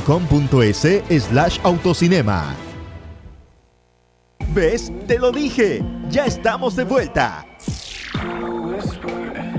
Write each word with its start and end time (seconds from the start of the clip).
www.com.es 0.00 1.24
slash 1.24 1.58
autocinema. 1.62 2.54
¿Ves? 4.48 4.92
Te 5.06 5.18
lo 5.18 5.30
dije. 5.32 5.82
Ya 6.08 6.26
estamos 6.26 6.76
de 6.76 6.84
vuelta. 6.84 7.46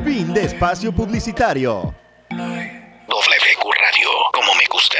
Fin 0.03 0.33
de 0.33 0.43
espacio 0.45 0.91
publicitario. 0.93 1.93
WQ 2.29 3.71
Radio, 3.81 4.09
como 4.33 4.53
me 4.55 4.65
gusta. 4.71 4.97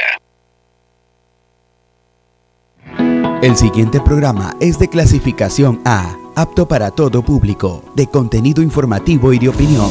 El 3.42 3.56
siguiente 3.56 4.00
programa 4.00 4.56
es 4.60 4.78
de 4.78 4.88
clasificación 4.88 5.80
A, 5.84 6.16
apto 6.34 6.66
para 6.66 6.90
todo 6.90 7.22
público, 7.22 7.84
de 7.94 8.06
contenido 8.08 8.62
informativo 8.62 9.32
y 9.32 9.38
de 9.38 9.48
opinión. 9.50 9.90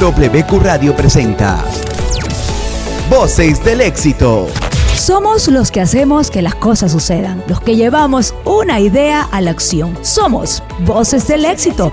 WQ 0.00 0.60
Radio 0.62 0.94
presenta 0.96 1.64
Voces 3.10 3.62
del 3.64 3.80
éxito. 3.80 4.46
Somos 4.94 5.48
los 5.48 5.72
que 5.72 5.80
hacemos 5.80 6.30
que 6.30 6.42
las 6.42 6.54
cosas 6.54 6.92
sucedan, 6.92 7.42
los 7.48 7.60
que 7.60 7.74
llevamos 7.74 8.36
una 8.44 8.78
idea 8.78 9.22
a 9.32 9.40
la 9.40 9.50
acción. 9.50 9.98
Somos 10.02 10.62
Voces 10.86 11.26
del 11.26 11.44
éxito. 11.44 11.90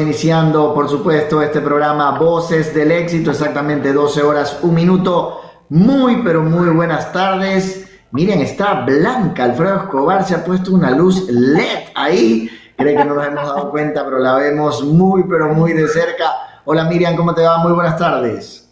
Iniciando, 0.00 0.74
por 0.74 0.88
supuesto, 0.88 1.42
este 1.42 1.60
programa 1.60 2.18
Voces 2.18 2.74
del 2.74 2.90
Éxito, 2.90 3.30
exactamente 3.30 3.92
12 3.92 4.22
horas, 4.22 4.58
un 4.62 4.74
minuto. 4.74 5.40
Muy, 5.68 6.22
pero 6.22 6.42
muy 6.42 6.68
buenas 6.70 7.12
tardes. 7.12 7.88
Miren, 8.12 8.40
está 8.40 8.80
blanca. 8.80 9.44
Alfredo 9.44 9.76
Escobar 9.76 10.24
se 10.24 10.34
ha 10.34 10.44
puesto 10.44 10.72
una 10.74 10.90
luz 10.90 11.28
LED 11.30 11.90
ahí. 11.94 12.50
Cree 12.76 12.96
que 12.96 13.04
no 13.04 13.14
nos 13.14 13.26
hemos 13.26 13.46
dado 13.46 13.70
cuenta, 13.70 14.04
pero 14.04 14.18
la 14.18 14.34
vemos 14.34 14.82
muy, 14.82 15.22
pero 15.24 15.54
muy 15.54 15.72
de 15.74 15.86
cerca. 15.86 16.24
Hola 16.64 16.84
Miriam, 16.84 17.14
¿cómo 17.14 17.34
te 17.34 17.42
va? 17.42 17.58
Muy 17.58 17.72
buenas 17.72 17.96
tardes. 17.96 18.68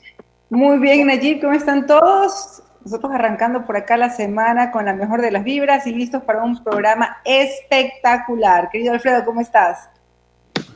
Muy 0.51 0.79
bien, 0.79 1.07
Nayib, 1.07 1.41
¿cómo 1.41 1.53
están 1.53 1.87
todos? 1.87 2.63
Nosotros 2.85 3.13
arrancando 3.13 3.65
por 3.65 3.77
acá 3.77 3.97
la 3.97 4.11
semana 4.11 4.71
con 4.71 4.87
la 4.87 4.95
mejor 4.95 5.21
de 5.21 5.31
las 5.31 5.45
vibras 5.45 5.87
y 5.87 5.93
listos 5.93 6.23
para 6.23 6.43
un 6.43 6.63
programa 6.65 7.19
espectacular. 7.25 8.71
Querido 8.71 8.95
Alfredo, 8.95 9.25
¿cómo 9.25 9.41
estás? 9.41 9.91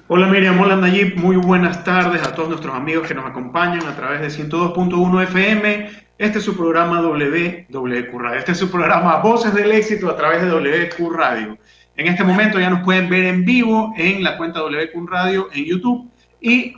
Hola 0.09 0.27
Miriam, 0.27 0.61
hola 0.61 0.75
Nayib, 0.75 1.17
muy 1.17 1.37
buenas 1.37 1.85
tardes 1.85 2.27
a 2.27 2.35
todos 2.35 2.49
nuestros 2.49 2.75
amigos 2.75 3.07
que 3.07 3.15
nos 3.15 3.25
acompañan 3.25 3.87
a 3.87 3.95
través 3.95 4.21
de 4.21 4.45
102.1 4.45 5.23
FM. 5.23 5.91
Este 6.19 6.39
es 6.39 6.45
su 6.45 6.57
programa 6.57 7.01
WWQ 7.01 8.19
Radio, 8.19 8.39
este 8.39 8.53
es 8.53 8.59
su 8.59 8.69
programa 8.69 9.19
Voces 9.19 9.55
del 9.55 9.71
Éxito 9.71 10.11
a 10.11 10.17
través 10.17 10.43
de 10.43 10.49
WQ 10.49 11.09
Radio. 11.13 11.57
En 11.97 12.09
este 12.09 12.25
momento 12.25 12.59
ya 12.59 12.69
nos 12.69 12.83
pueden 12.83 13.09
ver 13.09 13.27
en 13.27 13.45
vivo 13.45 13.95
en 13.97 14.25
la 14.25 14.37
cuenta 14.37 14.61
WQ 14.61 15.09
Radio 15.09 15.49
en 15.55 15.65
YouTube 15.67 16.11
y 16.41 16.75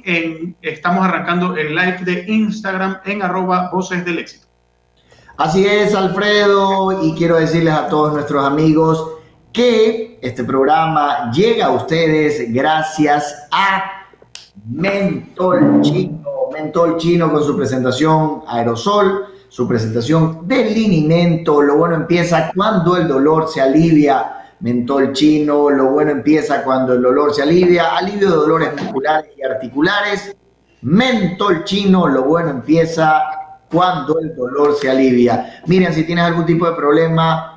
estamos 0.60 1.04
arrancando 1.04 1.56
el 1.56 1.74
live 1.74 2.00
de 2.02 2.26
Instagram 2.28 2.98
en 3.06 3.22
arroba 3.22 3.70
Voces 3.72 4.04
del 4.04 4.18
Éxito. 4.18 4.46
Así 5.38 5.66
es, 5.66 5.94
Alfredo, 5.94 7.02
y 7.02 7.14
quiero 7.14 7.36
decirles 7.36 7.72
a 7.72 7.88
todos 7.88 8.12
nuestros 8.12 8.44
amigos 8.46 9.13
que 9.54 10.18
este 10.20 10.42
programa 10.42 11.30
llega 11.30 11.66
a 11.66 11.70
ustedes 11.70 12.52
gracias 12.52 13.46
a 13.52 13.84
Mentol 14.68 15.80
Chino. 15.80 16.24
Mentol 16.52 16.96
Chino 16.96 17.32
con 17.32 17.42
su 17.44 17.56
presentación 17.56 18.42
Aerosol, 18.48 19.26
su 19.48 19.68
presentación 19.68 20.48
de 20.48 20.70
linimento. 20.70 21.62
Lo 21.62 21.76
bueno 21.76 21.94
empieza 21.94 22.50
cuando 22.52 22.96
el 22.96 23.06
dolor 23.06 23.48
se 23.48 23.60
alivia. 23.60 24.56
Mentol 24.58 25.12
Chino, 25.12 25.70
lo 25.70 25.92
bueno 25.92 26.10
empieza 26.10 26.64
cuando 26.64 26.94
el 26.94 27.02
dolor 27.02 27.32
se 27.32 27.42
alivia. 27.42 27.96
Alivio 27.96 28.30
de 28.30 28.36
dolores 28.36 28.70
musculares 28.82 29.30
y 29.38 29.44
articulares. 29.44 30.36
Mentol 30.82 31.62
Chino, 31.62 32.08
lo 32.08 32.24
bueno 32.24 32.50
empieza 32.50 33.22
cuando 33.70 34.18
el 34.18 34.34
dolor 34.34 34.74
se 34.74 34.90
alivia. 34.90 35.62
Miren, 35.66 35.94
si 35.94 36.02
tienes 36.04 36.24
algún 36.24 36.44
tipo 36.44 36.68
de 36.68 36.74
problema 36.74 37.53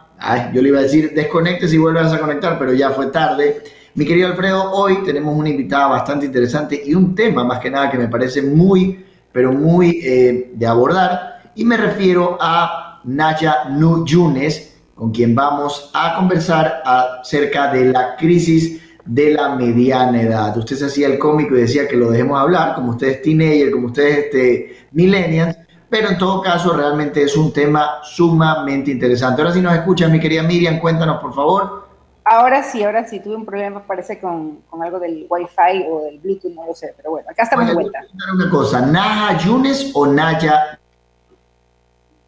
yo 0.54 0.62
le 0.62 0.70
iba 0.70 0.80
a 0.80 0.84
decir 0.84 1.14
desconectes 1.14 1.74
y 1.74 1.78
vuelvas 1.78 2.14
a 2.14 2.20
conectar, 2.20 2.58
pero 2.58 2.74
ya 2.74 2.92
fue 2.92 3.08
tarde. 3.08 3.64
Mi 3.96 4.06
querido 4.06 4.28
Alfredo, 4.28 4.72
hoy 4.72 5.04
tenemos 5.04 5.36
una 5.36 5.50
invitada 5.50 5.88
bastante 5.88 6.26
interesante 6.26 6.82
y 6.86 6.94
un 6.94 7.16
tema 7.16 7.44
más 7.44 7.60
que 7.60 7.70
nada 7.70 7.90
que 7.90 7.98
me 7.98 8.08
parece 8.08 8.42
muy, 8.42 9.04
pero 9.32 9.52
muy 9.52 10.00
eh, 10.04 10.52
de 10.54 10.68
abordar. 10.68 11.42
Y 11.56 11.66
me 11.66 11.78
refiero 11.78 12.38
a 12.40 13.02
Naya 13.04 13.70
Yunes, 14.06 14.76
con 14.94 15.12
quien 15.12 15.34
vamos 15.34 15.90
a 15.94 16.16
conversar 16.16 16.82
acerca 16.86 17.72
de 17.72 17.86
la 17.86 18.16
crisis 18.16 18.82
de 19.06 19.32
la 19.32 19.56
mediana 19.56 20.22
edad. 20.22 20.58
Usted 20.58 20.76
se 20.76 20.86
hacía 20.86 21.08
el 21.08 21.18
cómico 21.18 21.56
y 21.56 21.62
decía 21.62 21.88
que 21.88 21.96
lo 21.96 22.12
dejemos 22.12 22.40
hablar, 22.40 22.76
como 22.76 22.92
ustedes 22.92 23.22
teenager, 23.22 23.72
como 23.72 23.88
ustedes 23.88 24.26
este, 24.26 24.78
millennials, 24.92 25.58
pero 25.90 26.10
en 26.10 26.18
todo 26.18 26.42
caso 26.42 26.74
realmente 26.76 27.24
es 27.24 27.36
un 27.38 27.54
tema 27.54 28.00
sumamente 28.04 28.92
interesante. 28.92 29.42
Ahora 29.42 29.54
sí 29.54 29.62
nos 29.62 29.74
escucha 29.74 30.08
mi 30.08 30.20
querida 30.20 30.44
Miriam, 30.44 30.80
cuéntanos 30.80 31.22
por 31.22 31.34
favor. 31.34 31.88
Ahora 32.30 32.62
sí, 32.62 32.84
ahora 32.84 33.08
sí, 33.08 33.22
tuve 33.22 33.38
un 33.38 33.46
problema, 33.46 33.82
parece, 33.84 34.20
con, 34.20 34.58
con 34.70 34.84
algo 34.84 35.00
del 35.00 35.26
Wi-Fi 35.30 35.86
o 35.90 36.04
del 36.04 36.20
Bluetooth, 36.20 36.54
no 36.54 36.66
lo 36.66 36.76
sé, 36.76 36.94
pero 36.98 37.12
bueno, 37.12 37.30
acá 37.30 37.44
estamos 37.44 37.68
de 37.68 37.74
vuelta. 37.74 38.00
Una 38.34 38.50
cosa, 38.50 38.82
¿Naja 38.82 39.38
Yunes 39.38 39.92
o 39.94 40.06
Naya? 40.08 40.78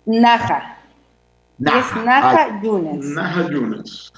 Naja. 0.06 0.78
Naja. 1.58 1.80
Es 1.80 2.06
Naja 2.06 2.62
Yunes. 2.62 3.06
Naja 3.08 3.50
Yunes. 3.50 4.14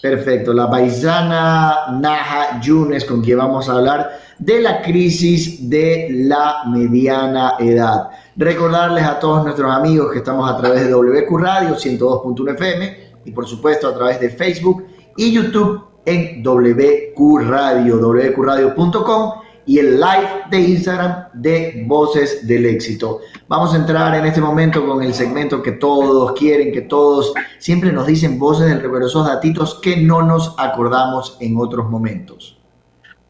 Perfecto, 0.00 0.54
la 0.54 0.70
paisana 0.70 1.88
Naja 2.00 2.58
Yunes 2.60 3.04
con 3.04 3.20
quien 3.20 3.36
vamos 3.36 3.68
a 3.68 3.72
hablar 3.72 4.18
de 4.38 4.62
la 4.62 4.80
crisis 4.80 5.68
de 5.68 6.08
la 6.10 6.62
mediana 6.66 7.56
edad. 7.58 8.08
Recordarles 8.34 9.04
a 9.04 9.18
todos 9.18 9.44
nuestros 9.44 9.70
amigos 9.70 10.10
que 10.10 10.18
estamos 10.18 10.50
a 10.50 10.56
través 10.56 10.86
de 10.86 10.92
WQ 10.92 11.36
Radio 11.38 11.76
102.1 11.76 12.54
FM 12.54 12.96
y 13.26 13.30
por 13.32 13.46
supuesto 13.46 13.88
a 13.88 13.94
través 13.94 14.18
de 14.20 14.30
Facebook 14.30 14.86
y 15.18 15.32
YouTube 15.32 15.84
en 16.06 16.42
WQ 16.42 17.38
Radio, 17.46 17.98
wqradio.com 17.98 19.39
y 19.66 19.78
el 19.78 20.00
live 20.00 20.28
de 20.50 20.60
Instagram 20.60 21.24
de 21.34 21.84
Voces 21.86 22.46
del 22.46 22.66
Éxito. 22.66 23.20
Vamos 23.48 23.74
a 23.74 23.76
entrar 23.76 24.14
en 24.16 24.26
este 24.26 24.40
momento 24.40 24.86
con 24.86 25.02
el 25.02 25.14
segmento 25.14 25.62
que 25.62 25.72
todos 25.72 26.32
quieren, 26.38 26.72
que 26.72 26.82
todos 26.82 27.32
siempre 27.58 27.92
nos 27.92 28.06
dicen 28.06 28.38
voces 28.38 28.68
del 28.68 28.80
recuerdo, 28.80 29.06
esos 29.06 29.26
datitos 29.26 29.80
que 29.80 29.96
no 29.96 30.22
nos 30.22 30.54
acordamos 30.58 31.36
en 31.40 31.56
otros 31.56 31.88
momentos. 31.88 32.60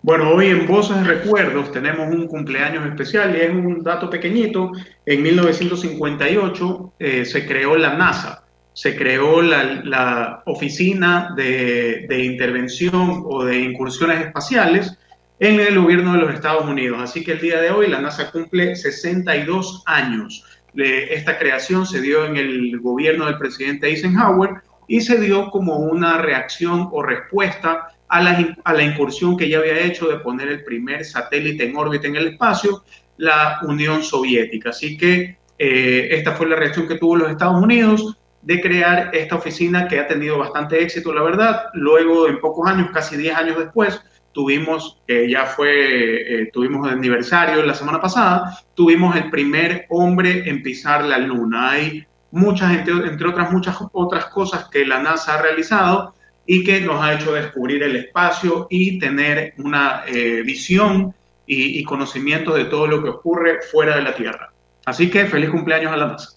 Bueno, 0.02 0.30
hoy 0.30 0.46
en 0.46 0.66
Voces 0.66 0.96
de 0.96 1.04
Recuerdos 1.04 1.72
tenemos 1.72 2.08
un 2.08 2.26
cumpleaños 2.26 2.86
especial 2.86 3.36
y 3.36 3.40
es 3.40 3.50
un 3.50 3.82
dato 3.82 4.08
pequeñito. 4.08 4.72
En 5.04 5.22
1958 5.22 6.92
eh, 6.98 7.24
se 7.26 7.46
creó 7.46 7.76
la 7.76 7.92
NASA, 7.98 8.44
se 8.72 8.96
creó 8.96 9.42
la, 9.42 10.42
Oficina 10.46 11.34
de, 11.36 12.06
Intervención 12.24 13.24
o 13.26 13.44
de 13.44 13.60
Incursiones 13.60 14.24
Espaciales 14.24 14.96
en 15.40 15.58
el 15.58 15.80
gobierno 15.80 16.12
de 16.12 16.18
los 16.18 16.34
Estados 16.34 16.66
Unidos. 16.66 17.00
Así 17.02 17.24
que 17.24 17.32
el 17.32 17.40
día 17.40 17.60
de 17.60 17.70
hoy 17.70 17.88
la 17.88 18.00
NASA 18.00 18.30
cumple 18.30 18.76
62 18.76 19.82
años. 19.86 20.44
Esta 20.74 21.38
creación 21.38 21.86
se 21.86 22.00
dio 22.00 22.26
en 22.26 22.36
el 22.36 22.78
gobierno 22.78 23.26
del 23.26 23.38
presidente 23.38 23.88
Eisenhower 23.88 24.62
y 24.86 25.00
se 25.00 25.18
dio 25.18 25.50
como 25.50 25.78
una 25.78 26.18
reacción 26.18 26.88
o 26.92 27.02
respuesta 27.02 27.88
a 28.08 28.22
la, 28.22 28.82
incursión 28.82 29.36
que 29.36 29.48
ya 29.48 29.58
había 29.58 29.80
hecho 29.80 30.08
de 30.08 30.18
poner 30.18 30.48
el 30.48 30.64
primer 30.64 31.04
satélite 31.04 31.64
en 31.64 31.76
órbita 31.76 32.08
en 32.08 32.16
el 32.16 32.26
espacio, 32.28 32.84
la 33.16 33.60
Unión 33.62 34.02
Soviética. 34.02 34.70
Así 34.70 34.96
que 34.96 35.38
eh, 35.58 36.08
esta 36.10 36.32
fue 36.32 36.48
la 36.48 36.56
reacción 36.56 36.86
que 36.86 36.98
tuvo 36.98 37.16
los 37.16 37.30
Estados 37.30 37.62
Unidos 37.62 38.18
de 38.42 38.60
crear 38.60 39.10
esta 39.14 39.36
oficina 39.36 39.86
que 39.86 40.00
ha 40.00 40.08
tenido 40.08 40.38
bastante 40.38 40.82
éxito, 40.82 41.14
la 41.14 41.22
verdad. 41.22 41.66
Luego, 41.74 42.28
en 42.28 42.40
pocos 42.40 42.68
años, 42.68 42.90
casi 42.92 43.16
10 43.16 43.36
años 43.36 43.58
después, 43.58 44.02
tuvimos, 44.32 44.98
que 45.06 45.30
ya 45.30 45.46
fue, 45.46 46.42
eh, 46.42 46.50
tuvimos 46.52 46.86
el 46.88 46.94
aniversario 46.94 47.62
la 47.64 47.74
semana 47.74 48.00
pasada, 48.00 48.58
tuvimos 48.74 49.16
el 49.16 49.30
primer 49.30 49.86
hombre 49.88 50.48
en 50.48 50.62
pisar 50.62 51.04
la 51.04 51.18
luna. 51.18 51.70
Hay 51.70 52.04
muchas, 52.30 52.72
entre, 52.72 52.94
entre 53.08 53.28
otras 53.28 53.50
muchas 53.50 53.76
otras 53.92 54.26
cosas 54.26 54.68
que 54.68 54.86
la 54.86 55.02
NASA 55.02 55.34
ha 55.34 55.42
realizado 55.42 56.14
y 56.46 56.64
que 56.64 56.80
nos 56.80 57.02
ha 57.02 57.14
hecho 57.14 57.32
descubrir 57.32 57.82
el 57.82 57.96
espacio 57.96 58.66
y 58.70 58.98
tener 58.98 59.54
una 59.58 60.02
eh, 60.06 60.42
visión 60.44 61.14
y, 61.46 61.78
y, 61.78 61.84
conocimiento 61.84 62.54
de 62.54 62.66
todo 62.66 62.86
lo 62.86 63.02
que 63.02 63.08
ocurre 63.08 63.60
fuera 63.70 63.96
de 63.96 64.02
la 64.02 64.14
Tierra. 64.14 64.52
Así 64.84 65.10
que 65.10 65.26
feliz 65.26 65.50
cumpleaños 65.50 65.92
a 65.92 65.96
la 65.96 66.06
NASA. 66.08 66.30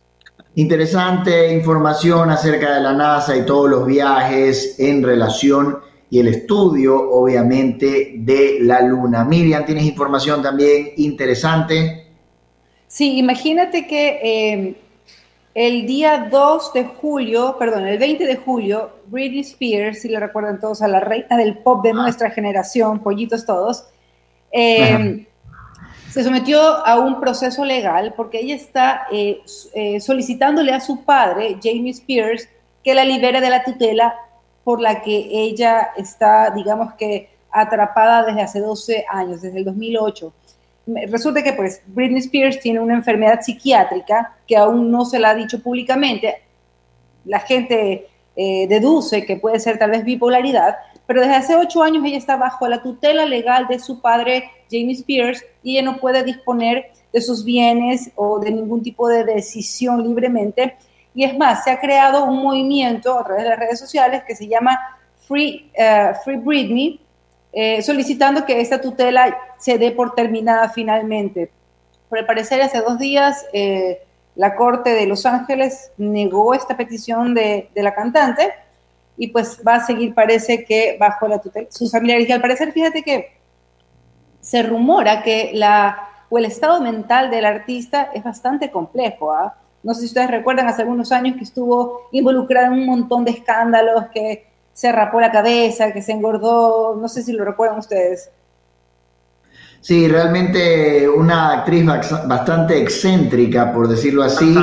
Interesante 0.55 1.51
información 1.53 2.29
acerca 2.29 2.75
de 2.75 2.81
la 2.81 2.93
NASA 2.93 3.35
y 3.35 3.45
todos 3.45 3.69
los 3.69 3.87
viajes 3.87 4.79
en 4.79 5.03
relación 5.03 5.79
y 6.13 6.19
el 6.19 6.27
estudio, 6.27 7.09
obviamente, 7.09 8.13
de 8.17 8.59
la 8.61 8.81
Luna. 8.81 9.23
Miriam, 9.25 9.65
¿tienes 9.65 9.83
información 9.83 10.43
también 10.43 10.89
interesante? 10.97 12.05
Sí, 12.85 13.17
imagínate 13.17 13.87
que 13.87 14.19
eh, 14.21 14.75
el 15.55 15.87
día 15.87 16.27
2 16.29 16.73
de 16.73 16.83
julio, 16.83 17.55
perdón, 17.57 17.87
el 17.87 17.97
20 17.97 18.27
de 18.27 18.35
julio, 18.35 18.91
Britney 19.07 19.39
Spears, 19.39 20.01
si 20.01 20.07
le 20.07 20.19
recuerdan 20.19 20.59
todos, 20.59 20.83
a 20.83 20.87
la 20.87 20.99
reina 20.99 21.35
del 21.35 21.57
pop 21.57 21.83
de 21.83 21.89
ah. 21.89 21.93
nuestra 21.93 22.29
generación, 22.29 22.99
pollitos 22.99 23.43
todos, 23.47 23.87
eh, 24.51 25.25
se 26.11 26.23
sometió 26.23 26.61
a 26.85 26.99
un 26.99 27.19
proceso 27.19 27.65
legal 27.65 28.13
porque 28.15 28.39
ella 28.39 28.53
está 28.53 29.07
eh, 29.11 29.41
eh, 29.73 29.99
solicitándole 29.99 30.73
a 30.73 30.79
su 30.79 31.03
padre, 31.05 31.57
Jamie 31.59 31.89
Spears, 31.89 32.47
que 32.83 32.93
la 32.93 33.03
libere 33.03 33.41
de 33.41 33.49
la 33.49 33.63
tutela 33.63 34.13
por 34.63 34.81
la 34.81 35.01
que 35.01 35.27
ella 35.31 35.91
está, 35.97 36.49
digamos 36.51 36.93
que, 36.93 37.29
atrapada 37.51 38.23
desde 38.25 38.41
hace 38.41 38.59
12 38.59 39.05
años, 39.09 39.41
desde 39.41 39.59
el 39.59 39.65
2008 39.65 40.33
resulta 41.07 41.43
que 41.43 41.53
pues 41.53 41.81
Britney 41.87 42.19
Spears 42.19 42.59
tiene 42.59 42.79
una 42.79 42.95
enfermedad 42.95 43.41
psiquiátrica 43.41 44.35
que 44.47 44.57
aún 44.57 44.91
no 44.91 45.05
se 45.05 45.19
la 45.19 45.31
ha 45.31 45.35
dicho 45.35 45.61
públicamente. 45.61 46.41
La 47.25 47.39
gente 47.39 48.07
eh, 48.35 48.67
deduce 48.67 49.25
que 49.25 49.37
puede 49.37 49.59
ser 49.59 49.77
tal 49.79 49.91
vez 49.91 50.03
bipolaridad, 50.03 50.75
pero 51.05 51.21
desde 51.21 51.35
hace 51.35 51.55
ocho 51.55 51.83
años 51.83 52.03
ella 52.05 52.17
está 52.17 52.35
bajo 52.35 52.67
la 52.67 52.81
tutela 52.81 53.25
legal 53.25 53.67
de 53.67 53.79
su 53.79 54.01
padre, 54.01 54.49
Jamie 54.69 54.93
Spears, 54.93 55.43
y 55.63 55.77
ella 55.77 55.91
no 55.91 55.99
puede 55.99 56.23
disponer 56.23 56.91
de 57.13 57.21
sus 57.21 57.45
bienes 57.45 58.11
o 58.15 58.39
de 58.39 58.51
ningún 58.51 58.81
tipo 58.81 59.07
de 59.07 59.23
decisión 59.23 60.03
libremente. 60.03 60.75
Y 61.13 61.23
es 61.23 61.37
más, 61.37 61.63
se 61.63 61.71
ha 61.71 61.79
creado 61.79 62.25
un 62.25 62.41
movimiento 62.41 63.19
a 63.19 63.23
través 63.23 63.43
de 63.43 63.49
las 63.49 63.59
redes 63.59 63.79
sociales 63.79 64.23
que 64.25 64.35
se 64.35 64.47
llama 64.47 64.79
Free, 65.27 65.71
uh, 65.77 66.15
Free 66.23 66.37
Britney, 66.37 66.99
eh, 67.51 67.83
solicitando 67.83 68.45
que 68.45 68.59
esta 68.59 68.81
tutela 68.81 69.37
se 69.59 69.77
dé 69.77 69.91
por 69.91 70.15
terminada 70.15 70.69
finalmente. 70.69 71.51
Por 72.09 72.17
el 72.17 72.25
parecer, 72.25 72.61
hace 72.61 72.79
dos 72.81 72.97
días 72.97 73.45
eh, 73.53 74.01
la 74.35 74.55
Corte 74.55 74.91
de 74.91 75.05
Los 75.05 75.25
Ángeles 75.27 75.91
negó 75.97 76.55
esta 76.55 76.75
petición 76.75 77.35
de, 77.35 77.69
la 77.75 77.93
cantante 77.93 78.51
y 79.17 79.27
pues 79.27 79.61
va 79.65 79.75
a 79.75 79.85
seguir, 79.85 80.15
parece 80.15 80.65
que 80.65 80.97
bajo 80.99 81.27
la 81.27 81.39
tutela, 81.39 81.67
sus 81.69 81.91
familiares. 81.91 82.27
Y 82.27 82.31
al 82.31 82.41
parecer, 82.41 82.71
fíjate 82.71 83.03
que 83.03 83.37
se 84.41 84.63
rumora 84.63 85.21
que 85.21 85.51
la, 85.53 86.09
o 86.29 86.39
el 86.39 86.45
estado 86.45 86.81
mental 86.81 87.29
del 87.29 87.45
artista 87.45 88.09
es 88.15 88.23
bastante 88.23 88.71
complejo. 88.71 89.31
¿ah? 89.31 89.55
No 89.83 89.93
sé 89.93 90.01
si 90.01 90.07
ustedes 90.07 90.31
recuerdan 90.31 90.67
hace 90.67 90.81
algunos 90.81 91.11
años 91.11 91.35
que 91.37 91.43
estuvo 91.43 92.07
involucrada 92.11 92.67
en 92.67 92.73
un 92.73 92.85
montón 92.85 93.25
de 93.25 93.31
escándalos, 93.31 94.05
que 94.13 94.47
se 94.73 94.91
rapó 94.91 95.19
la 95.19 95.31
cabeza, 95.31 95.91
que 95.91 96.01
se 96.01 96.13
engordó, 96.13 96.95
no 96.99 97.07
sé 97.07 97.21
si 97.21 97.33
lo 97.33 97.45
recuerdan 97.45 97.79
ustedes. 97.79 98.31
Sí, 99.81 100.07
realmente 100.07 101.09
una 101.09 101.59
actriz 101.59 101.85
bastante 102.25 102.81
excéntrica, 102.81 103.73
por 103.73 103.89
decirlo 103.89 104.23
así. 104.23 104.55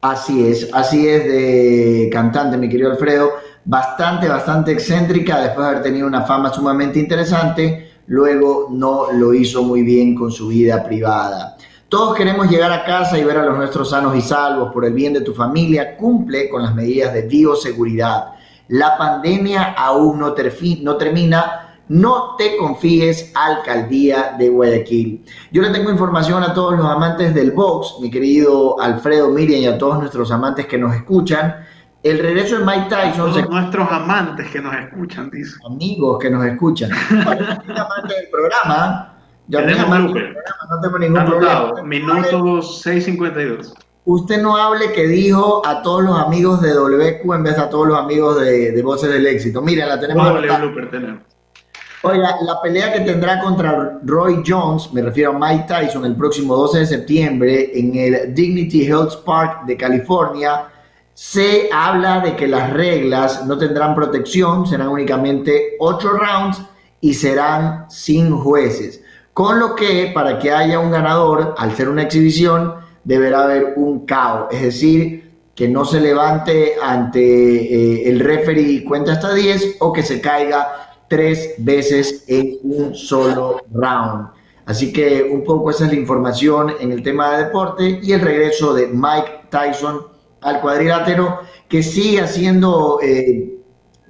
Así 0.00 0.46
es, 0.46 0.70
así 0.72 1.06
es 1.06 1.24
de 1.24 2.08
cantante, 2.12 2.56
mi 2.56 2.68
querido 2.68 2.92
Alfredo. 2.92 3.30
Bastante, 3.64 4.28
bastante 4.28 4.72
excéntrica, 4.72 5.40
después 5.40 5.66
de 5.66 5.70
haber 5.72 5.82
tenido 5.82 6.06
una 6.06 6.22
fama 6.22 6.52
sumamente 6.52 6.98
interesante, 6.98 7.90
luego 8.06 8.68
no 8.70 9.12
lo 9.12 9.34
hizo 9.34 9.62
muy 9.64 9.82
bien 9.82 10.14
con 10.14 10.30
su 10.30 10.48
vida 10.48 10.82
privada. 10.84 11.56
Todos 11.90 12.16
queremos 12.16 12.48
llegar 12.48 12.72
a 12.72 12.84
casa 12.84 13.18
y 13.18 13.24
ver 13.24 13.36
a 13.36 13.44
los 13.44 13.58
nuestros 13.58 13.90
sanos 13.90 14.16
y 14.16 14.22
salvos 14.22 14.72
por 14.72 14.86
el 14.86 14.94
bien 14.94 15.12
de 15.12 15.20
tu 15.20 15.34
familia. 15.34 15.98
Cumple 15.98 16.48
con 16.48 16.62
las 16.62 16.74
medidas 16.74 17.12
de 17.12 17.22
bioseguridad 17.22 18.40
la 18.70 18.96
pandemia 18.96 19.74
aún 19.76 20.20
no, 20.20 20.28
no 20.82 20.96
termina. 20.96 21.66
No 21.88 22.36
te 22.36 22.56
confíes, 22.56 23.32
alcaldía 23.34 24.36
de 24.38 24.48
Guayaquil. 24.48 25.24
Yo 25.50 25.60
le 25.60 25.70
tengo 25.70 25.90
información 25.90 26.40
a 26.44 26.54
todos 26.54 26.76
los 26.78 26.86
amantes 26.86 27.34
del 27.34 27.50
box, 27.50 27.96
mi 28.00 28.08
querido 28.12 28.80
Alfredo 28.80 29.28
Miriam 29.30 29.60
y 29.60 29.66
a 29.66 29.76
todos 29.76 29.98
nuestros 29.98 30.30
amantes 30.30 30.66
que 30.66 30.78
nos 30.78 30.94
escuchan. 30.94 31.66
El 32.04 32.20
regreso 32.20 32.58
de 32.58 32.64
Mike 32.64 32.86
Tyson. 32.88 33.32
Todos 33.32 33.50
nuestros 33.50 33.90
amantes 33.90 34.48
que 34.52 34.60
nos 34.60 34.72
escuchan, 34.76 35.30
dice. 35.30 35.56
Amigos 35.66 36.20
que 36.20 36.30
nos 36.30 36.46
escuchan. 36.46 36.92
amantes 37.10 38.16
del 38.16 38.28
programa. 38.30 39.09
Yo 39.50 39.58
Tenemos 39.58 40.14
no 40.14 40.80
tengo 40.80 40.98
ningún 40.98 41.24
problema. 41.26 41.82
Minuto 41.82 42.60
6.52 42.60 43.74
usted 44.04 44.42
no 44.42 44.56
hable 44.56 44.92
que 44.92 45.06
dijo 45.06 45.62
a 45.64 45.82
todos 45.82 46.02
los 46.02 46.18
amigos 46.18 46.60
de 46.60 46.74
WQ 46.74 47.34
en 47.34 47.42
vez 47.42 47.56
de 47.56 47.62
a 47.62 47.70
todos 47.70 47.88
los 47.88 47.98
amigos 47.98 48.40
de, 48.40 48.80
Voces 48.82 49.10
del 49.10 49.26
Éxito. 49.26 49.62
Miren, 49.62 49.88
la 49.88 50.00
tenemos. 50.00 50.26
Oiga, 52.02 52.36
la 52.42 52.62
pelea 52.62 52.94
que 52.94 53.00
tendrá 53.00 53.40
contra 53.40 54.00
Roy 54.02 54.42
Jones, 54.46 54.90
me 54.92 55.02
refiero 55.02 55.32
a 55.32 55.38
Mike 55.38 55.66
Tyson, 55.68 56.06
el 56.06 56.16
próximo 56.16 56.56
12 56.56 56.78
de 56.78 56.86
septiembre 56.86 57.78
en 57.78 57.94
el 57.94 58.34
Dignity 58.34 58.86
Health 58.86 59.22
Park 59.22 59.66
de 59.66 59.76
California, 59.76 60.64
se 61.12 61.68
habla 61.70 62.20
de 62.20 62.34
que 62.36 62.48
las 62.48 62.72
reglas 62.72 63.46
no 63.46 63.58
tendrán 63.58 63.94
protección, 63.94 64.66
serán 64.66 64.88
únicamente 64.88 65.76
8 65.78 66.08
rounds 66.08 66.62
y 67.02 67.12
serán 67.12 67.90
sin 67.90 68.34
jueces. 68.34 69.04
Con 69.40 69.58
lo 69.58 69.74
que, 69.74 70.10
para 70.12 70.38
que 70.38 70.52
haya 70.52 70.78
un 70.78 70.90
ganador, 70.90 71.54
al 71.56 71.74
ser 71.74 71.88
una 71.88 72.02
exhibición, 72.02 72.74
deberá 73.04 73.44
haber 73.44 73.72
un 73.76 74.04
caos, 74.04 74.48
es 74.50 74.60
decir, 74.60 75.32
que 75.54 75.66
no 75.66 75.86
se 75.86 75.98
levante 75.98 76.74
ante 76.82 77.22
eh, 77.22 78.10
el 78.10 78.20
referee 78.20 78.70
y 78.70 78.84
cuenta 78.84 79.12
hasta 79.12 79.32
10 79.32 79.76
o 79.80 79.94
que 79.94 80.02
se 80.02 80.20
caiga 80.20 80.92
tres 81.08 81.54
veces 81.56 82.24
en 82.28 82.58
un 82.64 82.94
solo 82.94 83.62
round. 83.72 84.28
Así 84.66 84.92
que 84.92 85.22
un 85.32 85.42
poco 85.42 85.70
esa 85.70 85.86
es 85.86 85.92
la 85.92 85.98
información 85.98 86.74
en 86.78 86.92
el 86.92 87.02
tema 87.02 87.30
de 87.30 87.44
deporte 87.44 87.98
y 88.02 88.12
el 88.12 88.20
regreso 88.20 88.74
de 88.74 88.88
Mike 88.88 89.46
Tyson 89.48 90.02
al 90.42 90.60
cuadrilátero 90.60 91.38
que 91.66 91.82
sigue 91.82 92.20
haciendo 92.20 92.98
eh, 93.02 93.58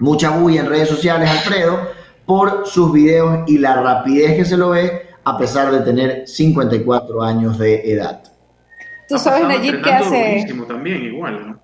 mucha 0.01 0.31
bulla 0.31 0.63
en 0.63 0.67
redes 0.67 0.89
sociales, 0.89 1.31
Alfredo, 1.31 1.79
por 2.27 2.67
sus 2.67 2.93
videos 2.93 3.49
y 3.49 3.59
la 3.59 3.81
rapidez 3.81 4.35
que 4.35 4.45
se 4.45 4.57
lo 4.57 4.71
ve 4.71 5.10
a 5.25 5.39
pesar 5.39 5.71
de 5.71 5.81
tener 5.81 6.27
54 6.27 7.23
años 7.23 7.59
de 7.59 7.93
edad. 7.93 8.23
Tú 9.09 9.19
sabes, 9.19 9.47
Nayib, 9.47 9.83
que 9.83 9.93
hace. 9.93 10.47
también, 10.69 11.03
igual, 11.03 11.49
¿no? 11.49 11.61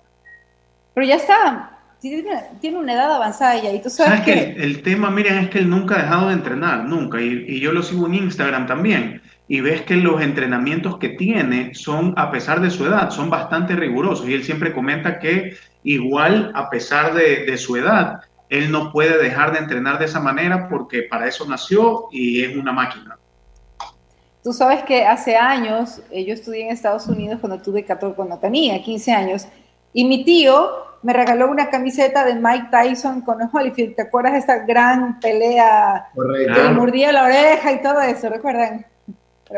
Pero 0.93 1.07
ya 1.07 1.15
está. 1.15 1.79
Tiene 2.01 2.77
una 2.77 2.93
edad 2.93 3.15
avanzada 3.15 3.61
ya. 3.61 3.71
Y 3.71 3.81
tú 3.81 3.89
sabes, 3.89 4.21
que. 4.21 4.55
El, 4.57 4.81
tema, 4.81 5.09
miren, 5.09 5.37
es 5.39 5.49
que 5.49 5.59
él 5.59 5.69
nunca 5.69 5.95
ha 5.95 6.01
dejado 6.03 6.27
de 6.27 6.33
entrenar, 6.33 6.85
nunca. 6.85 7.21
Y, 7.21 7.59
yo 7.59 7.71
lo 7.71 7.81
sigo 7.83 8.07
en 8.07 8.15
Instagram 8.15 8.67
también. 8.67 9.21
Y 9.47 9.61
ves 9.61 9.83
que 9.83 9.95
los 9.95 10.21
entrenamientos 10.21 10.97
que 10.97 11.09
tiene 11.09 11.73
son, 11.73 12.13
a 12.17 12.31
pesar 12.31 12.59
de 12.59 12.69
su 12.69 12.85
edad, 12.85 13.11
son 13.11 13.29
bastante 13.29 13.75
rigurosos. 13.75 14.27
Y 14.27 14.33
él 14.33 14.43
siempre 14.43 14.73
comenta 14.73 15.19
que, 15.19 15.55
igual, 15.83 16.51
a 16.53 16.69
pesar 16.69 17.13
de, 17.13 17.45
de 17.45 17.57
su 17.57 17.77
edad, 17.77 18.19
él 18.49 18.71
no 18.71 18.91
puede 18.91 19.17
dejar 19.21 19.53
de 19.53 19.59
entrenar 19.59 19.99
de 19.99 20.05
esa 20.05 20.19
manera 20.19 20.67
porque 20.69 21.03
para 21.03 21.27
eso 21.27 21.45
nació 21.47 22.07
y 22.11 22.43
es 22.43 22.55
una 22.55 22.73
máquina. 22.73 23.16
Tú 24.47 24.53
sabes 24.53 24.83
que 24.83 25.05
hace 25.05 25.35
años, 25.35 25.99
eh, 26.09 26.23
yo 26.23 26.33
estudié 26.33 26.63
en 26.63 26.71
Estados 26.71 27.05
Unidos 27.07 27.39
cuando 27.41 27.61
tuve 27.61 27.83
14, 27.83 28.15
cuando 28.15 28.37
tenía 28.37 28.81
15 28.81 29.11
años, 29.11 29.45
y 29.91 30.05
mi 30.05 30.23
tío 30.23 30.69
me 31.03 31.11
regaló 31.11 31.51
una 31.51 31.69
camiseta 31.69 32.23
de 32.23 32.35
Mike 32.35 32.69
Tyson 32.71 33.19
con 33.23 33.39
Holyfield. 33.51 33.95
¿Te 33.95 34.03
acuerdas 34.03 34.31
de 34.31 34.39
esta 34.39 34.59
gran 34.59 35.19
pelea 35.19 36.07
que 36.15 36.63
le 36.63 36.69
mordía 36.69 37.11
la 37.11 37.25
oreja 37.25 37.73
y 37.73 37.81
todo 37.81 37.99
eso? 37.99 38.29
¿Recuerdan? 38.29 38.85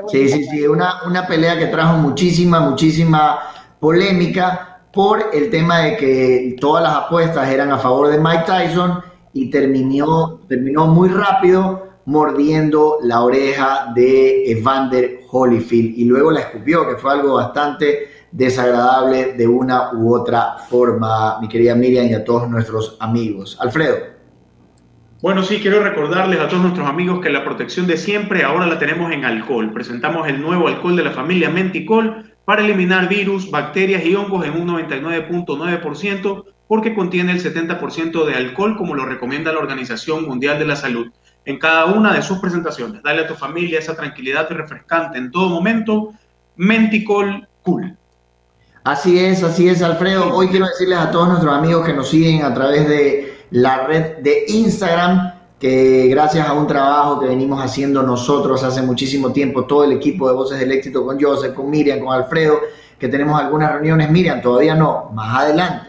Sí, 0.07 0.27
sí, 0.27 0.45
sí, 0.45 0.65
una, 0.65 1.03
una 1.05 1.27
pelea 1.27 1.55
que 1.55 1.67
trajo 1.67 1.95
muchísima, 1.97 2.59
muchísima 2.59 3.41
polémica 3.79 4.79
por 4.91 5.23
el 5.33 5.51
tema 5.51 5.81
de 5.81 5.97
que 5.97 6.55
todas 6.59 6.81
las 6.81 6.95
apuestas 6.95 7.47
eran 7.47 7.71
a 7.71 7.77
favor 7.77 8.07
de 8.07 8.17
Mike 8.17 8.45
Tyson 8.47 9.03
y 9.33 9.51
terminó, 9.51 10.39
terminó 10.49 10.87
muy 10.87 11.09
rápido 11.09 11.88
mordiendo 12.09 12.97
la 13.03 13.21
oreja 13.21 13.91
de 13.93 14.51
Evander 14.51 15.21
Holyfield 15.29 15.95
y 15.95 16.05
luego 16.05 16.31
la 16.31 16.39
escupió, 16.39 16.87
que 16.87 16.95
fue 16.95 17.11
algo 17.11 17.35
bastante 17.35 18.09
desagradable 18.31 19.33
de 19.33 19.47
una 19.47 19.93
u 19.93 20.15
otra 20.15 20.55
forma, 20.67 21.39
mi 21.39 21.47
querida 21.47 21.75
Miriam 21.75 22.07
y 22.07 22.15
a 22.15 22.23
todos 22.23 22.49
nuestros 22.49 22.97
amigos. 22.99 23.57
Alfredo. 23.61 23.97
Bueno, 25.21 25.43
sí, 25.43 25.59
quiero 25.59 25.83
recordarles 25.83 26.39
a 26.39 26.47
todos 26.47 26.63
nuestros 26.63 26.87
amigos 26.87 27.19
que 27.21 27.29
la 27.29 27.43
protección 27.43 27.85
de 27.85 27.97
siempre 27.97 28.43
ahora 28.43 28.65
la 28.65 28.79
tenemos 28.79 29.11
en 29.11 29.23
alcohol. 29.23 29.71
Presentamos 29.71 30.27
el 30.27 30.41
nuevo 30.41 30.67
alcohol 30.67 30.95
de 30.95 31.03
la 31.03 31.11
familia 31.11 31.51
Menticol 31.51 32.33
para 32.43 32.63
eliminar 32.63 33.07
virus, 33.07 33.51
bacterias 33.51 34.03
y 34.03 34.15
hongos 34.15 34.47
en 34.47 34.59
un 34.59 34.67
99.9% 34.67 36.45
porque 36.67 36.95
contiene 36.95 37.33
el 37.33 37.43
70% 37.43 38.25
de 38.25 38.33
alcohol 38.33 38.77
como 38.77 38.95
lo 38.95 39.05
recomienda 39.05 39.53
la 39.53 39.59
Organización 39.59 40.25
Mundial 40.25 40.57
de 40.57 40.65
la 40.65 40.75
Salud 40.75 41.11
en 41.49 41.57
cada 41.57 41.85
una 41.85 42.13
de 42.13 42.21
sus 42.21 42.37
presentaciones. 42.37 43.01
Dale 43.01 43.21
a 43.21 43.27
tu 43.27 43.33
familia 43.33 43.79
esa 43.79 43.95
tranquilidad 43.95 44.47
y 44.51 44.53
refrescante 44.53 45.17
en 45.17 45.31
todo 45.31 45.49
momento. 45.49 46.13
Menticol 46.57 47.47
Cool. 47.63 47.97
Así 48.83 49.17
es, 49.17 49.41
así 49.43 49.67
es, 49.67 49.81
Alfredo. 49.81 50.31
Hoy 50.31 50.49
quiero 50.49 50.67
decirles 50.67 50.99
a 50.99 51.09
todos 51.09 51.27
nuestros 51.27 51.51
amigos 51.51 51.87
que 51.87 51.93
nos 51.93 52.07
siguen 52.07 52.43
a 52.43 52.53
través 52.53 52.87
de 52.87 53.33
la 53.49 53.87
red 53.87 54.17
de 54.17 54.45
Instagram 54.47 55.33
que 55.59 56.07
gracias 56.09 56.47
a 56.47 56.53
un 56.53 56.67
trabajo 56.67 57.19
que 57.19 57.25
venimos 57.25 57.63
haciendo 57.63 58.03
nosotros 58.03 58.63
hace 58.63 58.83
muchísimo 58.83 59.33
tiempo, 59.33 59.65
todo 59.65 59.83
el 59.85 59.93
equipo 59.93 60.29
de 60.29 60.35
Voces 60.35 60.59
del 60.59 60.71
Éxito 60.71 61.03
con 61.03 61.19
Joseph, 61.19 61.55
con 61.55 61.67
Miriam, 61.67 61.99
con 61.99 62.13
Alfredo, 62.13 62.59
que 62.99 63.07
tenemos 63.07 63.41
algunas 63.41 63.71
reuniones, 63.71 64.11
Miriam, 64.11 64.39
todavía 64.39 64.75
no, 64.75 65.09
más 65.15 65.35
adelante. 65.35 65.87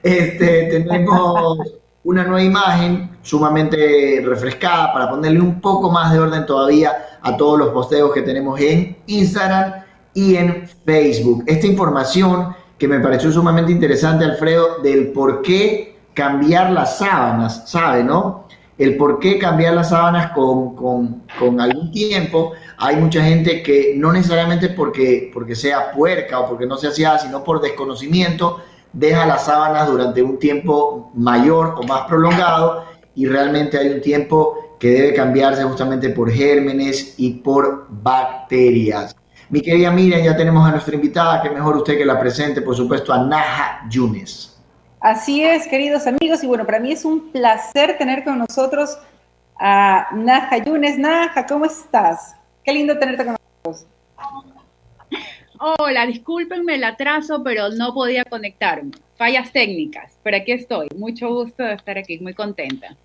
Este, 0.00 0.66
tenemos 0.66 1.58
una 2.04 2.22
nueva 2.22 2.42
imagen 2.42 3.11
sumamente 3.22 4.22
refrescada 4.24 4.92
para 4.92 5.08
ponerle 5.08 5.40
un 5.40 5.60
poco 5.60 5.90
más 5.90 6.12
de 6.12 6.18
orden 6.18 6.44
todavía 6.44 6.92
a 7.22 7.36
todos 7.36 7.58
los 7.58 7.68
posteos 7.68 8.12
que 8.12 8.22
tenemos 8.22 8.60
en 8.60 8.96
Instagram 9.06 9.84
y 10.12 10.36
en 10.36 10.68
Facebook. 10.84 11.44
Esta 11.46 11.66
información 11.66 12.54
que 12.76 12.88
me 12.88 12.98
pareció 13.00 13.30
sumamente 13.30 13.70
interesante, 13.70 14.24
Alfredo, 14.24 14.78
del 14.82 15.12
por 15.12 15.40
qué 15.42 16.00
cambiar 16.14 16.70
las 16.70 16.98
sábanas, 16.98 17.70
¿sabe, 17.70 18.02
no? 18.02 18.48
El 18.76 18.96
por 18.96 19.20
qué 19.20 19.38
cambiar 19.38 19.74
las 19.74 19.90
sábanas 19.90 20.32
con, 20.32 20.74
con, 20.74 21.22
con 21.38 21.60
algún 21.60 21.92
tiempo. 21.92 22.52
Hay 22.78 22.96
mucha 22.96 23.22
gente 23.22 23.62
que 23.62 23.94
no 23.96 24.12
necesariamente 24.12 24.70
porque, 24.70 25.30
porque 25.32 25.54
sea 25.54 25.92
puerca 25.92 26.40
o 26.40 26.48
porque 26.48 26.66
no 26.66 26.76
se 26.76 26.88
hacía, 26.88 27.18
sino 27.18 27.44
por 27.44 27.60
desconocimiento, 27.60 28.58
deja 28.92 29.26
las 29.26 29.44
sábanas 29.46 29.88
durante 29.88 30.22
un 30.22 30.38
tiempo 30.38 31.12
mayor 31.14 31.76
o 31.78 31.84
más 31.84 32.02
prolongado 32.02 32.84
y 33.14 33.26
realmente 33.26 33.78
hay 33.78 33.88
un 33.88 34.00
tiempo 34.00 34.76
que 34.78 34.88
debe 34.88 35.14
cambiarse 35.14 35.62
justamente 35.62 36.10
por 36.10 36.30
gérmenes 36.30 37.14
y 37.16 37.34
por 37.34 37.86
bacterias. 37.88 39.14
Mi 39.48 39.60
querida 39.60 39.90
Miriam, 39.90 40.22
ya 40.22 40.36
tenemos 40.36 40.66
a 40.66 40.70
nuestra 40.70 40.94
invitada, 40.94 41.42
que 41.42 41.50
mejor 41.50 41.76
usted 41.76 41.98
que 41.98 42.04
la 42.04 42.18
presente, 42.18 42.62
por 42.62 42.74
supuesto, 42.74 43.12
a 43.12 43.22
Naja 43.24 43.86
Yunes. 43.90 44.58
Así 44.98 45.44
es, 45.44 45.66
queridos 45.66 46.06
amigos, 46.06 46.42
y 46.42 46.46
bueno, 46.46 46.64
para 46.64 46.80
mí 46.80 46.92
es 46.92 47.04
un 47.04 47.30
placer 47.30 47.98
tener 47.98 48.24
con 48.24 48.38
nosotros 48.38 48.98
a 49.60 50.08
Naja 50.14 50.58
Yunes. 50.58 50.98
Naja, 50.98 51.44
¿cómo 51.46 51.64
estás? 51.66 52.34
Qué 52.64 52.72
lindo 52.72 52.98
tenerte 52.98 53.24
con 53.24 53.36
nosotros. 53.64 53.86
Hola, 55.58 56.06
discúlpenme 56.06 56.74
el 56.74 56.84
atraso, 56.84 57.42
pero 57.44 57.68
no 57.68 57.94
podía 57.94 58.24
conectarme. 58.24 58.92
Fallas 59.22 59.52
técnicas, 59.52 60.18
pero 60.24 60.36
aquí 60.36 60.50
estoy. 60.50 60.88
Mucho 60.96 61.32
gusto 61.32 61.62
de 61.62 61.74
estar 61.74 61.96
aquí, 61.96 62.18
muy 62.18 62.34
contenta. 62.34 62.96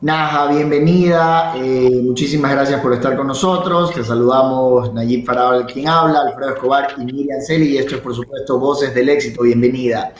Naja, 0.00 0.52
bienvenida. 0.52 1.54
Eh, 1.56 2.00
muchísimas 2.02 2.50
gracias 2.50 2.80
por 2.80 2.92
estar 2.92 3.16
con 3.16 3.28
nosotros. 3.28 3.94
Te 3.94 4.02
saludamos 4.02 4.92
Nayib 4.92 5.24
Farabal, 5.24 5.64
quien 5.66 5.86
habla, 5.86 6.22
Alfredo 6.22 6.54
Escobar 6.54 6.88
y 6.98 7.04
Miriam 7.04 7.40
Celi. 7.40 7.74
Y 7.74 7.78
esto 7.78 7.94
es, 7.94 8.00
por 8.00 8.12
supuesto, 8.12 8.58
Voces 8.58 8.92
del 8.92 9.08
Éxito. 9.08 9.44
Bienvenida. 9.44 10.12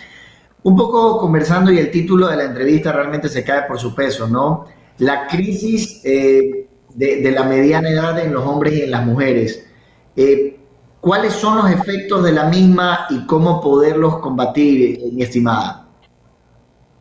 Un 0.63 0.77
poco 0.77 1.19
conversando 1.19 1.73
y 1.73 1.79
el 1.81 1.91
título 1.91 2.29
de 2.29 2.37
la 2.37 2.45
entrevista 2.45 2.93
realmente 2.93 3.29
se 3.29 3.43
cae 3.43 3.63
por 3.67 3.81
su 3.81 3.97
peso, 3.97 4.29
¿no? 4.29 4.67
La 4.99 5.27
crisis 5.27 6.03
eh, 6.05 6.69
de, 6.95 7.33
la 7.33 7.43
mediana 7.43 7.91
edad 7.91 8.17
en 8.25 8.33
los 8.33 8.47
hombres 8.47 8.75
y 8.75 8.83
en 8.83 8.93
las 8.93 9.05
mujeres. 9.05 9.67
Eh, 10.15 10.56
¿Cuáles 11.07 11.35
son 11.35 11.59
los 11.59 11.71
efectos 11.71 12.25
de 12.25 12.33
la 12.33 12.47
misma 12.47 13.07
y 13.11 13.25
cómo 13.27 13.61
poderlos 13.61 14.19
combatir, 14.19 14.99
mi 15.13 15.23
estimada? 15.23 15.87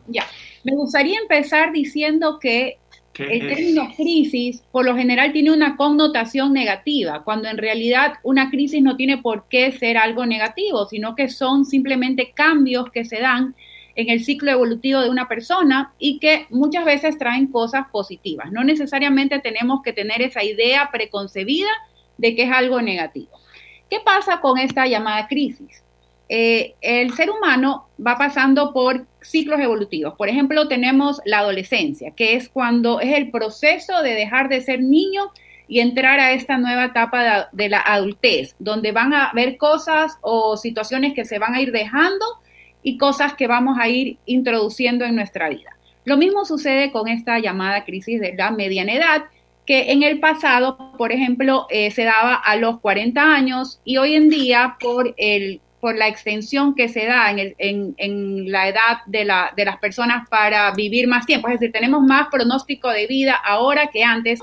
Ya, 0.06 0.24
me 0.62 0.76
gustaría 0.76 1.18
empezar 1.18 1.72
diciendo 1.72 2.38
que 2.38 2.78
el 3.18 3.48
término 3.48 3.88
crisis 3.96 4.62
por 4.70 4.84
lo 4.84 4.94
general 4.94 5.32
tiene 5.32 5.50
una 5.50 5.76
connotación 5.76 6.52
negativa, 6.52 7.24
cuando 7.24 7.48
en 7.48 7.58
realidad 7.58 8.12
una 8.22 8.48
crisis 8.48 8.80
no 8.80 8.94
tiene 8.94 9.18
por 9.18 9.48
qué 9.48 9.72
ser 9.72 9.98
algo 9.98 10.24
negativo, 10.24 10.86
sino 10.86 11.16
que 11.16 11.28
son 11.28 11.64
simplemente 11.64 12.30
cambios 12.32 12.92
que 12.92 13.04
se 13.04 13.18
dan 13.18 13.56
en 13.96 14.08
el 14.08 14.22
ciclo 14.22 14.52
evolutivo 14.52 15.00
de 15.00 15.10
una 15.10 15.26
persona 15.26 15.94
y 15.98 16.20
que 16.20 16.46
muchas 16.50 16.84
veces 16.84 17.18
traen 17.18 17.48
cosas 17.48 17.88
positivas. 17.90 18.52
No 18.52 18.62
necesariamente 18.62 19.40
tenemos 19.40 19.82
que 19.82 19.92
tener 19.92 20.22
esa 20.22 20.44
idea 20.44 20.90
preconcebida 20.92 21.70
de 22.18 22.36
que 22.36 22.44
es 22.44 22.52
algo 22.52 22.80
negativo. 22.80 23.30
¿Qué 23.90 24.00
pasa 24.04 24.40
con 24.40 24.58
esta 24.58 24.86
llamada 24.86 25.28
crisis? 25.28 25.82
Eh, 26.28 26.74
el 26.80 27.12
ser 27.14 27.30
humano 27.30 27.86
va 28.04 28.18
pasando 28.18 28.72
por 28.72 29.06
ciclos 29.20 29.60
evolutivos. 29.60 30.14
Por 30.14 30.28
ejemplo, 30.28 30.66
tenemos 30.66 31.20
la 31.24 31.38
adolescencia, 31.38 32.10
que 32.12 32.34
es 32.34 32.48
cuando 32.48 33.00
es 33.00 33.14
el 33.14 33.30
proceso 33.30 34.02
de 34.02 34.14
dejar 34.14 34.48
de 34.48 34.60
ser 34.60 34.82
niño 34.82 35.30
y 35.68 35.80
entrar 35.80 36.18
a 36.20 36.32
esta 36.32 36.58
nueva 36.58 36.86
etapa 36.86 37.48
de, 37.52 37.68
la 37.68 37.80
adultez, 37.80 38.54
donde 38.58 38.92
van 38.92 39.12
a 39.12 39.26
haber 39.26 39.56
cosas 39.56 40.18
o 40.20 40.56
situaciones 40.56 41.14
que 41.14 41.24
se 41.24 41.38
van 41.38 41.54
a 41.54 41.60
ir 41.60 41.72
dejando 41.72 42.24
y 42.82 42.98
cosas 42.98 43.34
que 43.34 43.46
vamos 43.46 43.78
a 43.80 43.88
ir 43.88 44.18
introduciendo 44.26 45.04
en 45.04 45.16
nuestra 45.16 45.48
vida. 45.48 45.76
Lo 46.04 46.16
mismo 46.16 46.44
sucede 46.44 46.92
con 46.92 47.08
esta 47.08 47.38
llamada 47.40 47.84
crisis 47.84 48.20
de 48.20 48.34
la 48.34 48.52
mediana 48.52 48.92
edad, 48.92 49.24
que 49.66 49.90
en 49.90 50.02
el 50.04 50.20
pasado, 50.20 50.92
por 50.96 51.12
ejemplo, 51.12 51.66
eh, 51.70 51.90
se 51.90 52.04
daba 52.04 52.34
a 52.34 52.56
los 52.56 52.80
40 52.80 53.20
años 53.20 53.80
y 53.84 53.96
hoy 53.96 54.14
en 54.14 54.28
día 54.28 54.76
por, 54.80 55.14
el, 55.16 55.60
por 55.80 55.96
la 55.96 56.06
extensión 56.06 56.74
que 56.74 56.88
se 56.88 57.04
da 57.06 57.30
en, 57.30 57.54
en, 57.58 57.94
en 57.98 58.52
la 58.52 58.68
edad 58.68 58.98
de, 59.06 59.24
la, 59.24 59.52
de 59.56 59.64
las 59.64 59.78
personas 59.78 60.28
para 60.28 60.70
vivir 60.72 61.08
más 61.08 61.26
tiempo, 61.26 61.48
es 61.48 61.58
decir, 61.58 61.72
tenemos 61.72 62.02
más 62.02 62.28
pronóstico 62.30 62.88
de 62.90 63.08
vida 63.08 63.34
ahora 63.34 63.88
que 63.88 64.04
antes, 64.04 64.40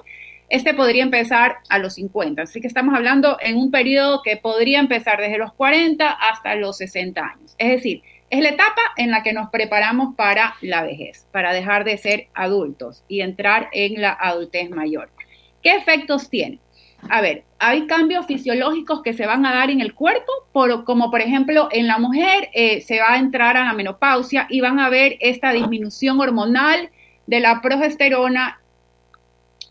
este 0.50 0.74
podría 0.74 1.04
empezar 1.04 1.58
a 1.70 1.80
los 1.80 1.96
50. 1.96 2.44
Así 2.44 2.62
que 2.62 2.68
estamos 2.68 2.94
hablando 2.94 3.38
en 3.42 3.58
un 3.58 3.72
periodo 3.72 4.22
que 4.24 4.38
podría 4.38 4.80
empezar 4.80 5.20
desde 5.20 5.40
los 5.40 5.54
40 5.54 6.08
hasta 6.08 6.54
los 6.56 6.78
60 6.78 7.22
años. 7.22 7.56
Es 7.58 7.72
decir, 7.72 8.04
es 8.34 8.42
la 8.42 8.50
etapa 8.50 8.82
en 8.98 9.12
la 9.12 9.22
que 9.22 9.32
nos 9.32 9.52
preparamos 9.52 10.16
para 10.16 10.56
la 10.62 10.82
vejez, 10.82 11.28
para 11.32 11.54
dejar 11.54 11.84
de 11.84 11.98
ser 12.00 12.30
adultos 12.34 13.04
y 13.08 13.22
entrar 13.22 13.70
en 13.74 14.02
la 14.02 14.12
adultez 14.12 14.72
mayor. 14.72 15.12
¿Qué 15.64 15.76
efectos 15.76 16.30
tiene? 16.30 16.60
A 17.10 17.22
ver, 17.22 17.44
hay 17.60 17.88
cambios 17.88 18.26
fisiológicos 18.26 19.02
que 19.02 19.14
se 19.14 19.26
van 19.26 19.46
a 19.46 19.54
dar 19.54 19.70
en 19.70 19.82
el 19.82 19.94
cuerpo, 19.94 20.32
como 20.86 21.12
por 21.12 21.22
ejemplo 21.22 21.68
en 21.72 21.88
la 21.88 21.98
mujer 21.98 22.50
eh, 22.54 22.82
se 22.82 23.00
va 23.00 23.14
a 23.14 23.18
entrar 23.18 23.58
a 23.58 23.66
la 23.66 23.74
menopausia 23.74 24.48
y 24.50 24.62
van 24.62 24.80
a 24.80 24.90
ver 24.90 25.18
esta 25.20 25.52
disminución 25.52 26.20
hormonal 26.20 26.90
de 27.28 27.40
la 27.40 27.62
progesterona 27.62 28.60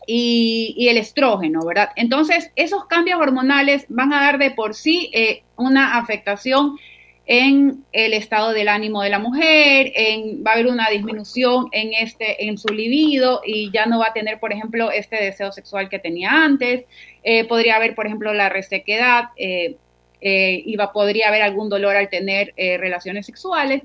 y, 0.05 0.87
el 0.89 0.97
estrógeno, 0.97 1.65
¿verdad? 1.65 1.89
Entonces, 1.95 2.51
esos 2.55 2.85
cambios 2.85 3.19
hormonales 3.21 3.85
van 3.87 4.11
a 4.11 4.21
dar 4.21 4.37
de 4.37 4.51
por 4.51 4.75
sí 4.75 5.09
eh, 5.13 5.43
una 5.55 5.97
afectación 5.97 6.77
en 7.25 7.85
el 7.93 8.13
estado 8.13 8.51
del 8.51 8.67
ánimo 8.67 9.01
de 9.01 9.09
la 9.09 9.19
mujer, 9.19 9.93
en, 9.95 10.43
va 10.45 10.51
a 10.51 10.53
haber 10.55 10.67
una 10.67 10.89
disminución 10.89 11.67
en, 11.71 11.93
este, 11.93 12.45
en 12.45 12.57
su 12.57 12.67
libido 12.73 13.41
y 13.45 13.71
ya 13.71 13.85
no 13.85 13.99
va 13.99 14.07
a 14.07 14.13
tener, 14.13 14.39
por 14.39 14.51
ejemplo, 14.51 14.91
este 14.91 15.15
deseo 15.15 15.51
sexual 15.51 15.87
que 15.87 15.99
tenía 15.99 16.31
antes. 16.31 16.83
Eh, 17.23 17.45
podría 17.45 17.77
haber, 17.77 17.95
por 17.95 18.07
ejemplo, 18.07 18.33
la 18.33 18.49
resequedad 18.49 19.29
eh, 19.37 19.77
eh, 20.19 20.63
y 20.65 20.75
va, 20.75 20.91
podría 20.91 21.29
haber 21.29 21.43
algún 21.43 21.69
dolor 21.69 21.95
al 21.95 22.09
tener 22.09 22.53
relaciones 22.57 23.25
sexuales. 23.25 23.83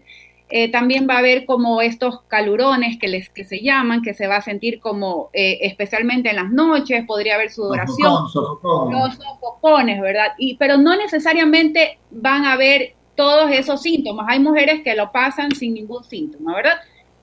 también 0.72 1.06
va 1.08 1.16
a 1.16 1.18
haber 1.18 1.44
como 1.44 1.82
estos 1.82 2.22
calurones 2.22 2.98
que, 2.98 3.06
les, 3.06 3.28
que 3.28 3.44
se 3.44 3.60
llaman, 3.60 4.02
que 4.02 4.14
se 4.14 4.26
va 4.26 4.36
a 4.36 4.42
sentir 4.42 4.80
como 4.80 5.30
especialmente 5.32 6.30
en 6.30 6.36
las 6.36 6.50
noches, 6.50 7.04
podría 7.06 7.34
haber 7.34 7.50
sudoración, 7.50 8.24
los 8.24 9.14
sofocones, 9.14 10.00
¿verdad? 10.00 10.32
Y, 10.38 10.56
pero 10.56 10.78
no 10.78 10.96
necesariamente 10.96 11.98
van 12.10 12.44
a 12.44 12.52
haber 12.54 12.94
todos 13.18 13.50
esos 13.50 13.82
síntomas. 13.82 14.26
Hay 14.28 14.38
mujeres 14.38 14.82
que 14.84 14.94
lo 14.94 15.10
pasan 15.10 15.52
sin 15.52 15.74
ningún 15.74 16.04
síntoma, 16.04 16.54
¿verdad? 16.54 16.76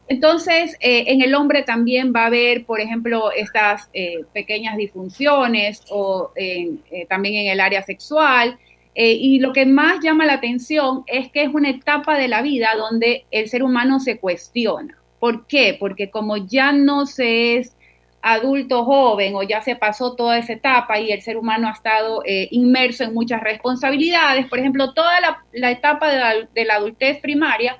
Entonces, 0.09 0.75
eh, 0.81 1.05
en 1.07 1.21
el 1.21 1.33
hombre 1.33 1.63
también 1.63 2.11
va 2.13 2.23
a 2.23 2.25
haber, 2.25 2.65
por 2.65 2.81
ejemplo, 2.81 3.31
estas 3.31 3.89
eh, 3.93 4.25
pequeñas 4.33 4.75
disfunciones 4.75 5.81
o 5.89 6.31
eh, 6.35 6.75
también 7.07 7.35
en 7.35 7.51
el 7.53 7.61
área 7.61 7.81
sexual. 7.81 8.59
y 8.97 9.39
lo 9.39 9.51
que 9.51 9.65
más 9.65 9.99
llama 10.01 10.25
la 10.25 10.35
atención 10.35 11.03
es 11.07 11.29
que 11.31 11.43
es 11.43 11.53
una 11.53 11.69
etapa 11.69 12.17
de 12.17 12.29
la 12.29 12.41
vida 12.41 12.75
donde 12.77 13.25
el 13.31 13.47
ser 13.49 13.61
humano 13.63 13.99
se 13.99 14.19
cuestiona. 14.19 14.97
¿Por 15.19 15.47
qué? 15.47 15.75
Porque 15.79 16.09
como 16.09 16.37
ya 16.37 16.71
no 16.71 17.05
se 17.05 17.57
es 17.57 17.74
adulto 18.27 18.83
joven 18.85 19.35
o 19.35 19.43
ya 19.43 19.61
se 19.61 19.75
pasó 19.75 20.15
toda 20.15 20.39
esa 20.39 20.53
etapa 20.53 20.99
y 20.99 21.11
el 21.11 21.21
ser 21.21 21.37
humano 21.37 21.67
ha 21.67 21.73
estado 21.73 22.23
eh, 22.25 22.47
inmerso 22.49 23.03
en 23.03 23.13
muchas 23.13 23.39
responsabilidades, 23.41 24.47
por 24.47 24.57
ejemplo, 24.57 24.93
toda 24.93 25.19
la, 25.53 25.71
etapa 25.71 26.09
de 26.51 26.65
la, 26.65 26.73
adultez 26.73 27.19
primaria, 27.21 27.77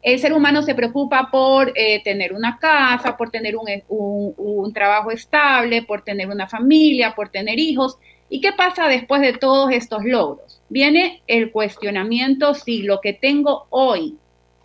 el 0.00 0.18
ser 0.18 0.32
humano 0.32 0.62
se 0.62 0.74
preocupa 0.74 1.28
por 1.30 1.72
eh, 1.76 2.02
tener 2.02 2.32
una 2.32 2.58
casa, 2.58 3.18
por 3.18 3.30
tener 3.30 3.54
un, 3.54 3.66
un, 3.88 4.72
trabajo 4.72 5.10
estable, 5.10 5.82
por 5.82 6.02
tener 6.02 6.28
una 6.28 6.46
familia, 6.46 7.14
por 7.14 7.28
tener 7.28 7.58
hijos, 7.58 7.98
¿Y 8.30 8.40
qué 8.40 8.52
pasa 8.52 8.88
después 8.88 9.20
de 9.20 9.34
todos 9.34 9.70
estos 9.72 10.04
logros? 10.04 10.62
Viene 10.70 11.22
el 11.26 11.52
cuestionamiento 11.52 12.54
si 12.54 12.82
lo 12.82 13.02
que 13.02 13.12
tengo 13.12 13.66
hoy 13.68 14.16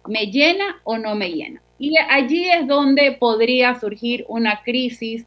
me 0.08 0.28
llena 0.28 0.80
o 0.86 0.98
no 0.98 1.16
me 1.16 1.32
llena. 1.32 1.62
Y 1.80 1.96
allí 2.10 2.50
es 2.50 2.68
donde 2.68 3.12
podría 3.12 3.80
surgir 3.80 4.26
una 4.28 4.62
crisis 4.64 5.24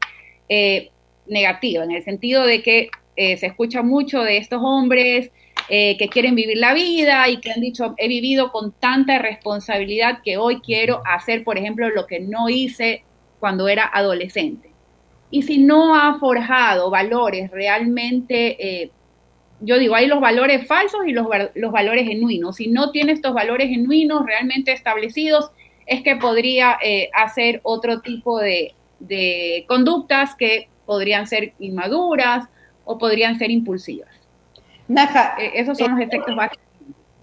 eh, 0.49 0.89
negativa, 1.27 1.83
en 1.83 1.91
el 1.91 2.03
sentido 2.03 2.45
de 2.45 2.61
que 2.61 2.89
eh, 3.15 3.37
se 3.37 3.45
escucha 3.45 3.83
mucho 3.83 4.21
de 4.21 4.37
estos 4.37 4.59
hombres 4.61 5.31
eh, 5.69 5.95
que 5.97 6.09
quieren 6.09 6.35
vivir 6.35 6.57
la 6.57 6.73
vida 6.73 7.29
y 7.29 7.39
que 7.39 7.51
han 7.51 7.61
dicho, 7.61 7.93
he 7.97 8.07
vivido 8.09 8.51
con 8.51 8.73
tanta 8.73 9.19
responsabilidad 9.19 10.19
que 10.23 10.37
hoy 10.37 10.59
quiero 10.59 11.01
hacer, 11.05 11.43
por 11.43 11.57
ejemplo, 11.57 11.89
lo 11.89 12.05
que 12.05 12.19
no 12.19 12.49
hice 12.49 13.03
cuando 13.39 13.69
era 13.69 13.89
adolescente. 13.93 14.71
Y 15.29 15.43
si 15.43 15.57
no 15.57 15.95
ha 15.95 16.19
forjado 16.19 16.89
valores 16.89 17.49
realmente, 17.51 18.91
yo 19.61 19.77
digo, 19.79 19.95
hay 19.95 20.07
los 20.07 20.19
valores 20.19 20.67
falsos 20.67 21.01
y 21.07 21.13
los, 21.13 21.27
los, 21.55 21.71
valores 21.71 22.05
genuinos. 22.05 22.57
Si 22.57 22.67
no 22.67 22.91
tiene 22.91 23.13
estos 23.13 23.33
valores 23.33 23.69
genuinos 23.69 24.25
realmente 24.25 24.73
establecidos, 24.73 25.51
es 25.85 26.03
que 26.03 26.15
podría 26.15 26.77
eh, 26.83 27.09
hacer 27.13 27.59
otro 27.63 28.01
tipo 28.01 28.39
de, 28.39 28.73
de 28.99 29.65
conductas 29.67 30.35
que 30.35 30.69
podrían 30.85 31.27
ser 31.27 31.53
inmaduras 31.59 32.47
o 32.85 32.97
podrían 32.97 33.37
ser 33.37 33.51
impulsivas. 33.51 34.09
Naja, 34.87 35.35
eh, 35.39 35.51
esos 35.55 35.77
son 35.77 35.91
los 35.91 35.99
efectos 35.99 36.35
básicos. 36.35 36.65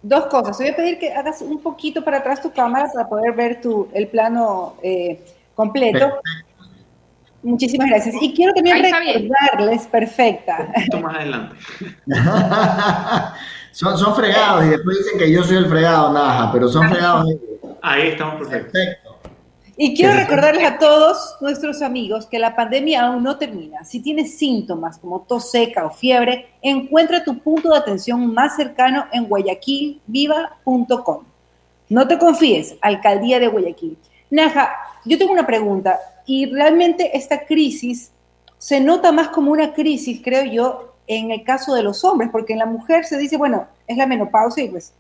Dos 0.03 0.27
cosas. 0.27 0.57
Te 0.57 0.65
voy 0.65 0.73
a 0.73 0.77
pedir 0.77 0.99
que 0.99 1.13
hagas 1.13 1.43
un 1.43 1.61
poquito 1.61 2.05
para 2.05 2.19
atrás 2.19 2.41
tu 2.41 2.53
cámara 2.53 2.89
para 2.93 3.09
poder 3.09 3.33
ver 3.33 3.61
tu, 3.61 3.89
el 3.93 4.07
plano 4.07 4.77
completo. 5.55 6.21
Muchísimas 7.43 7.89
gracias. 7.89 8.17
Y 8.21 8.35
quiero 8.35 8.53
también 8.53 8.83
recordarles, 8.83 9.87
perfecta. 9.87 10.73
Un 10.93 11.03
más 11.03 11.17
adelante. 11.17 11.57
son, 13.73 13.97
son 13.97 14.15
fregados 14.17 14.65
y 14.67 14.69
después 14.71 14.99
dicen 14.99 15.19
que 15.19 15.33
yo 15.33 15.45
soy 15.45 15.59
el 15.59 15.67
fregado, 15.67 16.13
nada, 16.13 16.51
pero 16.53 16.69
son 16.69 16.89
fregados. 16.91 17.27
Ahí 17.83 18.09
estamos 18.09 18.47
perfecto. 18.47 19.19
Y 19.81 19.95
quiero 19.95 20.15
recordarles 20.15 20.65
a 20.65 20.77
todos 20.79 21.37
nuestros 21.41 21.83
amigos 21.83 22.27
que 22.27 22.41
la 22.41 22.57
pandemia 22.57 23.03
aún 23.03 23.23
no 23.23 23.39
termina. 23.39 23.85
Si 23.85 24.01
tienes 24.01 24.37
síntomas 24.37 24.99
como 24.99 25.21
tos 25.21 25.53
seca 25.53 25.87
o 25.87 25.91
fiebre, 25.91 26.49
encuentra 26.63 27.23
tu 27.23 27.39
punto 27.39 27.71
de 27.71 27.79
atención 27.79 28.35
más 28.35 28.57
cercano 28.57 29.07
en 29.13 29.27
guayaquilviva.com. 29.27 31.25
No 31.91 32.09
te 32.09 32.19
confíes, 32.19 32.75
Alcaldía 32.81 33.39
de 33.39 33.47
Guayaquil. 33.47 33.97
Naja, 34.31 34.75
yo 35.05 35.17
tengo 35.17 35.33
una 35.33 35.47
pregunta 35.47 35.99
y 36.27 36.47
realmente 36.47 37.17
esta 37.17 37.47
crisis 37.47 38.11
se 38.59 38.81
nota 38.81 39.13
más 39.13 39.29
como 39.29 39.53
una 39.53 39.73
crisis, 39.73 40.21
creo 40.23 40.45
yo, 40.45 40.97
en 41.07 41.31
el 41.31 41.45
caso 41.45 41.73
de 41.75 41.83
los 41.85 42.05
hombres, 42.05 42.31
porque 42.31 42.53
en 42.53 42.59
la 42.59 42.67
mujer 42.67 43.05
se 43.05 43.17
dice, 43.17 43.37
bueno, 43.37 43.69
es 43.87 43.97
la 43.97 44.07
menopausia 44.07 44.65
y 44.65 44.69
pues 44.69 44.93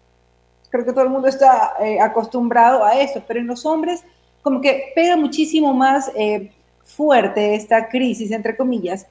creo 0.70 0.84
que 0.84 0.92
todo 0.92 1.04
el 1.04 1.10
mundo 1.10 1.28
está 1.28 1.74
eh, 1.80 2.00
acostumbrado 2.00 2.84
a 2.84 2.98
eso, 3.00 3.22
pero 3.26 3.40
en 3.40 3.46
los 3.46 3.64
hombres 3.66 4.04
como 4.42 4.60
que 4.60 4.92
pega 4.94 5.16
muchísimo 5.16 5.74
más 5.74 6.10
eh, 6.14 6.50
fuerte 6.84 7.54
esta 7.54 7.88
crisis, 7.88 8.30
entre 8.30 8.56
comillas. 8.56 9.06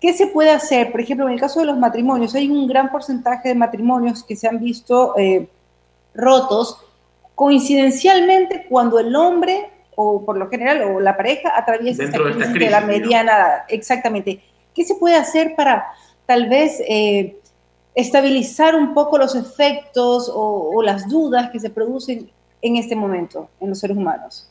¿Qué 0.00 0.12
se 0.12 0.26
puede 0.26 0.50
hacer? 0.50 0.92
Por 0.92 1.00
ejemplo, 1.00 1.26
en 1.26 1.34
el 1.34 1.40
caso 1.40 1.60
de 1.60 1.66
los 1.66 1.78
matrimonios, 1.78 2.34
hay 2.34 2.50
un 2.50 2.66
gran 2.66 2.90
porcentaje 2.90 3.48
de 3.48 3.54
matrimonios 3.54 4.22
que 4.22 4.36
se 4.36 4.46
han 4.46 4.58
visto 4.58 5.14
eh, 5.16 5.48
rotos 6.14 6.78
coincidencialmente 7.34 8.66
cuando 8.68 8.98
el 8.98 9.16
hombre 9.16 9.70
o 9.96 10.24
por 10.24 10.36
lo 10.36 10.48
general, 10.48 10.82
o 10.82 11.00
la 11.00 11.16
pareja 11.16 11.56
atraviesa 11.56 12.04
esta 12.04 12.18
crisis, 12.18 12.52
de, 12.52 12.70
la 12.70 12.80
mediana 12.80 13.32
edad. 13.32 13.64
Exactamente. 13.68 14.42
¿Qué 14.74 14.84
se 14.84 14.96
puede 14.96 15.16
hacer 15.16 15.54
para 15.54 15.86
tal 16.26 16.48
vez 16.48 16.82
eh, 16.88 17.36
estabilizar 17.94 18.74
un 18.74 18.92
poco 18.92 19.18
los 19.18 19.34
efectos 19.34 20.30
o, 20.32 20.82
las 20.82 21.08
dudas 21.08 21.50
que 21.50 21.60
se 21.60 21.70
producen 21.70 22.30
en 22.60 22.76
este 22.76 22.96
momento 22.96 23.48
en 23.60 23.68
los 23.68 23.78
seres 23.78 23.96
humanos? 23.96 24.48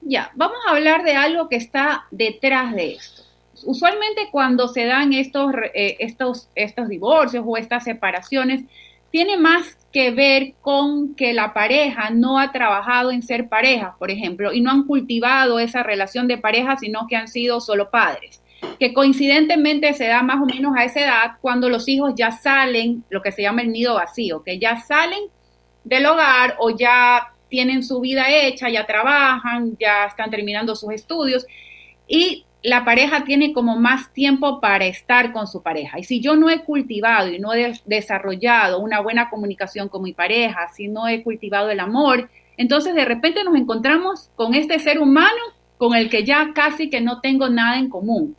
Ya, 0.00 0.30
vamos 0.34 0.58
a 0.66 0.72
hablar 0.72 1.04
de 1.04 1.14
algo 1.14 1.48
que 1.48 1.56
está 1.56 2.06
detrás 2.10 2.74
de 2.74 2.94
esto. 2.94 3.22
Usualmente 3.64 4.28
cuando 4.32 4.66
se 4.68 4.84
dan 4.86 5.12
estos, 5.12 5.52
eh, 5.74 5.96
estos, 6.00 6.48
estos 6.54 6.88
divorcios 6.88 7.44
o 7.46 7.56
estas 7.56 7.84
separaciones, 7.84 8.64
tiene 9.12 9.36
más 9.36 9.76
que 9.92 10.10
ver 10.10 10.54
con 10.62 11.14
que 11.14 11.34
la 11.34 11.52
pareja 11.52 12.10
no 12.10 12.38
ha 12.38 12.50
trabajado 12.50 13.12
en 13.12 13.22
ser 13.22 13.48
pareja, 13.48 13.94
por 13.98 14.10
ejemplo, 14.10 14.52
y 14.52 14.62
no 14.62 14.70
han 14.70 14.84
cultivado 14.84 15.58
esa 15.58 15.82
relación 15.82 16.26
de 16.26 16.38
pareja, 16.38 16.78
sino 16.78 17.06
que 17.06 17.16
han 17.16 17.28
sido 17.28 17.60
solo 17.60 17.90
padres, 17.90 18.41
que 18.78 18.92
coincidentemente 18.92 19.92
se 19.94 20.06
da 20.06 20.22
más 20.22 20.40
o 20.40 20.46
menos 20.46 20.74
a 20.76 20.84
esa 20.84 21.00
edad 21.00 21.30
cuando 21.40 21.68
los 21.68 21.88
hijos 21.88 22.14
ya 22.16 22.30
salen, 22.30 23.04
lo 23.10 23.22
que 23.22 23.32
se 23.32 23.42
llama 23.42 23.62
el 23.62 23.72
nido 23.72 23.94
vacío, 23.94 24.42
que 24.42 24.58
ya 24.58 24.80
salen 24.80 25.24
del 25.84 26.06
hogar 26.06 26.56
o 26.58 26.70
ya 26.70 27.32
tienen 27.48 27.82
su 27.82 28.00
vida 28.00 28.30
hecha, 28.30 28.70
ya 28.70 28.86
trabajan, 28.86 29.76
ya 29.78 30.06
están 30.06 30.30
terminando 30.30 30.74
sus 30.74 30.92
estudios 30.92 31.46
y 32.08 32.44
la 32.62 32.84
pareja 32.84 33.24
tiene 33.24 33.52
como 33.52 33.76
más 33.76 34.12
tiempo 34.12 34.60
para 34.60 34.86
estar 34.86 35.32
con 35.32 35.46
su 35.46 35.62
pareja. 35.62 35.98
Y 35.98 36.04
si 36.04 36.20
yo 36.20 36.36
no 36.36 36.48
he 36.48 36.60
cultivado 36.60 37.28
y 37.28 37.38
no 37.38 37.52
he 37.52 37.72
desarrollado 37.86 38.78
una 38.78 39.00
buena 39.00 39.28
comunicación 39.30 39.88
con 39.88 40.02
mi 40.02 40.12
pareja, 40.12 40.68
si 40.72 40.88
no 40.88 41.08
he 41.08 41.22
cultivado 41.22 41.70
el 41.70 41.80
amor, 41.80 42.30
entonces 42.56 42.94
de 42.94 43.04
repente 43.04 43.42
nos 43.44 43.56
encontramos 43.56 44.30
con 44.36 44.54
este 44.54 44.78
ser 44.78 45.00
humano 45.00 45.40
con 45.76 45.96
el 45.96 46.08
que 46.08 46.24
ya 46.24 46.52
casi 46.54 46.88
que 46.88 47.00
no 47.00 47.20
tengo 47.20 47.48
nada 47.48 47.78
en 47.78 47.88
común. 47.88 48.36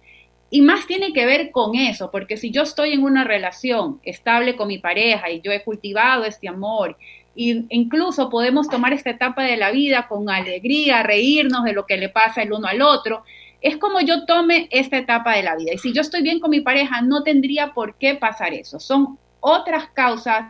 Y 0.54 0.62
más 0.62 0.86
tiene 0.86 1.14
que 1.14 1.26
ver 1.26 1.50
con 1.50 1.74
eso, 1.74 2.12
porque 2.12 2.38
si 2.38 2.52
yo 2.52 2.62
estoy 2.62 2.94
en 2.94 3.02
una 3.02 3.24
relación 3.24 4.00
estable 4.04 4.56
con 4.56 4.68
mi 4.68 4.78
pareja 4.78 5.32
y 5.32 5.42
yo 5.42 5.52
he 5.52 5.64
cultivado 5.64 6.26
este 6.26 6.48
amor, 6.48 6.96
e 7.36 7.66
incluso 7.70 8.30
podemos 8.30 8.70
tomar 8.70 8.94
esta 8.94 9.10
etapa 9.10 9.42
de 9.42 9.58
la 9.58 9.72
vida 9.72 10.08
con 10.08 10.30
alegría, 10.30 11.02
reírnos 11.02 11.64
de 11.64 11.74
lo 11.74 11.88
que 11.88 11.98
le 11.98 12.10
pasa 12.10 12.44
el 12.44 12.54
uno 12.54 12.68
al 12.68 12.84
otro, 12.84 13.24
es 13.62 13.78
como 13.78 14.00
yo 14.02 14.28
tome 14.28 14.68
esta 14.70 15.00
etapa 15.00 15.36
de 15.36 15.42
la 15.42 15.56
vida. 15.56 15.74
Y 15.74 15.80
si 15.80 15.92
yo 15.92 16.02
estoy 16.02 16.22
bien 16.22 16.40
con 16.40 16.52
mi 16.52 16.62
pareja, 16.62 17.02
no 17.02 17.24
tendría 17.24 17.74
por 17.74 17.96
qué 17.96 18.14
pasar 18.14 18.54
eso. 18.54 18.80
Son 18.80 19.18
otras 19.40 19.88
causas 19.88 20.46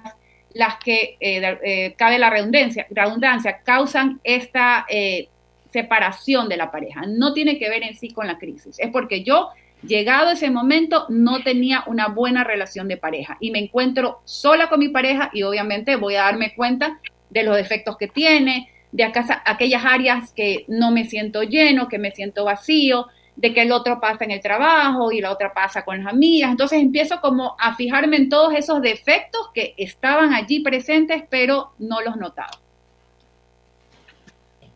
las 0.54 0.76
que, 0.84 1.16
eh, 1.22 1.60
eh, 1.64 1.94
cabe 1.98 2.20
la 2.20 2.30
redundancia, 2.30 2.88
redundancia, 2.90 3.62
causan 3.64 4.20
esta 4.26 4.86
eh, 4.90 5.30
separación 5.72 6.50
de 6.50 6.58
la 6.58 6.72
pareja. 6.72 7.04
No 7.08 7.32
tiene 7.32 7.58
que 7.58 7.70
ver 7.70 7.84
en 7.84 7.96
sí 7.96 8.12
con 8.12 8.28
la 8.28 8.38
crisis. 8.38 8.76
Es 8.80 8.92
porque 8.92 9.24
yo, 9.24 9.52
llegado 9.86 10.32
ese 10.32 10.50
momento, 10.50 11.06
no 11.10 11.44
tenía 11.44 11.84
una 11.88 12.08
buena 12.08 12.44
relación 12.44 12.88
de 12.88 12.98
pareja 12.98 13.38
y 13.40 13.52
me 13.52 13.60
encuentro 13.60 14.22
sola 14.26 14.70
con 14.70 14.80
mi 14.80 14.90
pareja 14.90 15.30
y 15.34 15.44
obviamente 15.44 15.96
voy 15.96 16.16
a 16.16 16.24
darme 16.24 16.54
cuenta 16.56 17.00
de 17.30 17.44
los 17.44 17.56
defectos 17.56 17.98
que 17.98 18.08
tiene, 18.08 18.70
de 18.92 19.04
aquellas 19.04 19.86
áreas 19.86 20.32
que 20.34 20.66
no 20.68 20.92
me 20.92 21.06
siento 21.06 21.42
lleno, 21.44 21.88
que 21.88 21.98
me 21.98 22.12
siento 22.12 22.46
vacío, 22.46 23.08
de 23.36 23.54
que 23.54 23.64
el 23.64 23.72
otro 23.72 24.00
pasa 24.00 24.24
en 24.24 24.32
el 24.32 24.42
trabajo 24.42 25.12
y 25.12 25.20
la 25.20 25.32
otra 25.32 25.54
pasa 25.54 25.84
con 25.84 26.04
las 26.04 26.14
amigas. 26.14 26.52
Entonces 26.52 26.80
empiezo 26.80 27.20
como 27.20 27.56
a 27.60 27.76
fijarme 27.76 28.18
en 28.18 28.30
todos 28.30 28.54
esos 28.54 28.82
defectos 28.82 29.50
que 29.54 29.74
estaban 29.78 30.34
allí 30.34 30.60
presentes, 30.60 31.24
pero 31.30 31.72
no 31.80 32.02
los 32.02 32.16
notaba. 32.18 32.52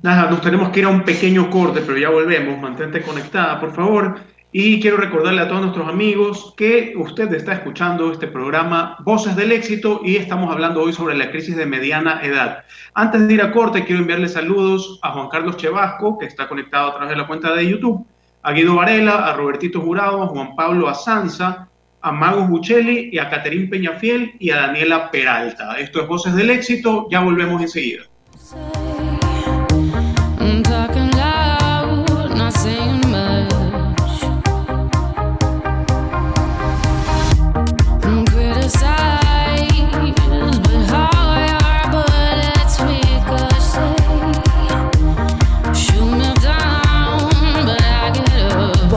Nada, 0.01 0.29
nos 0.29 0.41
tenemos 0.41 0.69
que 0.69 0.79
ir 0.79 0.85
a 0.85 0.89
un 0.89 1.03
pequeño 1.03 1.49
corte, 1.49 1.81
pero 1.81 1.97
ya 1.97 2.09
volvemos. 2.09 2.59
Mantente 2.59 3.01
conectada, 3.01 3.59
por 3.59 3.73
favor. 3.73 4.19
Y 4.53 4.79
quiero 4.79 4.95
recordarle 4.95 5.41
a 5.41 5.47
todos 5.49 5.61
nuestros 5.61 5.89
amigos 5.89 6.53
que 6.55 6.93
usted 6.95 7.33
está 7.33 7.51
escuchando 7.51 8.13
este 8.13 8.27
programa 8.27 8.95
Voces 9.01 9.35
del 9.35 9.51
Éxito 9.51 9.99
y 10.05 10.15
estamos 10.15 10.49
hablando 10.49 10.81
hoy 10.81 10.93
sobre 10.93 11.17
la 11.17 11.29
crisis 11.31 11.57
de 11.57 11.65
mediana 11.65 12.21
edad. 12.23 12.63
Antes 12.93 13.27
de 13.27 13.33
ir 13.33 13.41
a 13.41 13.51
corte, 13.51 13.83
quiero 13.83 13.99
enviarle 14.01 14.29
saludos 14.29 14.99
a 15.01 15.11
Juan 15.11 15.27
Carlos 15.27 15.57
Chevasco, 15.57 16.17
que 16.17 16.27
está 16.27 16.47
conectado 16.47 16.87
a 16.87 16.91
través 16.93 17.09
de 17.09 17.17
la 17.17 17.27
cuenta 17.27 17.53
de 17.53 17.69
YouTube, 17.69 18.05
a 18.41 18.53
Guido 18.53 18.75
Varela, 18.75 19.27
a 19.27 19.33
Robertito 19.33 19.81
Jurado, 19.81 20.23
a 20.23 20.27
Juan 20.27 20.55
Pablo 20.55 20.87
Azanza, 20.87 21.67
a 21.99 22.11
Magos 22.13 22.47
Buchelli 22.47 23.09
y 23.11 23.19
a 23.19 23.29
Caterín 23.29 23.69
Peñafiel 23.69 24.33
y 24.39 24.51
a 24.51 24.61
Daniela 24.61 25.11
Peralta. 25.11 25.77
Esto 25.77 25.99
es 26.01 26.07
Voces 26.07 26.33
del 26.35 26.51
Éxito, 26.51 27.07
ya 27.11 27.19
volvemos 27.19 27.61
enseguida. 27.61 28.03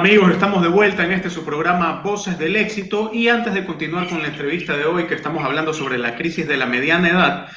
Amigos, 0.05 0.33
estamos 0.33 0.61
de 0.61 0.67
vuelta 0.67 1.03
en 1.03 1.13
este 1.13 1.31
su 1.31 1.43
programa 1.43 2.03
Voces 2.03 2.37
del 2.37 2.55
Éxito 2.57 3.09
y 3.11 3.27
antes 3.27 3.55
de 3.55 3.65
continuar 3.65 4.07
con 4.07 4.21
la 4.21 4.27
entrevista 4.27 4.77
de 4.77 4.85
hoy 4.85 5.05
que 5.05 5.15
estamos 5.15 5.43
hablando 5.43 5.73
sobre 5.73 5.97
la 5.97 6.15
crisis 6.15 6.47
de 6.47 6.57
la 6.57 6.67
mediana 6.67 7.09
edad, 7.09 7.47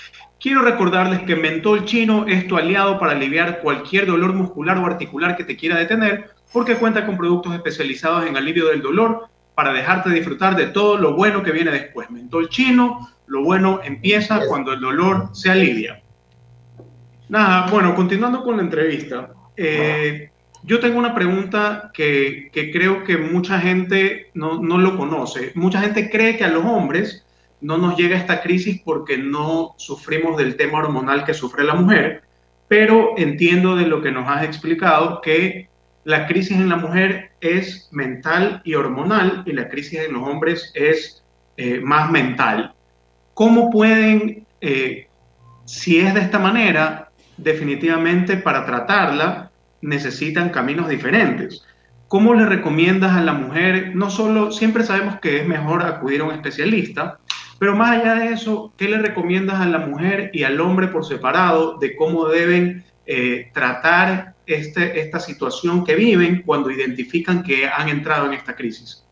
quiero 0.40 0.62
recordarles 0.62 1.20
que 1.24 1.36
Mentol 1.36 1.84
Chino 1.84 2.26
es 2.26 2.48
tu 2.48 2.56
aliado 2.56 2.98
para 2.98 3.12
aliviar 3.12 3.60
cualquier 3.60 4.06
dolor 4.06 4.32
muscular 4.32 4.78
o 4.78 4.86
articular 4.86 5.36
que 5.36 5.44
te 5.44 5.58
quiera 5.58 5.76
detener 5.76 6.30
porque 6.50 6.76
cuenta 6.76 7.04
con 7.04 7.18
productos 7.18 7.54
especializados 7.54 8.24
en 8.24 8.38
alivio 8.38 8.68
del 8.68 8.80
dolor 8.80 9.28
para 9.54 9.74
dejarte 9.74 10.08
disfrutar 10.08 10.56
de 10.56 10.68
todo 10.68 10.96
lo 10.96 11.12
bueno 11.16 11.42
que 11.42 11.52
viene 11.52 11.70
después. 11.70 12.10
Mentol 12.10 12.48
Chino, 12.48 13.10
lo 13.26 13.42
bueno 13.42 13.80
empieza 13.84 14.46
cuando 14.48 14.72
el 14.72 14.80
dolor 14.80 15.28
se 15.34 15.50
alivia. 15.50 16.00
Nada, 17.28 17.66
bueno, 17.70 17.94
continuando 17.94 18.42
con 18.42 18.56
la 18.56 18.62
entrevista. 18.62 19.34
Eh, 19.54 20.30
yo 20.68 20.80
tengo 20.80 20.98
una 20.98 21.14
pregunta 21.14 21.90
que, 21.94 22.50
creo 22.52 23.02
que 23.02 23.16
mucha 23.16 23.58
gente 23.58 24.30
no, 24.34 24.60
lo 24.60 24.98
conoce. 24.98 25.50
Mucha 25.54 25.80
gente 25.80 26.10
cree 26.10 26.36
que 26.36 26.44
a 26.44 26.48
los 26.48 26.62
hombres 26.62 27.24
no 27.62 27.78
nos 27.78 27.96
llega 27.96 28.18
esta 28.18 28.42
crisis 28.42 28.82
porque 28.84 29.16
no 29.16 29.74
sufrimos 29.78 30.36
del 30.36 30.56
tema 30.56 30.80
hormonal 30.80 31.24
que 31.24 31.32
sufre 31.32 31.64
la 31.64 31.74
mujer, 31.74 32.22
pero 32.68 33.14
entiendo 33.16 33.76
de 33.76 33.86
lo 33.86 34.02
que 34.02 34.12
nos 34.12 34.28
has 34.28 34.44
explicado 34.44 35.22
que 35.22 35.70
la 36.04 36.26
crisis 36.26 36.58
en 36.58 36.68
la 36.68 36.76
mujer 36.76 37.30
es 37.40 37.88
mental 37.90 38.60
y 38.62 38.74
hormonal 38.74 39.44
y 39.46 39.52
la 39.52 39.70
crisis 39.70 40.00
en 40.00 40.12
los 40.12 40.28
hombres 40.28 40.70
es 40.74 41.24
eh, 41.56 41.80
más 41.80 42.10
mental. 42.10 42.74
¿Cómo 43.32 43.70
pueden, 43.70 44.46
eh, 44.60 45.08
si 45.64 45.98
es 45.98 46.12
de 46.12 46.20
esta 46.20 46.38
manera, 46.38 47.10
definitivamente 47.38 48.36
para 48.36 48.66
tratarla, 48.66 49.47
necesitan 49.80 50.50
caminos 50.50 50.88
diferentes. 50.88 51.64
¿Cómo 52.08 52.34
le 52.34 52.46
recomiendas 52.46 53.12
a 53.16 53.22
la 53.22 53.34
mujer? 53.34 53.94
No 53.94 54.10
solo, 54.10 54.50
siempre 54.50 54.84
sabemos 54.84 55.20
que 55.20 55.40
es 55.40 55.46
mejor 55.46 55.82
acudir 55.82 56.22
a 56.22 56.24
un 56.24 56.32
especialista, 56.32 57.18
pero 57.58 57.76
más 57.76 57.98
allá 57.98 58.14
de 58.14 58.32
eso, 58.32 58.72
¿qué 58.76 58.88
le 58.88 58.98
recomiendas 58.98 59.60
a 59.60 59.66
la 59.66 59.78
mujer 59.78 60.30
y 60.32 60.44
al 60.44 60.60
hombre 60.60 60.88
por 60.88 61.04
separado 61.04 61.78
de 61.78 61.96
cómo 61.96 62.26
deben 62.28 62.84
eh, 63.04 63.50
tratar 63.52 64.34
este, 64.46 65.00
esta 65.00 65.20
situación 65.20 65.84
que 65.84 65.94
viven 65.94 66.42
cuando 66.46 66.70
identifican 66.70 67.42
que 67.42 67.66
han 67.66 67.88
entrado 67.88 68.26
en 68.26 68.34
esta 68.34 68.54
crisis? 68.54 69.04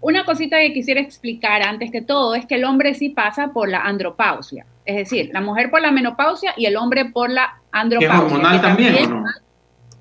Una 0.00 0.24
cosita 0.24 0.58
que 0.58 0.72
quisiera 0.72 1.00
explicar 1.00 1.62
antes 1.62 1.90
que 1.90 2.02
todo 2.02 2.34
es 2.34 2.46
que 2.46 2.56
el 2.56 2.64
hombre 2.64 2.94
sí 2.94 3.08
pasa 3.08 3.48
por 3.48 3.68
la 3.68 3.80
andropausia. 3.80 4.66
Es 4.86 4.96
decir, 4.96 5.30
la 5.32 5.40
mujer 5.40 5.70
por 5.70 5.82
la 5.82 5.90
menopausia 5.90 6.54
y 6.56 6.66
el 6.66 6.76
hombre 6.76 7.06
por 7.06 7.28
la 7.28 7.60
andropausia. 7.72 8.16
¿Es 8.16 8.32
hormonal 8.32 8.60
también, 8.62 9.24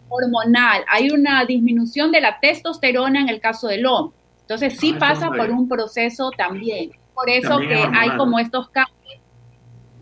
Hormonal. 0.07 0.85
Hay 0.87 1.09
una 1.09 1.43
disminución 1.43 2.11
de 2.11 2.21
la 2.21 2.39
testosterona 2.39 3.19
en 3.19 3.27
el 3.27 3.41
caso 3.41 3.67
del 3.67 3.85
hombre. 3.87 4.15
Entonces 4.41 4.77
sí 4.77 4.93
ah, 4.95 4.99
pasa 4.99 5.31
por 5.31 5.49
un 5.49 5.67
proceso 5.67 6.29
también. 6.37 6.91
Por 7.15 7.29
eso 7.29 7.57
que 7.59 7.75
hay 7.75 8.15
como 8.15 8.37
estos 8.37 8.69
cambios, 8.69 9.19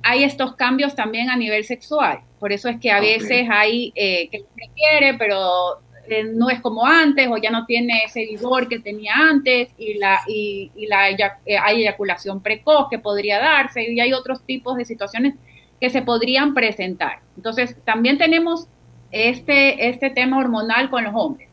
hay 0.04 0.26
estos 0.26 0.56
cambios 0.56 0.96
también 0.96 1.30
a 1.30 1.38
nivel 1.38 1.64
sexual. 1.64 2.20
Por 2.40 2.52
eso 2.52 2.68
es 2.68 2.78
que 2.80 2.92
a 2.92 3.00
veces 3.00 3.48
hay 3.50 3.94
eh, 3.96 4.28
que 4.30 4.40
se 4.40 4.72
quiere, 4.76 5.14
pero 5.18 5.80
eh, 6.10 6.24
no 6.26 6.50
es 6.50 6.60
como 6.60 6.86
antes 6.86 7.28
o 7.30 7.38
ya 7.38 7.50
no 7.50 7.66
tiene 7.66 8.04
ese 8.06 8.26
vigor 8.26 8.68
que 8.68 8.80
tenía 8.80 9.14
antes 9.16 9.70
y, 9.78 9.94
la, 9.96 10.20
y, 10.28 10.70
la, 10.88 11.10
eh, 11.10 11.58
hay 11.58 11.82
eyaculación 11.82 12.42
precoz 12.42 12.88
que 12.90 13.00
podría 13.00 13.40
darse 13.40 13.90
y 13.90 14.00
hay 14.02 14.12
otros 14.12 14.44
tipos 14.44 14.76
de 14.78 14.84
situaciones 14.84 15.36
que 15.80 15.90
se 15.90 16.02
podrían 16.02 16.54
presentar. 16.54 17.20
Entonces, 17.38 17.78
también 17.86 18.18
tenemos 18.18 18.68
este, 19.12 19.88
este 19.88 20.10
tema 20.10 20.40
hormonal 20.40 20.90
con 20.90 21.06
los 21.06 21.14
hombres. 21.16 21.50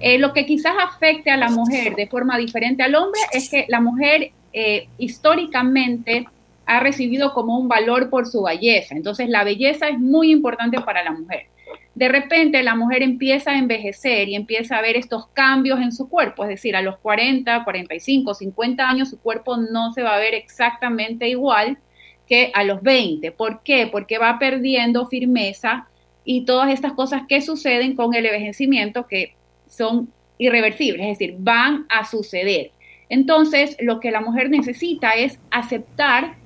Eh, 0.00 0.18
lo 0.18 0.32
que 0.32 0.44
quizás 0.44 0.74
afecte 0.80 1.30
a 1.30 1.36
la 1.36 1.48
mujer 1.48 1.96
de 1.96 2.06
forma 2.06 2.36
diferente 2.36 2.82
al 2.82 2.94
hombre 2.94 3.20
es 3.32 3.48
que 3.48 3.66
la 3.68 3.80
mujer 3.80 4.32
históricamente 4.96 6.26
ha 6.66 6.80
recibido 6.80 7.32
como 7.32 7.58
un 7.58 7.68
valor 7.68 8.10
por 8.10 8.26
su 8.26 8.42
belleza. 8.42 8.96
Entonces, 8.96 9.28
la 9.28 9.44
belleza 9.44 9.88
es 9.88 10.00
muy 10.00 10.32
importante 10.32 10.80
para 10.80 11.04
la 11.04 11.12
mujer 11.12 11.46
de 11.94 12.08
repente 12.08 12.62
la 12.62 12.74
mujer 12.74 13.02
empieza 13.02 13.52
a 13.52 13.58
envejecer 13.58 14.28
y 14.28 14.36
empieza 14.36 14.76
a 14.76 14.82
ver 14.82 14.96
estos 14.96 15.26
cambios 15.28 15.80
en 15.80 15.92
su 15.92 16.08
cuerpo, 16.08 16.44
es 16.44 16.50
decir, 16.50 16.76
a 16.76 16.82
los 16.82 16.98
40, 16.98 17.64
45, 17.64 18.34
50 18.34 18.88
años 18.88 19.10
su 19.10 19.18
cuerpo 19.18 19.56
no 19.56 19.92
se 19.92 20.02
va 20.02 20.14
a 20.14 20.18
ver 20.18 20.34
exactamente 20.34 21.28
igual 21.28 21.78
que 22.28 22.50
a 22.54 22.62
los 22.62 22.82
20. 22.82 23.32
¿Por 23.32 23.62
qué? 23.62 23.88
Porque 23.90 24.18
va 24.18 24.38
perdiendo 24.38 25.06
firmeza 25.06 25.88
y 26.24 26.44
todas 26.44 26.70
estas 26.70 26.92
cosas 26.92 27.22
que 27.28 27.40
suceden 27.40 27.96
con 27.96 28.14
el 28.14 28.26
envejecimiento 28.26 29.06
que 29.06 29.34
son 29.66 30.12
irreversibles, 30.36 31.06
es 31.06 31.18
decir, 31.18 31.36
van 31.38 31.86
a 31.88 32.04
suceder. 32.04 32.70
Entonces, 33.08 33.76
lo 33.80 34.00
que 34.00 34.10
la 34.10 34.20
mujer 34.20 34.50
necesita 34.50 35.12
es 35.12 35.38
aceptar 35.50 36.36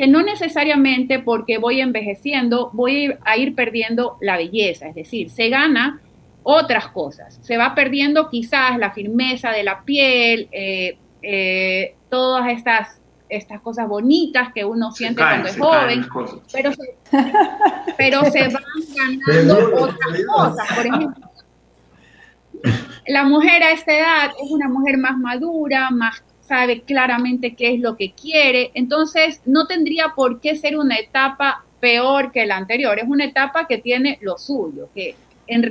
que 0.00 0.06
no 0.06 0.22
necesariamente 0.22 1.18
porque 1.18 1.58
voy 1.58 1.82
envejeciendo 1.82 2.70
voy 2.72 3.14
a 3.22 3.36
ir 3.36 3.54
perdiendo 3.54 4.16
la 4.22 4.38
belleza, 4.38 4.88
es 4.88 4.94
decir, 4.94 5.28
se 5.28 5.50
gana 5.50 6.00
otras 6.42 6.88
cosas, 6.88 7.38
se 7.42 7.58
va 7.58 7.74
perdiendo 7.74 8.30
quizás 8.30 8.78
la 8.78 8.92
firmeza 8.92 9.50
de 9.50 9.62
la 9.62 9.82
piel, 9.82 10.48
eh, 10.52 10.96
eh, 11.20 11.96
todas 12.08 12.48
estas, 12.48 12.98
estas 13.28 13.60
cosas 13.60 13.86
bonitas 13.88 14.54
que 14.54 14.64
uno 14.64 14.90
siente 14.90 15.20
cuando 15.20 15.48
es 15.48 15.58
joven, 15.58 16.06
pero 16.50 16.72
se, 16.72 16.96
pero 17.98 18.24
se 18.24 18.48
van 18.48 19.26
ganando 19.36 19.84
otras 19.84 20.24
cosas, 20.34 20.76
por 20.76 20.86
ejemplo. 20.86 21.30
La 23.06 23.24
mujer 23.24 23.62
a 23.64 23.72
esta 23.72 23.92
edad 23.92 24.30
es 24.42 24.50
una 24.50 24.70
mujer 24.70 24.96
más 24.96 25.18
madura, 25.18 25.90
más 25.90 26.24
sabe 26.50 26.80
claramente 26.80 27.54
qué 27.54 27.74
es 27.74 27.80
lo 27.80 27.96
que 27.96 28.10
quiere, 28.10 28.72
entonces 28.74 29.40
no 29.46 29.68
tendría 29.68 30.14
por 30.16 30.40
qué 30.40 30.56
ser 30.56 30.76
una 30.76 30.96
etapa 30.96 31.64
peor 31.78 32.32
que 32.32 32.44
la 32.44 32.56
anterior, 32.56 32.98
es 32.98 33.08
una 33.08 33.24
etapa 33.24 33.68
que 33.68 33.78
tiene 33.78 34.18
lo 34.20 34.36
suyo, 34.36 34.88
que 34.92 35.14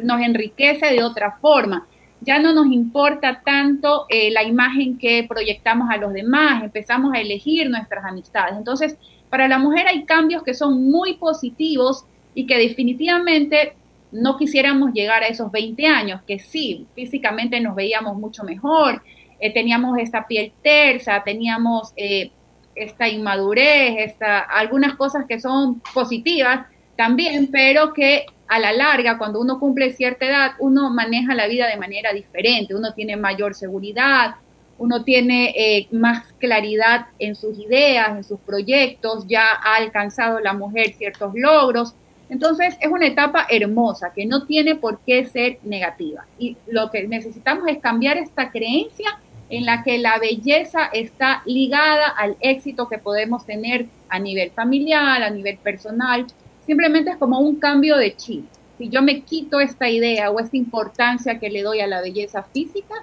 nos 0.03 0.21
enriquece 0.21 0.85
de 0.93 1.03
otra 1.03 1.37
forma. 1.41 1.85
Ya 2.21 2.39
no 2.39 2.53
nos 2.53 2.67
importa 2.67 3.41
tanto 3.43 4.05
eh, 4.07 4.31
la 4.31 4.43
imagen 4.43 4.97
que 4.97 5.25
proyectamos 5.27 5.89
a 5.89 5.97
los 5.97 6.13
demás, 6.13 6.63
empezamos 6.63 7.13
a 7.13 7.19
elegir 7.19 7.69
nuestras 7.69 8.05
amistades. 8.05 8.55
Entonces, 8.57 8.95
para 9.29 9.49
la 9.49 9.59
mujer 9.59 9.85
hay 9.85 10.05
cambios 10.05 10.43
que 10.43 10.53
son 10.53 10.89
muy 10.89 11.15
positivos 11.15 12.05
y 12.33 12.45
que 12.47 12.57
definitivamente 12.57 13.73
no 14.13 14.37
quisiéramos 14.37 14.93
llegar 14.93 15.23
a 15.23 15.27
esos 15.27 15.51
20 15.51 15.85
años, 15.87 16.21
que 16.25 16.39
sí, 16.39 16.87
físicamente 16.95 17.59
nos 17.59 17.75
veíamos 17.75 18.15
mucho 18.17 18.45
mejor, 18.45 19.01
eh, 19.39 19.53
teníamos 19.53 19.97
esta 19.97 20.27
piel 20.27 20.51
tersa, 20.61 21.23
teníamos 21.23 21.93
eh, 21.95 22.31
esta 22.75 23.07
inmadurez, 23.07 23.95
esta, 23.97 24.39
algunas 24.39 24.95
cosas 24.95 25.25
que 25.27 25.39
son 25.39 25.81
positivas 25.93 26.65
también, 26.95 27.49
pero 27.51 27.93
que 27.93 28.25
a 28.47 28.59
la 28.59 28.73
larga, 28.73 29.17
cuando 29.17 29.39
uno 29.39 29.59
cumple 29.59 29.93
cierta 29.93 30.25
edad, 30.25 30.51
uno 30.59 30.89
maneja 30.89 31.35
la 31.35 31.47
vida 31.47 31.67
de 31.67 31.77
manera 31.77 32.13
diferente, 32.13 32.75
uno 32.75 32.93
tiene 32.93 33.15
mayor 33.15 33.53
seguridad, 33.53 34.35
uno 34.79 35.03
tiene 35.03 35.53
eh, 35.55 35.87
más 35.91 36.33
claridad 36.39 37.07
en 37.19 37.35
sus 37.35 37.59
ideas, 37.59 38.09
en 38.09 38.23
sus 38.23 38.39
proyectos, 38.39 39.25
ya 39.27 39.51
ha 39.51 39.75
alcanzado 39.75 40.39
la 40.39 40.53
mujer 40.53 40.93
ciertos 40.93 41.33
logros. 41.35 41.93
Entonces 42.29 42.75
es 42.79 42.91
una 42.91 43.07
etapa 43.07 43.45
hermosa 43.49 44.13
que 44.15 44.25
no 44.25 44.45
tiene 44.45 44.75
por 44.75 44.99
qué 44.99 45.25
ser 45.25 45.59
negativa. 45.63 46.25
Y 46.37 46.57
lo 46.67 46.89
que 46.91 47.07
necesitamos 47.07 47.67
es 47.67 47.79
cambiar 47.79 48.17
esta 48.17 48.51
creencia 48.51 49.19
en 49.49 49.65
la 49.65 49.83
que 49.83 49.97
la 49.97 50.19
belleza 50.19 50.85
está 50.93 51.41
ligada 51.45 52.07
al 52.07 52.37
éxito 52.39 52.87
que 52.87 52.99
podemos 52.99 53.45
tener 53.45 53.87
a 54.07 54.19
nivel 54.19 54.51
familiar, 54.51 55.23
a 55.23 55.29
nivel 55.29 55.57
personal. 55.57 56.27
Simplemente 56.65 57.11
es 57.11 57.17
como 57.17 57.39
un 57.39 57.55
cambio 57.55 57.97
de 57.97 58.15
chip. 58.15 58.45
Si 58.77 58.89
yo 58.89 59.01
me 59.01 59.21
quito 59.21 59.59
esta 59.59 59.89
idea 59.89 60.29
o 60.31 60.39
esta 60.39 60.55
importancia 60.55 61.39
que 61.39 61.49
le 61.49 61.63
doy 61.63 61.81
a 61.81 61.87
la 61.87 62.01
belleza 62.01 62.43
física, 62.43 62.93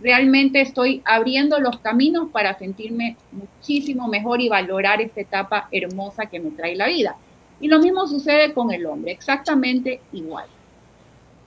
realmente 0.00 0.60
estoy 0.60 1.00
abriendo 1.04 1.60
los 1.60 1.78
caminos 1.78 2.28
para 2.32 2.58
sentirme 2.58 3.16
muchísimo 3.30 4.08
mejor 4.08 4.40
y 4.40 4.48
valorar 4.48 5.00
esta 5.00 5.20
etapa 5.20 5.68
hermosa 5.70 6.26
que 6.26 6.40
me 6.40 6.50
trae 6.50 6.74
la 6.74 6.88
vida. 6.88 7.16
Y 7.60 7.68
lo 7.68 7.78
mismo 7.78 8.08
sucede 8.08 8.52
con 8.52 8.72
el 8.72 8.84
hombre, 8.86 9.12
exactamente 9.12 10.00
igual 10.12 10.46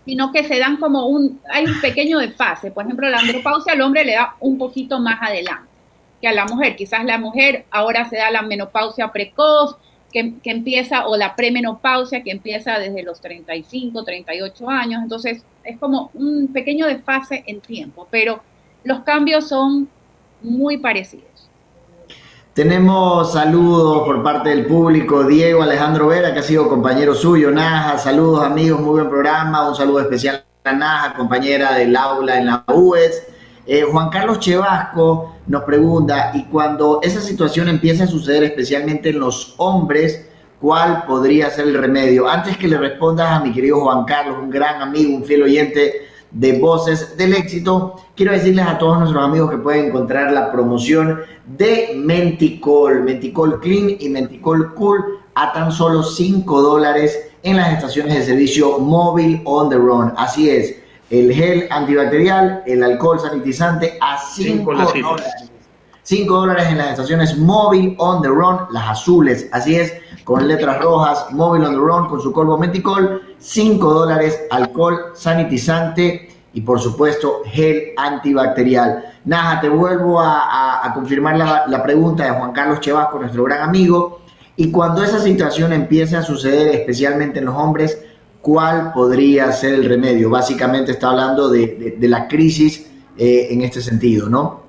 sino 0.05 0.31
que 0.31 0.43
se 0.43 0.59
dan 0.59 0.77
como 0.77 1.07
un, 1.07 1.41
hay 1.51 1.65
un 1.65 1.81
pequeño 1.81 2.19
desfase. 2.19 2.71
Por 2.71 2.85
ejemplo, 2.85 3.09
la 3.09 3.17
andropausia 3.17 3.73
al 3.73 3.81
hombre 3.81 4.05
le 4.05 4.13
da 4.13 4.35
un 4.39 4.57
poquito 4.57 4.99
más 4.99 5.19
adelante 5.21 5.69
que 6.21 6.27
a 6.27 6.33
la 6.33 6.45
mujer. 6.45 6.75
Quizás 6.75 7.03
la 7.05 7.17
mujer 7.17 7.65
ahora 7.71 8.07
se 8.09 8.17
da 8.17 8.31
la 8.31 8.41
menopausia 8.41 9.11
precoz, 9.11 9.77
que, 10.11 10.35
que 10.41 10.51
empieza, 10.51 11.07
o 11.07 11.17
la 11.17 11.35
premenopausia, 11.35 12.23
que 12.23 12.31
empieza 12.31 12.79
desde 12.79 13.03
los 13.03 13.19
35, 13.19 14.03
38 14.03 14.69
años. 14.69 15.03
Entonces, 15.03 15.43
es 15.63 15.77
como 15.77 16.11
un 16.13 16.47
pequeño 16.53 16.85
desfase 16.85 17.43
en 17.47 17.59
tiempo, 17.59 18.07
pero 18.09 18.41
los 18.83 18.99
cambios 18.99 19.49
son 19.49 19.89
muy 20.41 20.77
parecidos. 20.77 21.34
Tenemos 22.55 23.33
saludos 23.33 24.03
por 24.05 24.23
parte 24.23 24.47
del 24.47 24.65
público. 24.65 25.25
Diego 25.25 25.61
Alejandro 25.61 26.07
Vera, 26.07 26.33
que 26.33 26.39
ha 26.39 26.41
sido 26.41 26.69
compañero 26.69 27.13
suyo. 27.13 27.51
Naja, 27.51 27.97
saludos 27.97 28.45
amigos, 28.45 28.79
muy 28.79 28.91
buen 28.91 29.09
programa. 29.09 29.67
Un 29.67 29.75
saludo 29.75 29.99
especial 29.99 30.45
a 30.63 30.71
Naja, 30.71 31.15
compañera 31.15 31.73
del 31.73 31.93
aula 31.97 32.37
en 32.37 32.45
la 32.45 32.63
UES. 32.73 33.27
Eh, 33.67 33.81
Juan 33.81 34.09
Carlos 34.09 34.39
Chevasco 34.39 35.35
nos 35.47 35.63
pregunta, 35.63 36.31
y 36.33 36.45
cuando 36.45 37.01
esa 37.03 37.19
situación 37.19 37.67
empieza 37.67 38.05
a 38.05 38.07
suceder, 38.07 38.45
especialmente 38.45 39.09
en 39.09 39.19
los 39.19 39.53
hombres, 39.57 40.25
¿cuál 40.61 41.03
podría 41.05 41.49
ser 41.49 41.67
el 41.67 41.77
remedio? 41.77 42.25
Antes 42.25 42.55
que 42.55 42.69
le 42.69 42.77
respondas 42.77 43.31
a 43.31 43.41
mi 43.41 43.51
querido 43.51 43.81
Juan 43.81 44.05
Carlos, 44.05 44.37
un 44.41 44.49
gran 44.49 44.81
amigo, 44.81 45.13
un 45.13 45.25
fiel 45.25 45.43
oyente 45.43 46.07
de 46.35 46.59
Voces 46.59 47.17
del 47.17 47.33
Éxito, 47.33 47.95
quiero 48.13 48.33
decirles 48.33 48.67
a 48.67 48.77
todos 48.77 48.99
nuestros 48.99 49.23
amigos 49.23 49.49
que 49.49 49.57
pueden 49.57 49.85
encontrar 49.85 50.33
la 50.33 50.51
promoción 50.51 51.21
de 51.45 51.93
Menticol, 51.95 53.03
Menticol 53.03 53.61
Clean 53.61 53.95
y 53.97 54.09
Menticol 54.09 54.73
Cool 54.73 55.19
a 55.33 55.53
tan 55.53 55.71
solo 55.71 56.03
5 56.03 56.61
dólares 56.61 57.31
en 57.41 57.55
las 57.55 57.73
estaciones 57.73 58.15
de 58.15 58.25
servicio 58.25 58.79
móvil 58.79 59.41
on 59.45 59.69
the 59.69 59.77
run. 59.77 60.11
Así 60.17 60.49
es, 60.49 60.75
el 61.09 61.33
gel 61.33 61.67
antibacterial, 61.69 62.63
el 62.65 62.83
alcohol 62.83 63.17
sanitizante 63.17 63.97
a 64.01 64.17
5 64.17 64.73
dólares. 64.73 65.49
5 66.03 66.33
dólares 66.35 66.67
en 66.67 66.77
las 66.79 66.91
estaciones 66.91 67.37
móvil 67.37 67.95
on 67.97 68.21
the 68.21 68.27
run, 68.27 68.59
las 68.71 68.89
azules, 68.89 69.47
así 69.53 69.75
es, 69.75 69.93
con 70.25 70.47
letras 70.47 70.81
rojas, 70.81 71.27
móvil 71.31 71.63
on 71.63 71.71
the 71.71 71.79
run 71.79 72.09
con 72.09 72.19
su 72.19 72.33
colvo 72.33 72.57
menticol, 72.57 73.21
5 73.37 73.93
dólares 73.93 74.41
alcohol 74.49 75.11
sanitizante 75.13 76.29
y 76.51 76.61
por 76.61 76.81
supuesto 76.81 77.43
gel 77.45 77.93
antibacterial. 77.95 79.05
Naja, 79.23 79.61
te 79.61 79.69
vuelvo 79.69 80.19
a, 80.19 80.91
confirmar 80.95 81.37
la, 81.67 81.83
pregunta 81.83 82.25
de 82.25 82.31
Juan 82.31 82.53
Carlos 82.53 82.79
Chevasco, 82.79 83.19
nuestro 83.19 83.43
gran 83.43 83.69
amigo. 83.69 84.21
Y 84.55 84.71
cuando 84.71 85.03
esa 85.03 85.19
situación 85.19 85.73
empiece 85.73 86.17
a 86.17 86.23
suceder, 86.23 86.69
especialmente 86.69 87.39
en 87.39 87.45
los 87.45 87.55
hombres, 87.55 88.01
¿cuál 88.41 88.93
podría 88.93 89.51
ser 89.51 89.75
el 89.75 89.85
remedio? 89.85 90.29
Básicamente 90.31 90.91
está 90.91 91.09
hablando 91.09 91.49
de, 91.49 91.97
la 91.99 92.27
crisis 92.27 92.89
eh, 93.17 93.47
en 93.51 93.61
este 93.61 93.81
sentido, 93.81 94.27
¿no? 94.27 94.64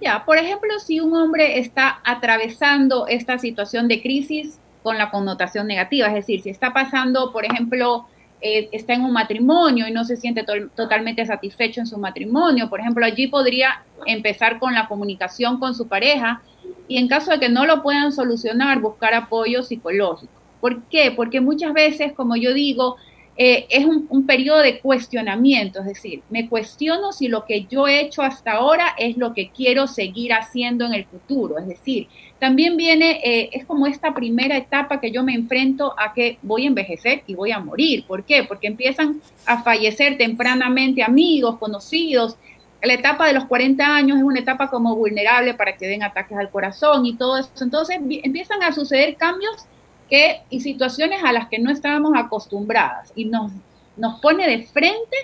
Ya, 0.00 0.24
por 0.24 0.38
ejemplo, 0.38 0.78
si 0.78 1.00
un 1.00 1.14
hombre 1.14 1.58
está 1.58 2.00
atravesando 2.04 3.06
esta 3.06 3.38
situación 3.38 3.86
de 3.86 4.00
crisis 4.00 4.58
con 4.82 4.96
la 4.96 5.10
connotación 5.10 5.66
negativa, 5.66 6.08
es 6.08 6.14
decir, 6.14 6.40
si 6.40 6.48
está 6.48 6.72
pasando, 6.72 7.32
por 7.32 7.44
ejemplo, 7.44 8.06
eh, 8.40 8.70
está 8.72 8.94
en 8.94 9.02
un 9.02 9.12
matrimonio 9.12 9.86
y 9.86 9.92
no 9.92 10.04
se 10.04 10.16
siente 10.16 10.44
totalmente 10.74 11.26
satisfecho 11.26 11.80
en 11.80 11.86
su 11.86 11.98
matrimonio. 11.98 12.70
Por 12.70 12.80
ejemplo, 12.80 13.04
allí 13.04 13.26
podría 13.26 13.82
empezar 14.06 14.58
con 14.58 14.74
la 14.74 14.88
comunicación 14.88 15.60
con 15.60 15.74
su 15.74 15.86
pareja 15.86 16.40
y 16.88 16.96
en 16.96 17.06
caso 17.06 17.32
de 17.32 17.38
que 17.38 17.50
no 17.50 17.66
lo 17.66 17.82
puedan 17.82 18.12
solucionar, 18.12 18.80
buscar 18.80 19.12
apoyo 19.12 19.62
psicológico. 19.62 20.32
¿Por 20.62 20.82
qué? 20.84 21.12
Porque 21.14 21.40
muchas 21.42 21.74
veces, 21.74 22.12
como 22.14 22.36
yo 22.36 22.54
digo, 22.54 22.96
eh, 23.42 23.66
es 23.70 23.86
un, 23.86 24.26
periodo 24.26 24.58
de 24.58 24.80
cuestionamiento, 24.80 25.80
es 25.80 25.86
decir, 25.86 26.20
me 26.28 26.46
cuestiono 26.46 27.10
si 27.10 27.26
lo 27.26 27.46
que 27.46 27.64
yo 27.64 27.88
he 27.88 28.02
hecho 28.02 28.20
hasta 28.20 28.52
ahora 28.52 28.94
es 28.98 29.16
lo 29.16 29.32
que 29.32 29.48
quiero 29.48 29.86
seguir 29.86 30.34
haciendo 30.34 30.84
en 30.84 30.92
el 30.92 31.06
futuro, 31.06 31.58
es 31.58 31.66
decir, 31.66 32.06
también 32.38 32.76
viene, 32.76 33.18
eh, 33.24 33.48
es 33.54 33.64
como 33.64 33.86
esta 33.86 34.12
primera 34.12 34.58
etapa 34.58 35.00
que 35.00 35.10
yo 35.10 35.22
me 35.24 35.32
enfrento 35.32 35.94
a 35.98 36.12
que 36.12 36.36
voy 36.42 36.64
a 36.64 36.66
envejecer 36.66 37.22
y 37.26 37.34
voy 37.34 37.50
a 37.50 37.60
morir. 37.60 38.04
¿Por 38.06 38.24
qué? 38.24 38.44
Porque 38.44 38.66
empiezan 38.66 39.22
a 39.46 39.62
fallecer 39.62 40.18
tempranamente 40.18 41.02
amigos, 41.02 41.56
conocidos. 41.56 42.36
La 42.82 42.92
etapa 42.92 43.26
de 43.26 43.32
los 43.32 43.46
40 43.46 43.82
años 43.86 44.18
es 44.18 44.22
una 44.22 44.40
etapa 44.40 44.68
como 44.68 44.96
vulnerable 44.96 45.54
para 45.54 45.78
que 45.78 45.86
den 45.86 46.02
ataques 46.02 46.36
al 46.36 46.50
corazón 46.50 47.06
y 47.06 47.16
todo 47.16 47.38
eso. 47.38 47.48
Entonces 47.62 47.96
empiezan 47.98 48.62
a 48.62 48.72
suceder 48.72 49.16
cambios 49.16 49.66
que, 50.10 50.40
y 50.50 50.60
situaciones 50.60 51.22
a 51.24 51.32
las 51.32 51.48
que 51.48 51.58
no 51.58 51.70
estábamos 51.70 52.12
acostumbradas 52.16 53.12
y 53.14 53.26
nos, 53.26 53.52
nos 53.96 54.20
pone 54.20 54.46
de 54.48 54.66
frente 54.66 55.16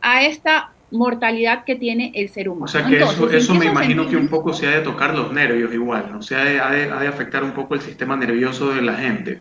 a 0.00 0.24
esta 0.24 0.70
mortalidad 0.90 1.64
que 1.64 1.74
tiene 1.74 2.12
el 2.14 2.28
ser 2.28 2.48
humano. 2.48 2.66
O 2.66 2.68
sea 2.68 2.84
que 2.84 2.98
eso, 2.98 3.30
eso 3.30 3.54
me 3.54 3.66
imagino 3.66 4.08
que 4.08 4.16
un 4.16 4.28
poco 4.28 4.52
se 4.52 4.66
ha 4.66 4.70
de 4.70 4.80
tocar 4.82 5.14
los 5.14 5.32
nervios 5.32 5.72
igual, 5.72 6.08
¿no? 6.12 6.22
Se 6.22 6.36
ha 6.36 6.44
de, 6.44 6.60
ha 6.60 6.70
de, 6.70 7.08
afectar 7.08 7.42
un 7.42 7.52
poco 7.52 7.74
el 7.74 7.80
sistema 7.80 8.16
nervioso 8.16 8.72
de 8.72 8.82
la 8.82 8.94
gente. 8.94 9.40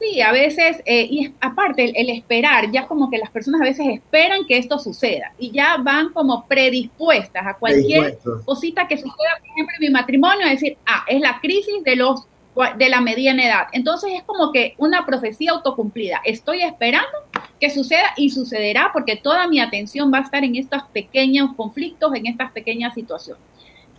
Sí, 0.00 0.22
a 0.22 0.32
veces, 0.32 0.78
eh, 0.86 1.06
y 1.10 1.34
aparte 1.42 1.92
el, 1.94 2.08
esperar, 2.08 2.70
ya 2.72 2.86
como 2.86 3.10
que 3.10 3.18
las 3.18 3.30
personas 3.30 3.60
a 3.60 3.64
veces 3.64 3.86
esperan 3.86 4.46
que 4.46 4.56
esto 4.56 4.78
suceda 4.78 5.34
y 5.38 5.50
ya 5.50 5.76
van 5.76 6.08
como 6.14 6.46
predispuestas 6.46 7.46
a 7.46 7.54
cualquier 7.54 8.18
cosita 8.46 8.88
que 8.88 8.96
suceda, 8.96 9.38
por 9.38 9.48
ejemplo, 9.48 9.74
en 9.78 9.86
mi 9.86 9.90
matrimonio, 9.90 10.46
es 10.46 10.52
decir, 10.52 10.78
ah, 10.86 11.04
es 11.06 11.20
la 11.20 11.38
crisis 11.40 11.84
de 11.84 11.96
los 11.96 12.26
de 12.76 12.88
la 12.88 13.00
mediana 13.00 13.44
edad. 13.44 13.66
Entonces 13.72 14.12
es 14.14 14.22
como 14.22 14.52
que 14.52 14.74
una 14.78 15.06
profecía 15.06 15.52
autocumplida. 15.52 16.20
Estoy 16.24 16.62
esperando 16.62 17.08
que 17.58 17.70
suceda 17.70 18.12
y 18.16 18.30
sucederá 18.30 18.90
porque 18.92 19.16
toda 19.16 19.46
mi 19.48 19.60
atención 19.60 20.12
va 20.12 20.18
a 20.18 20.22
estar 20.22 20.44
en 20.44 20.56
estos 20.56 20.82
pequeños 20.92 21.54
conflictos, 21.56 22.14
en 22.14 22.26
estas 22.26 22.52
pequeñas 22.52 22.94
situaciones. 22.94 23.42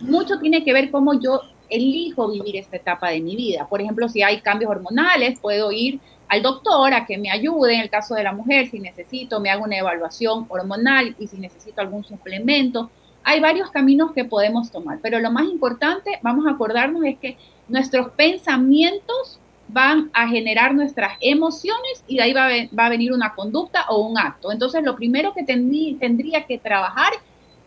Mucho 0.00 0.38
tiene 0.38 0.64
que 0.64 0.72
ver 0.72 0.90
cómo 0.90 1.20
yo 1.20 1.40
elijo 1.68 2.30
vivir 2.30 2.56
esta 2.56 2.76
etapa 2.76 3.10
de 3.10 3.20
mi 3.20 3.36
vida. 3.36 3.66
Por 3.68 3.80
ejemplo, 3.80 4.08
si 4.08 4.22
hay 4.22 4.40
cambios 4.40 4.70
hormonales, 4.70 5.38
puedo 5.40 5.72
ir 5.72 6.00
al 6.28 6.42
doctor 6.42 6.94
a 6.94 7.06
que 7.06 7.18
me 7.18 7.30
ayude 7.30 7.74
en 7.74 7.80
el 7.80 7.90
caso 7.90 8.14
de 8.14 8.22
la 8.22 8.32
mujer, 8.32 8.68
si 8.70 8.78
necesito, 8.78 9.40
me 9.40 9.50
hago 9.50 9.64
una 9.64 9.76
evaluación 9.76 10.46
hormonal 10.48 11.14
y 11.18 11.26
si 11.26 11.36
necesito 11.36 11.80
algún 11.80 12.04
suplemento. 12.04 12.90
Hay 13.24 13.40
varios 13.40 13.70
caminos 13.70 14.12
que 14.12 14.24
podemos 14.24 14.70
tomar, 14.70 14.98
pero 15.02 15.20
lo 15.20 15.30
más 15.30 15.44
importante, 15.44 16.18
vamos 16.22 16.46
a 16.46 16.50
acordarnos, 16.50 17.04
es 17.04 17.18
que 17.18 17.36
nuestros 17.68 18.10
pensamientos 18.10 19.38
van 19.68 20.10
a 20.12 20.28
generar 20.28 20.74
nuestras 20.74 21.12
emociones 21.20 22.04
y 22.06 22.16
de 22.16 22.22
ahí 22.22 22.32
va 22.32 22.84
a, 22.84 22.88
venir 22.88 23.12
una 23.12 23.34
conducta 23.34 23.86
o 23.88 24.06
un 24.06 24.18
acto. 24.18 24.52
Entonces, 24.52 24.82
lo 24.82 24.96
primero 24.96 25.32
que 25.34 25.44
tendría 25.44 26.44
que 26.44 26.58
trabajar 26.58 27.12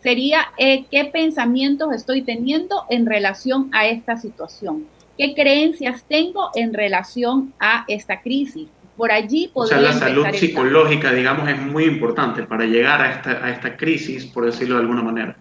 sería 0.02 0.46
eh, 0.56 0.84
qué 0.90 1.06
pensamientos 1.06 1.92
estoy 1.92 2.22
teniendo 2.22 2.84
en 2.90 3.06
relación 3.06 3.70
a 3.72 3.86
esta 3.86 4.16
situación, 4.16 4.86
qué 5.18 5.34
creencias 5.34 6.04
tengo 6.08 6.50
en 6.54 6.74
relación 6.74 7.52
a 7.58 7.84
esta 7.88 8.20
crisis. 8.20 8.68
Por 8.96 9.12
allí 9.12 9.50
O 9.52 9.66
sea, 9.66 9.78
la 9.78 9.92
salud 9.92 10.26
psicológica, 10.32 11.12
digamos, 11.12 11.46
es 11.50 11.60
muy 11.60 11.84
importante 11.84 12.44
para 12.44 12.64
llegar 12.64 13.02
a 13.02 13.12
esta, 13.12 13.44
a 13.44 13.50
esta 13.50 13.76
crisis, 13.76 14.24
por 14.24 14.46
decirlo 14.46 14.76
de 14.76 14.80
alguna 14.82 15.02
manera 15.02 15.36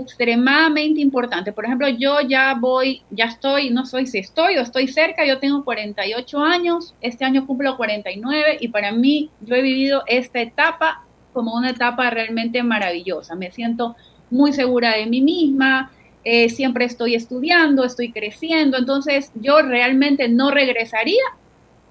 extremadamente 0.00 1.00
importante. 1.00 1.52
Por 1.52 1.64
ejemplo, 1.64 1.88
yo 1.88 2.20
ya 2.20 2.54
voy, 2.58 3.02
ya 3.10 3.26
estoy, 3.26 3.70
no 3.70 3.84
soy 3.84 4.06
si 4.06 4.18
estoy 4.18 4.56
o 4.56 4.62
estoy 4.62 4.88
cerca, 4.88 5.26
yo 5.26 5.38
tengo 5.38 5.64
48 5.64 6.40
años, 6.40 6.94
este 7.00 7.24
año 7.24 7.46
cumplo 7.46 7.76
49 7.76 8.58
y 8.60 8.68
para 8.68 8.92
mí 8.92 9.30
yo 9.40 9.54
he 9.54 9.62
vivido 9.62 10.02
esta 10.06 10.40
etapa 10.40 11.04
como 11.32 11.54
una 11.54 11.70
etapa 11.70 12.10
realmente 12.10 12.62
maravillosa. 12.62 13.34
Me 13.34 13.50
siento 13.50 13.96
muy 14.30 14.52
segura 14.52 14.96
de 14.96 15.06
mí 15.06 15.20
misma, 15.20 15.90
eh, 16.24 16.48
siempre 16.48 16.84
estoy 16.84 17.14
estudiando, 17.14 17.84
estoy 17.84 18.12
creciendo, 18.12 18.78
entonces 18.78 19.32
yo 19.34 19.60
realmente 19.60 20.28
no 20.28 20.50
regresaría 20.50 21.22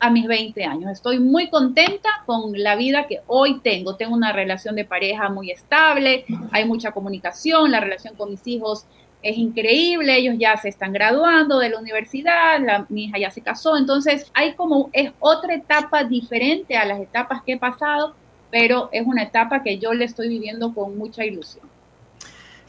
a 0.01 0.09
mis 0.09 0.27
20 0.27 0.65
años. 0.65 0.91
Estoy 0.91 1.19
muy 1.19 1.49
contenta 1.49 2.09
con 2.25 2.51
la 2.55 2.75
vida 2.75 3.05
que 3.07 3.21
hoy 3.27 3.59
tengo. 3.59 3.95
Tengo 3.95 4.15
una 4.15 4.33
relación 4.33 4.75
de 4.75 4.83
pareja 4.83 5.29
muy 5.29 5.51
estable, 5.51 6.25
hay 6.51 6.65
mucha 6.65 6.91
comunicación, 6.91 7.71
la 7.71 7.79
relación 7.79 8.15
con 8.15 8.31
mis 8.31 8.45
hijos 8.47 8.87
es 9.21 9.37
increíble, 9.37 10.17
ellos 10.17 10.35
ya 10.39 10.57
se 10.57 10.69
están 10.69 10.93
graduando 10.93 11.59
de 11.59 11.69
la 11.69 11.79
universidad, 11.79 12.59
la, 12.59 12.87
mi 12.89 13.05
hija 13.05 13.19
ya 13.19 13.29
se 13.29 13.41
casó, 13.41 13.77
entonces 13.77 14.31
hay 14.33 14.53
como, 14.53 14.89
es 14.93 15.11
otra 15.19 15.53
etapa 15.53 16.03
diferente 16.03 16.75
a 16.75 16.85
las 16.85 16.99
etapas 16.99 17.43
que 17.43 17.53
he 17.53 17.57
pasado, 17.59 18.15
pero 18.49 18.89
es 18.91 19.05
una 19.05 19.21
etapa 19.21 19.61
que 19.61 19.77
yo 19.77 19.93
le 19.93 20.05
estoy 20.05 20.27
viviendo 20.27 20.73
con 20.73 20.97
mucha 20.97 21.23
ilusión. 21.23 21.70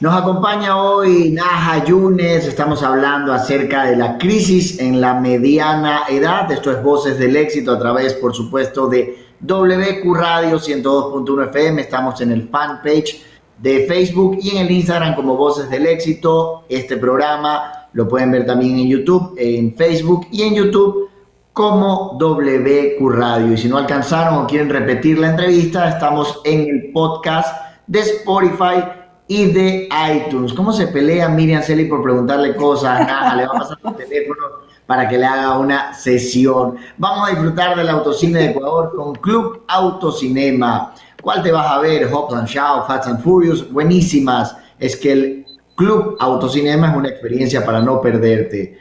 Nos 0.02 0.20
acompaña 0.20 0.82
hoy 0.82 1.30
Naja 1.30 1.84
Yunes, 1.84 2.44
estamos 2.48 2.82
hablando 2.82 3.32
acerca 3.32 3.84
de 3.84 3.94
la 3.94 4.18
crisis 4.18 4.80
en 4.80 5.00
la 5.00 5.14
mediana 5.14 6.00
edad. 6.08 6.50
Esto 6.50 6.72
es 6.72 6.82
Voces 6.82 7.20
del 7.20 7.36
Éxito 7.36 7.70
a 7.70 7.78
través, 7.78 8.14
por 8.14 8.34
supuesto, 8.34 8.88
de 8.88 9.16
WQ 9.42 10.12
Radio 10.12 10.58
102.1 10.58 11.50
FM. 11.50 11.82
Estamos 11.82 12.20
en 12.20 12.32
el 12.32 12.48
fanpage 12.48 13.22
de 13.58 13.86
Facebook 13.86 14.38
y 14.42 14.56
en 14.56 14.66
el 14.66 14.72
Instagram 14.72 15.14
como 15.14 15.36
Voces 15.36 15.70
del 15.70 15.86
Éxito. 15.86 16.64
Este 16.68 16.96
programa 16.96 17.86
lo 17.92 18.08
pueden 18.08 18.32
ver 18.32 18.44
también 18.44 18.80
en 18.80 18.88
YouTube, 18.88 19.36
en 19.38 19.72
Facebook 19.76 20.26
y 20.32 20.42
en 20.42 20.54
YouTube 20.56 21.10
como 21.52 22.18
WQ 22.18 23.08
Radio. 23.08 23.52
Y 23.52 23.56
si 23.56 23.68
no 23.68 23.76
alcanzaron 23.76 24.34
o 24.42 24.46
quieren 24.48 24.68
repetir 24.68 25.20
la 25.20 25.30
entrevista, 25.30 25.88
estamos 25.88 26.40
en 26.44 26.62
el 26.62 26.90
podcast 26.92 27.56
de 27.86 28.00
Spotify 28.00 29.01
y 29.26 29.46
de 29.46 29.88
iTunes. 30.14 30.52
¿Cómo 30.52 30.72
se 30.72 30.88
pelea 30.88 31.28
Miriam 31.28 31.62
Celi 31.62 31.86
por 31.86 32.02
preguntarle 32.02 32.54
cosas? 32.54 33.00
Nada, 33.06 33.34
le 33.36 33.46
va 33.46 33.52
a 33.56 33.58
pasar 33.58 33.78
el 33.84 33.94
teléfono 33.94 34.42
para 34.86 35.08
que 35.08 35.16
le 35.18 35.24
haga 35.24 35.58
una 35.58 35.94
sesión. 35.94 36.76
Vamos 36.98 37.28
a 37.28 37.30
disfrutar 37.30 37.76
del 37.76 37.88
autocine 37.88 38.38
de 38.40 38.50
Ecuador 38.50 38.92
con 38.94 39.14
Club 39.14 39.62
Autocinema. 39.68 40.92
¿Cuál 41.22 41.42
te 41.42 41.52
vas 41.52 41.66
a 41.66 41.78
ver? 41.78 42.12
Hobbs 42.12 42.34
and 42.34 42.48
Shaw, 42.48 42.86
Fast 42.86 43.08
and 43.08 43.22
Furious, 43.22 43.70
buenísimas. 43.72 44.56
Es 44.78 44.96
que 44.96 45.12
el 45.12 45.46
Club 45.76 46.16
Autocinema 46.18 46.90
es 46.90 46.96
una 46.96 47.08
experiencia 47.08 47.64
para 47.64 47.80
no 47.80 48.00
perderte. 48.00 48.78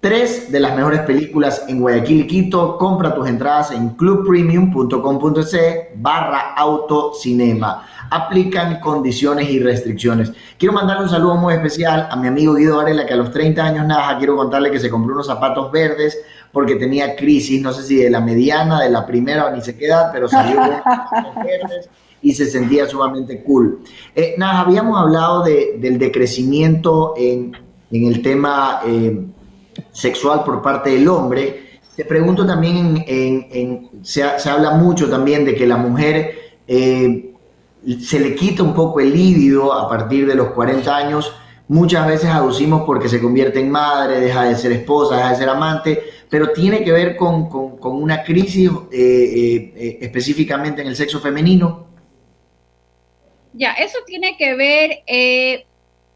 Tres 0.00 0.50
de 0.50 0.58
las 0.58 0.74
mejores 0.74 1.02
películas 1.02 1.64
en 1.68 1.80
Guayaquil 1.80 2.26
Quito. 2.26 2.76
Compra 2.76 3.14
tus 3.14 3.28
entradas 3.28 3.70
en 3.70 3.90
clubpremium.com.es 3.90 5.56
barra 5.94 6.54
autocinema 6.56 7.86
aplican 8.12 8.78
condiciones 8.80 9.48
y 9.48 9.58
restricciones. 9.58 10.32
Quiero 10.58 10.74
mandarle 10.74 11.04
un 11.04 11.10
saludo 11.10 11.36
muy 11.36 11.54
especial 11.54 12.08
a 12.10 12.16
mi 12.16 12.28
amigo 12.28 12.54
Guido 12.54 12.76
Varela, 12.76 13.06
que 13.06 13.14
a 13.14 13.16
los 13.16 13.30
30 13.30 13.64
años 13.64 13.86
nada, 13.86 14.18
quiero 14.18 14.36
contarle 14.36 14.70
que 14.70 14.78
se 14.78 14.90
compró 14.90 15.14
unos 15.14 15.26
zapatos 15.26 15.72
verdes 15.72 16.18
porque 16.52 16.76
tenía 16.76 17.16
crisis, 17.16 17.62
no 17.62 17.72
sé 17.72 17.82
si 17.82 17.96
de 17.96 18.10
la 18.10 18.20
mediana, 18.20 18.82
de 18.82 18.90
la 18.90 19.06
primera 19.06 19.46
o 19.46 19.50
ni 19.50 19.62
se 19.62 19.76
queda, 19.76 20.10
pero 20.12 20.28
salió 20.28 20.60
verdes 21.36 21.88
y 22.20 22.32
se 22.34 22.46
sentía 22.46 22.86
sumamente 22.86 23.42
cool. 23.42 23.80
Eh, 24.14 24.34
nada, 24.38 24.60
habíamos 24.60 24.98
hablado 25.00 25.42
del 25.42 25.98
decrecimiento 25.98 27.14
en, 27.16 27.56
el 27.90 28.22
tema 28.22 28.80
eh, 28.86 29.24
sexual 29.90 30.44
por 30.44 30.62
parte 30.62 30.90
del 30.90 31.08
hombre. 31.08 31.80
Te 31.96 32.04
pregunto 32.04 32.46
también, 32.46 33.04
en, 33.06 33.90
se, 34.02 34.22
habla 34.22 34.72
mucho 34.76 35.10
también 35.10 35.44
de 35.44 35.54
que 35.54 35.66
la 35.66 35.76
mujer 35.76 36.34
eh, 36.66 37.31
se 38.00 38.20
le 38.20 38.34
quita 38.34 38.62
un 38.62 38.74
poco 38.74 39.00
el 39.00 39.12
líbido 39.12 39.72
a 39.72 39.88
partir 39.88 40.26
de 40.26 40.34
los 40.34 40.50
40 40.50 40.96
años. 40.96 41.32
Muchas 41.68 42.06
veces 42.06 42.30
aducimos 42.30 42.82
porque 42.84 43.08
se 43.08 43.20
convierte 43.20 43.60
en 43.60 43.70
madre, 43.70 44.20
deja 44.20 44.44
de 44.44 44.56
ser 44.56 44.72
esposa, 44.72 45.16
deja 45.16 45.30
de 45.30 45.36
ser 45.36 45.48
amante, 45.48 46.02
pero 46.28 46.52
tiene 46.52 46.84
que 46.84 46.92
ver 46.92 47.16
con, 47.16 47.48
una 47.82 48.22
crisis 48.22 48.70
eh, 48.90 48.96
eh, 48.96 49.72
eh, 49.76 49.98
específicamente 50.00 50.82
en 50.82 50.88
el 50.88 50.96
sexo 50.96 51.20
femenino. 51.20 51.86
Ya, 53.52 53.72
eso 53.72 53.98
tiene 54.06 54.36
que 54.36 54.54
ver 54.54 55.64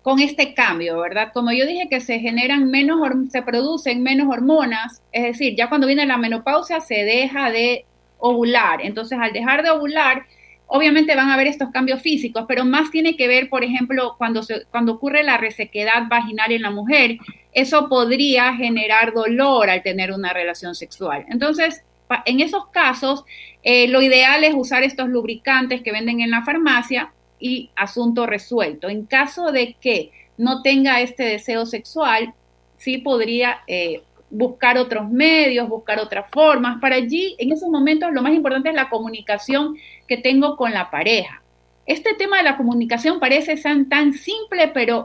con 0.02 0.20
este 0.20 0.55
cambio, 0.55 1.00
¿verdad? 1.00 1.33
Como 1.35 1.52
yo 1.52 1.66
dije 1.66 1.88
que 1.90 2.00
se 2.00 2.20
generan 2.20 2.70
menos, 2.70 3.00
se 3.31 3.42
producen 3.42 4.02
menos 4.02 4.29
hormonas, 4.31 5.02
es 5.12 5.24
decir, 5.24 5.55
ya 5.57 5.68
cuando 5.68 5.87
viene 5.87 6.07
la 6.07 6.16
menopausia 6.16 6.81
se 6.81 7.05
deja 7.05 7.50
de 7.50 7.85
ovular, 8.18 8.81
entonces 8.83 9.18
al 9.20 9.33
dejar 9.33 9.62
de 9.62 9.70
ovular, 9.70 10.26
Obviamente 10.68 11.14
van 11.14 11.31
a 11.31 11.35
haber 11.35 11.46
estos 11.46 11.70
cambios 11.70 12.02
físicos, 12.02 12.44
pero 12.48 12.64
más 12.64 12.90
tiene 12.90 13.16
que 13.16 13.29
ver, 13.29 13.48
por 13.48 13.62
ejemplo, 13.62 14.16
cuando, 14.18 14.42
cuando 14.70 14.94
ocurre 14.94 15.22
la 15.22 15.37
resequedad 15.37 16.09
vaginal 16.09 16.50
en 16.52 16.62
la 16.62 16.70
mujer, 16.70 17.18
eso 17.52 17.88
podría 17.88 18.55
generar 18.55 19.14
dolor 19.14 19.70
al 19.70 19.83
tener 19.83 20.12
una 20.12 20.33
relación 20.33 20.74
sexual. 20.74 21.24
Entonces, 21.29 21.85
en 22.24 22.40
esos 22.40 22.66
casos, 22.68 23.24
eh, 23.62 23.88
lo 23.88 24.02
ideal 24.02 24.44
es 24.44 24.55
usar 24.55 24.83
estos 24.83 25.09
lubricantes 25.09 25.83
que 25.83 25.92
venden 25.92 26.20
en 26.20 26.31
la 26.31 26.42
farmacia 26.42 27.12
y 27.38 27.70
asunto 27.76 28.26
resuelto. 28.26 28.88
En 28.88 29.07
caso 29.07 29.52
de 29.52 29.74
que 29.81 30.11
no 30.37 30.62
tenga 30.62 31.00
este 31.00 31.24
deseo 31.24 31.66
sexual, 31.66 32.35
sí 32.76 32.98
podría 32.98 33.61
eh, 33.66 34.02
buscar 34.31 34.79
otros 34.79 35.11
medios, 35.11 35.69
buscar 35.69 35.99
otras 35.99 36.27
formas. 36.31 36.81
Para 36.81 36.97
allí, 36.97 37.35
en 37.39 37.53
esos 37.53 37.69
momentos, 37.69 38.12
lo 38.12 38.23
más 38.23 38.33
importante 38.35 38.69
es 38.69 38.75
la 38.75 38.89
comunicación 38.89 39.77
que 40.07 40.17
tengo 40.17 40.57
con 40.57 40.73
la 40.73 40.91
pareja. 40.91 41.43
Este 41.87 42.15
tema 42.15 42.39
de 42.39 42.43
la 42.43 42.57
comunicación 42.57 43.21
parece 43.21 43.57
tan, 43.57 44.12
simple, 44.12 44.69
pero 44.75 45.05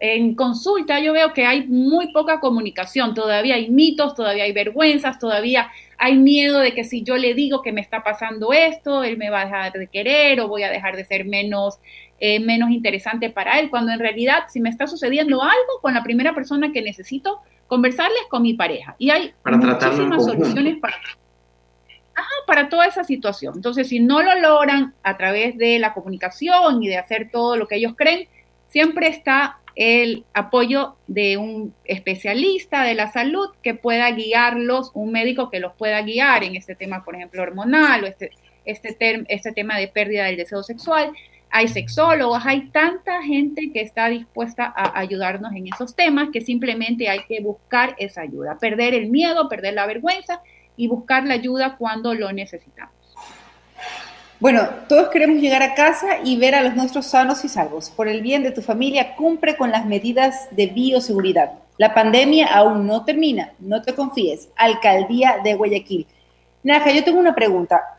en 0.00 0.34
consulta 0.34 1.00
yo 1.00 1.12
veo 1.12 1.32
que 1.32 1.44
hay 1.44 1.66
muy 1.66 2.12
poca 2.12 2.40
comunicación, 2.40 3.14
todavía 3.14 3.54
hay 3.54 3.70
mitos, 3.70 4.14
todavía 4.14 4.44
hay 4.44 4.52
vergüenzas, 4.52 5.18
todavía 5.18 5.70
hay 5.96 6.16
miedo 6.16 6.58
de 6.58 6.72
que 6.74 6.84
si 6.84 7.02
yo 7.02 7.16
le 7.16 7.34
digo 7.34 7.62
que 7.62 7.72
me 7.72 7.80
está 7.80 8.02
pasando 8.02 8.52
esto, 8.52 9.04
él 9.04 9.16
me 9.16 9.30
va 9.30 9.42
a 9.42 9.44
dejar 9.44 9.72
de 9.72 9.86
querer 9.86 10.40
o 10.40 10.48
voy 10.48 10.64
a 10.64 10.70
dejar 10.70 10.96
de 10.96 11.04
ser 11.04 11.24
menos, 11.24 11.78
eh, 12.20 12.40
menos 12.40 12.70
interesante 12.70 13.30
para 13.30 13.58
él, 13.60 13.70
cuando 13.70 13.92
en 13.92 13.98
realidad 14.00 14.44
si 14.48 14.60
me 14.60 14.70
está 14.70 14.88
sucediendo 14.88 15.42
algo 15.42 15.80
con 15.80 15.94
la 15.94 16.02
primera 16.02 16.34
persona 16.34 16.72
que 16.72 16.82
necesito 16.82 17.40
conversarles 17.68 18.22
con 18.28 18.42
mi 18.42 18.54
pareja. 18.54 18.96
Y 18.98 19.10
hay 19.10 19.32
muchísimas 19.44 20.24
soluciones 20.24 20.78
para, 20.78 20.96
para 22.46 22.68
toda 22.68 22.86
esa 22.86 23.04
situación. 23.04 23.54
Entonces, 23.56 23.88
si 23.88 24.00
no 24.00 24.22
lo 24.22 24.34
logran 24.40 24.94
a 25.02 25.16
través 25.16 25.56
de 25.56 25.78
la 25.78 25.94
comunicación 25.94 26.82
y 26.82 26.88
de 26.88 26.96
hacer 26.96 27.30
todo 27.30 27.56
lo 27.56 27.68
que 27.68 27.76
ellos 27.76 27.94
creen, 27.96 28.26
siempre 28.68 29.08
está 29.08 29.58
el 29.76 30.24
apoyo 30.34 30.96
de 31.06 31.36
un 31.36 31.72
especialista 31.84 32.82
de 32.82 32.94
la 32.94 33.12
salud 33.12 33.50
que 33.62 33.74
pueda 33.74 34.10
guiarlos, 34.10 34.90
un 34.94 35.12
médico 35.12 35.50
que 35.50 35.60
los 35.60 35.72
pueda 35.74 36.02
guiar 36.02 36.42
en 36.42 36.56
este 36.56 36.74
tema, 36.74 37.04
por 37.04 37.14
ejemplo, 37.14 37.42
hormonal 37.42 38.02
o 38.02 38.06
este, 38.08 38.30
este, 38.64 39.24
este 39.28 39.52
tema 39.52 39.78
de 39.78 39.86
pérdida 39.86 40.24
del 40.24 40.36
deseo 40.36 40.64
sexual 40.64 41.12
hay 41.50 41.68
sexólogos, 41.68 42.42
hay 42.44 42.68
tanta 42.70 43.22
gente 43.22 43.70
que 43.72 43.80
está 43.80 44.08
dispuesta 44.08 44.72
a 44.74 44.98
ayudarnos 44.98 45.52
en 45.54 45.66
esos 45.66 45.94
temas 45.94 46.28
que 46.32 46.40
simplemente 46.40 47.08
hay 47.08 47.20
que 47.28 47.40
buscar 47.40 47.94
esa 47.98 48.22
ayuda, 48.22 48.58
perder 48.58 48.94
el 48.94 49.10
miedo, 49.10 49.48
perder 49.48 49.74
la 49.74 49.86
vergüenza 49.86 50.42
y 50.76 50.88
buscar 50.88 51.24
la 51.24 51.34
ayuda 51.34 51.76
cuando 51.76 52.14
lo 52.14 52.32
necesitamos. 52.32 52.94
Bueno, 54.40 54.68
todos 54.88 55.08
queremos 55.08 55.40
llegar 55.40 55.62
a 55.62 55.74
casa 55.74 56.18
y 56.22 56.38
ver 56.38 56.54
a 56.54 56.62
los 56.62 56.76
nuestros 56.76 57.06
sanos 57.06 57.44
y 57.44 57.48
salvos. 57.48 57.90
Por 57.90 58.06
el 58.06 58.22
bien 58.22 58.44
de 58.44 58.52
tu 58.52 58.62
familia, 58.62 59.16
cumple 59.16 59.56
con 59.56 59.72
las 59.72 59.84
medidas 59.84 60.46
de 60.52 60.68
bioseguridad. 60.68 61.54
La 61.76 61.92
pandemia 61.92 62.46
aún 62.46 62.86
no 62.86 63.04
termina, 63.04 63.52
no 63.58 63.82
te 63.82 63.94
confíes. 63.94 64.48
Alcaldía 64.54 65.38
de 65.42 65.54
Guayaquil. 65.54 66.06
Naja, 66.62 66.92
yo 66.92 67.02
tengo 67.02 67.18
una 67.18 67.34
pregunta. 67.34 67.97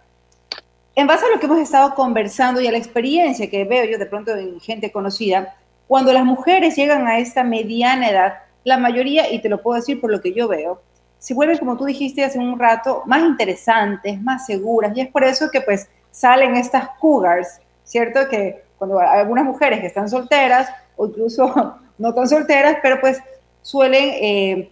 En 1.00 1.08
base 1.08 1.26
a 1.26 1.30
lo 1.30 1.40
que 1.40 1.46
hemos 1.46 1.60
estado 1.60 1.96
conversando 1.96 2.60
y 2.60 2.68
a 2.68 2.74
la 2.74 2.78
experiencia 2.78 3.50
que 3.50 3.64
veo 3.64 3.86
yo 3.86 3.98
de 3.98 4.06
pronto 4.06 4.36
en 4.36 4.60
gente 4.60 4.92
conocida, 4.92 5.56
cuando 5.88 6.12
las 6.12 6.26
mujeres 6.26 6.76
llegan 6.76 7.08
a 7.08 7.20
esta 7.20 7.42
mediana 7.42 8.10
edad, 8.10 8.34
la 8.66 8.78
mayoría, 8.78 9.32
y 9.32 9.42
te 9.42 9.48
lo 9.48 9.62
puedo 9.62 9.80
decir 9.80 10.02
por 10.02 10.12
lo 10.12 10.20
que 10.20 10.34
yo 10.34 10.50
veo, 10.50 10.82
se 11.18 11.34
vuelven, 11.34 11.58
como 11.58 11.78
tú 11.78 11.86
dijiste 11.86 12.26
hace 12.26 12.38
un 12.38 12.60
rato, 12.60 13.04
más 13.06 13.22
interesantes, 13.22 14.22
más 14.22 14.46
seguras, 14.46 14.92
y 14.94 15.00
es 15.00 15.08
por 15.08 15.24
eso 15.24 15.50
que 15.50 15.62
pues 15.62 15.88
salen 16.12 16.58
estas 16.58 16.90
cougars, 17.00 17.62
¿cierto? 17.86 18.28
Que 18.28 18.66
cuando 18.78 19.00
algunas 19.00 19.46
mujeres 19.46 19.80
que 19.80 19.88
están 19.88 20.10
solteras, 20.10 20.68
o 20.98 21.06
incluso 21.06 21.78
no 21.98 22.14
tan 22.14 22.28
solteras, 22.28 22.76
pero 22.82 23.00
pues 23.00 23.20
suelen 23.62 24.10
eh, 24.16 24.70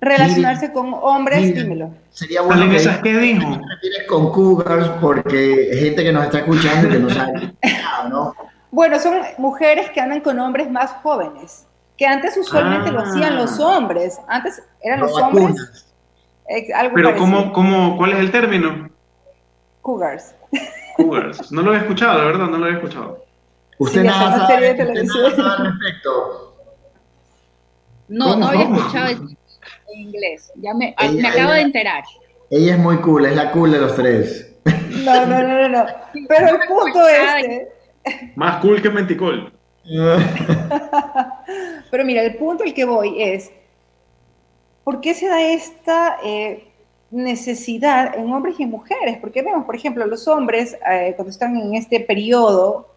relacionarse 0.00 0.72
con 0.72 0.94
hombres, 0.94 1.54
dímelo. 1.54 1.90
Sería 2.10 2.42
bueno 2.42 2.68
que 2.70 2.76
esas 2.76 2.98
que 2.98 3.16
dijo? 3.16 3.60
con 4.08 4.30
cougars 4.30 4.88
porque 5.00 5.70
gente 5.78 6.04
que 6.04 6.12
nos 6.12 6.24
está 6.24 6.38
escuchando 6.38 6.88
y 6.88 6.92
que 6.92 6.98
no 6.98 7.10
sabe 7.10 7.54
¿no? 8.10 8.34
Bueno, 8.70 8.98
son 8.98 9.14
mujeres 9.38 9.90
que 9.90 10.00
andan 10.00 10.20
con 10.20 10.38
hombres 10.38 10.70
más 10.70 10.90
jóvenes, 11.02 11.66
que 11.96 12.06
antes 12.06 12.36
usualmente 12.36 12.90
lo 12.90 13.00
hacían 13.00 13.36
los 13.36 13.58
ah. 13.58 13.66
hombres. 13.68 14.20
Antes 14.28 14.62
eran 14.82 15.00
los 15.00 15.12
hombres. 15.16 15.86
Pero 16.94 17.16
¿cómo, 17.16 17.52
cómo, 17.52 17.96
cuál 17.96 18.12
es 18.12 18.18
el 18.18 18.30
término? 18.30 18.90
Cougars. 19.82 20.34
Cougars. 20.96 21.50
No 21.50 21.62
lo 21.62 21.74
he 21.74 21.78
escuchado, 21.82 22.20
de 22.20 22.26
verdad, 22.26 22.46
no 22.48 22.58
lo 22.58 22.68
he 22.68 22.72
escuchado. 22.72 23.24
¿Usted 23.78 24.04
nada 24.04 24.46
sabe, 24.46 24.70
al 24.70 24.76
respecto? 24.76 26.54
No, 28.08 28.36
no 28.36 28.48
había 28.48 28.62
escuchado 28.62 29.28
en 29.92 30.00
inglés. 30.00 30.52
Ya 30.56 30.74
me, 30.74 30.94
me 31.12 31.28
acabo 31.28 31.52
de 31.52 31.60
enterar. 31.60 32.04
Ella 32.50 32.74
es 32.74 32.78
muy 32.78 32.98
cool, 32.98 33.26
es 33.26 33.36
la 33.36 33.52
cool 33.52 33.72
de 33.72 33.78
los 33.78 33.96
tres. 33.96 34.54
No, 35.04 35.26
no, 35.26 35.42
no, 35.42 35.68
no. 35.68 35.84
Pero 36.28 36.48
el 36.48 36.58
punto 36.68 37.08
es. 37.08 37.68
Más 38.36 38.60
cool 38.60 38.80
que 38.80 38.90
Menticol. 38.90 39.52
Pero 41.90 42.04
mira, 42.04 42.22
el 42.22 42.36
punto 42.36 42.64
al 42.64 42.74
que 42.74 42.84
voy 42.84 43.22
es. 43.22 43.50
¿Por 44.84 45.00
qué 45.00 45.14
se 45.14 45.28
da 45.28 45.42
esta 45.42 46.18
eh, 46.24 46.68
necesidad 47.10 48.16
en 48.16 48.32
hombres 48.32 48.54
y 48.58 48.62
en 48.62 48.70
mujeres? 48.70 49.18
Porque 49.20 49.42
vemos, 49.42 49.64
por 49.64 49.74
ejemplo, 49.74 50.06
los 50.06 50.28
hombres, 50.28 50.76
eh, 50.88 51.12
cuando 51.16 51.30
están 51.30 51.56
en 51.56 51.74
este 51.74 51.98
periodo, 51.98 52.88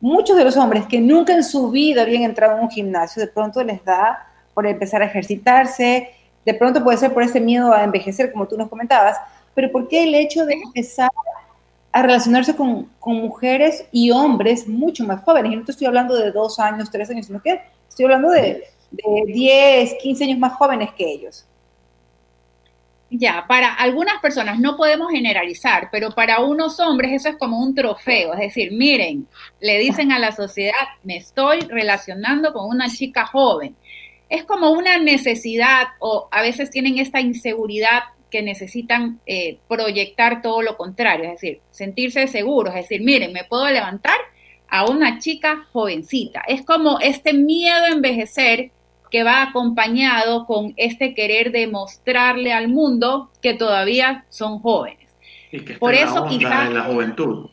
muchos 0.00 0.36
de 0.36 0.44
los 0.44 0.58
hombres 0.58 0.84
que 0.86 1.00
nunca 1.00 1.32
en 1.32 1.42
su 1.42 1.70
vida 1.70 2.02
habían 2.02 2.24
entrado 2.24 2.58
en 2.58 2.64
un 2.64 2.70
gimnasio, 2.70 3.20
de 3.20 3.28
pronto 3.28 3.64
les 3.64 3.82
da 3.84 4.26
por 4.52 4.66
empezar 4.66 5.02
a 5.02 5.06
ejercitarse, 5.06 6.10
de 6.44 6.54
pronto 6.54 6.82
puede 6.82 6.98
ser 6.98 7.12
por 7.12 7.22
ese 7.22 7.40
miedo 7.40 7.72
a 7.72 7.84
envejecer, 7.84 8.32
como 8.32 8.48
tú 8.48 8.56
nos 8.56 8.68
comentabas, 8.68 9.16
pero 9.54 9.70
¿por 9.70 9.88
qué 9.88 10.04
el 10.04 10.14
hecho 10.14 10.46
de 10.46 10.54
empezar 10.54 11.10
a 11.92 12.02
relacionarse 12.02 12.54
con, 12.54 12.88
mujeres 13.00 13.86
y 13.92 14.10
hombres 14.10 14.66
mucho 14.66 15.04
más 15.04 15.22
jóvenes? 15.22 15.52
Y 15.52 15.56
no 15.56 15.64
te 15.64 15.72
estoy 15.72 15.86
hablando 15.86 16.14
de 16.16 16.30
dos 16.30 16.58
años, 16.58 16.90
tres 16.90 17.10
años, 17.10 17.26
sino 17.26 17.42
que 17.42 17.60
estoy 17.88 18.04
hablando 18.04 18.30
de, 18.30 18.64
de 18.90 19.22
10, 19.26 19.94
15 20.02 20.24
años 20.24 20.38
más 20.38 20.54
jóvenes 20.54 20.90
que 20.96 21.04
ellos. 21.04 21.46
Ya, 23.12 23.44
para 23.48 23.74
algunas 23.74 24.20
personas 24.22 24.60
no 24.60 24.76
podemos 24.76 25.10
generalizar, 25.10 25.88
pero 25.90 26.12
para 26.12 26.38
unos 26.38 26.78
hombres 26.78 27.10
eso 27.12 27.28
es 27.28 27.36
como 27.36 27.58
un 27.58 27.74
trofeo, 27.74 28.32
es 28.34 28.38
decir, 28.38 28.70
miren, 28.70 29.26
le 29.60 29.78
dicen 29.78 30.12
a 30.12 30.18
la 30.20 30.30
sociedad, 30.30 30.86
me 31.02 31.16
estoy 31.16 31.58
relacionando 31.62 32.52
con 32.52 32.68
una 32.68 32.88
chica 32.88 33.26
joven 33.26 33.74
es 34.30 34.44
como 34.44 34.70
una 34.70 34.98
necesidad 34.98 35.88
o 35.98 36.28
a 36.30 36.40
veces 36.40 36.70
tienen 36.70 36.98
esta 36.98 37.20
inseguridad 37.20 38.04
que 38.30 38.42
necesitan 38.42 39.20
eh, 39.26 39.58
proyectar 39.68 40.40
todo 40.40 40.62
lo 40.62 40.76
contrario, 40.76 41.24
es 41.24 41.32
decir, 41.32 41.60
sentirse 41.72 42.28
seguros, 42.28 42.74
es 42.76 42.82
decir, 42.82 43.02
miren, 43.02 43.32
me 43.32 43.42
puedo 43.44 43.68
levantar 43.68 44.16
a 44.68 44.88
una 44.88 45.18
chica 45.18 45.66
jovencita. 45.72 46.42
Es 46.46 46.64
como 46.64 47.00
este 47.00 47.32
miedo 47.32 47.84
a 47.84 47.88
envejecer 47.88 48.70
que 49.10 49.24
va 49.24 49.42
acompañado 49.42 50.46
con 50.46 50.74
este 50.76 51.12
querer 51.12 51.50
demostrarle 51.50 52.52
al 52.52 52.68
mundo 52.68 53.32
que 53.42 53.54
todavía 53.54 54.24
son 54.28 54.60
jóvenes. 54.60 55.08
Por 55.80 55.94
eso 55.94 56.26
quizás 56.26 56.70
la 56.72 56.82
juventud. 56.82 57.50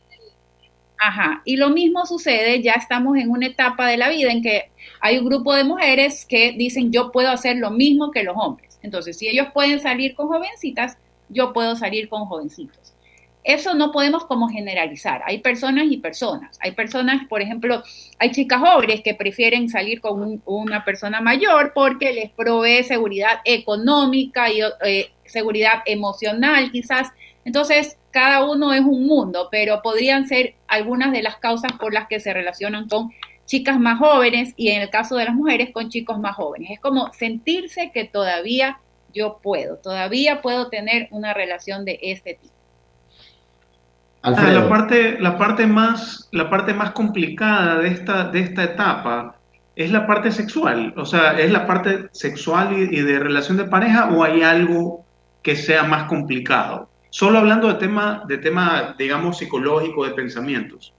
Ajá, 1.00 1.42
y 1.46 1.58
lo 1.58 1.70
mismo 1.70 2.06
sucede, 2.06 2.62
ya 2.62 2.74
estamos 2.74 3.18
en 3.18 3.30
una 3.30 3.48
etapa 3.48 3.88
de 3.88 3.98
la 3.98 4.10
vida 4.10 4.32
en 4.32 4.42
que 4.42 4.72
hay 5.00 5.20
un 5.20 5.26
grupo 5.26 5.54
de 5.54 5.64
mujeres 5.64 6.26
que 6.26 6.54
dicen 6.54 6.92
yo 6.92 7.12
puedo 7.12 7.30
hacer 7.30 7.58
lo 7.58 7.70
mismo 7.70 8.12
que 8.12 8.24
los 8.24 8.36
hombres. 8.36 8.80
Entonces, 8.82 9.18
si 9.18 9.28
ellos 9.28 9.48
pueden 9.54 9.80
salir 9.80 10.16
con 10.16 10.28
jovencitas, 10.28 10.98
yo 11.30 11.54
puedo 11.54 11.76
salir 11.76 12.10
con 12.10 12.26
jovencitos. 12.26 12.94
Eso 13.44 13.76
no 13.76 13.94
podemos 13.94 14.26
como 14.26 14.50
generalizar. 14.50 15.22
Hay 15.26 15.40
personas 15.40 15.86
y 15.90 15.98
personas. 15.98 16.58
Hay 16.62 16.72
personas, 16.72 17.26
por 17.30 17.42
ejemplo, 17.42 17.82
hay 18.20 18.32
chicas 18.32 18.60
jóvenes 18.60 19.02
que 19.02 19.14
prefieren 19.14 19.70
salir 19.70 20.02
con 20.02 20.42
una 20.46 20.84
persona 20.84 21.22
mayor 21.22 21.72
porque 21.74 22.12
les 22.12 22.30
provee 22.32 22.84
seguridad 22.84 23.40
económica 23.46 24.52
y 24.52 24.60
eh, 24.84 25.12
seguridad 25.24 25.82
emocional 25.86 26.72
quizás. 26.72 27.08
Entonces, 27.48 27.98
cada 28.12 28.44
uno 28.44 28.74
es 28.74 28.82
un 28.82 29.08
mundo, 29.08 29.48
pero 29.50 29.82
podrían 29.82 30.28
ser 30.28 30.56
algunas 30.68 31.14
de 31.14 31.24
las 31.24 31.38
causas 31.38 31.72
por 31.80 31.94
las 31.94 32.10
que 32.10 32.20
se 32.20 32.34
relacionan 32.34 32.90
con 32.90 33.10
chicas 33.46 33.80
más 33.80 34.00
jóvenes 34.00 34.54
y 34.58 34.68
en 34.72 34.82
el 34.82 34.90
caso 34.90 35.16
de 35.16 35.24
las 35.24 35.34
mujeres 35.34 35.70
con 35.72 35.88
chicos 35.88 36.20
más 36.20 36.36
jóvenes. 36.36 36.72
Es 36.72 36.82
como 36.82 37.14
sentirse 37.14 37.92
que 37.94 38.04
todavía 38.04 38.80
yo 39.14 39.40
puedo, 39.42 39.78
todavía 39.78 40.42
puedo 40.42 40.68
tener 40.68 41.08
una 41.12 41.34
relación 41.34 41.86
de 41.86 41.98
este 42.02 42.34
tipo. 42.34 42.54
Ah, 44.24 44.32
la 44.32 44.68
parte, 44.68 45.18
la 45.18 45.38
parte 45.38 45.66
más, 45.66 46.28
la 46.34 46.50
parte 46.50 46.74
más 46.74 46.92
complicada 46.92 47.78
de 47.78 47.88
esta, 47.88 48.26
de 48.26 48.42
esta 48.42 48.66
etapa 48.66 49.38
es 49.78 49.90
la 49.90 50.06
parte 50.06 50.32
sexual, 50.34 50.94
o 50.98 51.06
sea, 51.06 51.40
es 51.40 51.50
la 51.50 51.66
parte 51.66 52.10
sexual 52.12 52.74
y 52.78 53.00
de 53.00 53.20
relación 53.20 53.56
de 53.56 53.64
pareja 53.64 54.10
o 54.10 54.26
hay 54.26 54.42
algo 54.42 55.06
que 55.42 55.56
sea 55.56 55.84
más 55.84 56.10
complicado. 56.10 56.90
Solo 57.10 57.40
hablando 57.40 57.68
de 57.68 57.76
tema, 57.76 58.24
de 58.28 58.38
tema, 58.38 58.96
digamos, 58.98 59.38
psicológico, 59.38 60.06
de 60.06 60.12
pensamientos. 60.12 60.94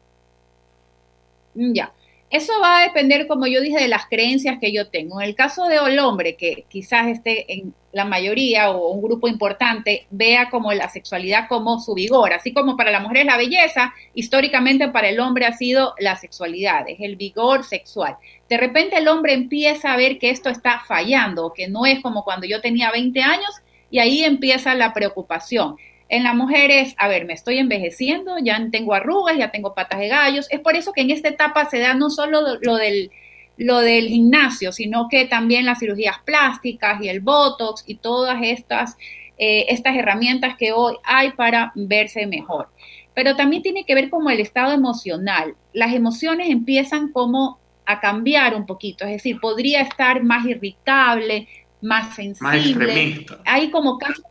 Mm, 1.55 1.73
ya. 1.73 1.93
Eso 2.31 2.53
va 2.61 2.81
a 2.81 2.83
depender, 2.83 3.27
como 3.27 3.47
yo 3.47 3.63
dije, 3.63 3.81
de 3.81 3.89
las 3.89 4.05
creencias 4.05 4.59
que 4.61 4.71
yo 4.71 4.89
tengo. 4.89 5.21
En 5.21 5.29
el 5.29 5.35
caso 5.35 5.65
del 5.67 5.99
hombre, 5.99 6.37
que 6.37 6.67
quizás 6.69 7.07
esté 7.09 7.51
en 7.55 7.73
la 7.93 8.05
mayoría 8.05 8.71
o 8.71 8.91
un 8.91 9.01
grupo 9.01 9.29
importante, 9.29 10.07
vea 10.11 10.51
como 10.51 10.71
la 10.75 10.91
sexualidad 10.91 11.49
como 11.49 11.81
su 11.81 11.95
vigor, 11.95 12.35
así 12.35 12.53
como 12.53 12.77
para 12.77 12.91
la 12.91 13.01
mujer 13.01 13.19
es 13.19 13.25
la 13.25 13.39
belleza, 13.39 13.95
históricamente 14.15 14.89
para 14.89 15.09
el 15.09 15.21
hombre 15.21 15.47
ha 15.47 15.55
sido 15.55 15.95
la 15.99 16.17
sexualidad, 16.17 16.87
es 16.87 17.01
el 17.01 17.17
vigor 17.17 17.65
sexual. 17.65 18.19
De 18.47 18.59
repente 18.59 18.99
el 18.99 19.09
hombre 19.09 19.33
empieza 19.33 19.95
a 19.95 19.97
ver 19.97 20.19
que 20.19 20.29
esto 20.29 20.51
está 20.51 20.83
fallando, 20.87 21.55
que 21.55 21.69
no 21.69 21.87
es 21.87 22.01
como 22.01 22.25
cuando 22.25 22.47
yo 22.47 22.61
tenía 22.61 22.91
20 22.91 23.23
años, 23.23 23.63
y 23.91 24.01
ahí 24.01 24.23
empieza 24.23 24.75
la 24.75 24.93
preocupación. 24.93 25.77
En 26.09 26.23
la 26.23 26.33
mujer 26.33 26.71
es, 26.71 26.95
a 26.97 27.09
ver, 27.09 27.27
me 27.27 27.35
estoy 27.35 27.59
envejeciendo, 27.59 28.37
ya 28.43 28.59
tengo 28.71 28.95
arrugas, 28.95 29.37
ya 29.37 29.51
tengo 29.51 29.75
patas 29.75 30.01
de 30.01 30.09
gallos. 30.09 30.47
Es 30.51 30.61
por 30.61 30.75
eso 30.75 30.93
que 30.93 31.03
en 31.03 31.11
esta 31.11 31.29
etapa 31.29 31.69
se 31.69 31.79
da 31.79 31.95
no 31.95 32.09
solo 32.09 32.59
lo 32.61 32.77
del, 32.77 33.11
lo 33.59 33.81
del 33.81 34.09
gimnasio, 34.09 34.73
sino 34.73 35.09
que 35.11 35.27
también 35.27 35.67
las 35.67 35.81
cirugías 35.81 36.19
plásticas 36.25 37.03
y 37.03 37.09
el 37.09 37.21
botox 37.21 37.85
y 37.87 37.97
todas 37.97 38.39
estas, 38.43 38.97
eh, 39.37 39.67
estas 39.69 39.97
herramientas 39.97 40.57
que 40.57 40.73
hoy 40.73 40.97
hay 41.05 41.33
para 41.33 41.73
verse 41.75 42.27
mejor. 42.27 42.69
Pero 43.13 43.37
también 43.37 43.63
tiene 43.63 43.85
que 43.85 43.95
ver 43.95 44.09
como 44.09 44.31
el 44.31 44.41
estado 44.41 44.73
emocional. 44.73 45.57
Las 45.75 45.93
emociones 45.93 46.49
empiezan 46.49 47.13
como 47.13 47.59
a 47.85 48.01
cambiar 48.01 48.55
un 48.55 48.65
poquito, 48.65 49.05
es 49.05 49.13
decir, 49.13 49.41
podría 49.41 49.81
estar 49.81 50.23
más 50.23 50.45
irritable, 50.47 51.49
más 51.81 52.15
sensible. 52.15 53.27
Hay 53.45 53.71
como 53.71 53.99
cambios 53.99 54.25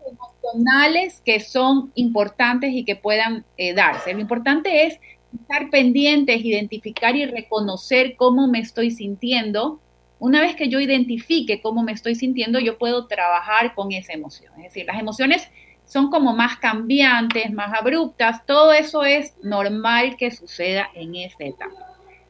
emocionales 0.53 1.21
que 1.25 1.39
son 1.39 1.91
importantes 1.95 2.71
y 2.73 2.85
que 2.85 2.95
puedan 2.95 3.45
eh, 3.57 3.73
darse. 3.73 4.13
Lo 4.13 4.19
importante 4.19 4.85
es 4.85 4.99
estar 5.33 5.69
pendientes, 5.69 6.43
identificar 6.43 7.15
y 7.15 7.25
reconocer 7.25 8.15
cómo 8.15 8.47
me 8.47 8.59
estoy 8.59 8.91
sintiendo. 8.91 9.79
Una 10.19 10.41
vez 10.41 10.55
que 10.55 10.69
yo 10.69 10.79
identifique 10.79 11.61
cómo 11.61 11.83
me 11.83 11.91
estoy 11.91 12.15
sintiendo, 12.15 12.59
yo 12.59 12.77
puedo 12.77 13.07
trabajar 13.07 13.75
con 13.75 13.91
esa 13.91 14.13
emoción. 14.13 14.51
Es 14.57 14.73
decir, 14.73 14.85
las 14.85 14.99
emociones 14.99 15.47
son 15.85 16.09
como 16.09 16.33
más 16.33 16.57
cambiantes, 16.57 17.51
más 17.51 17.73
abruptas. 17.79 18.45
Todo 18.45 18.73
eso 18.73 19.05
es 19.05 19.35
normal 19.43 20.17
que 20.17 20.31
suceda 20.31 20.89
en 20.95 21.15
esta 21.15 21.45
etapa. 21.45 21.75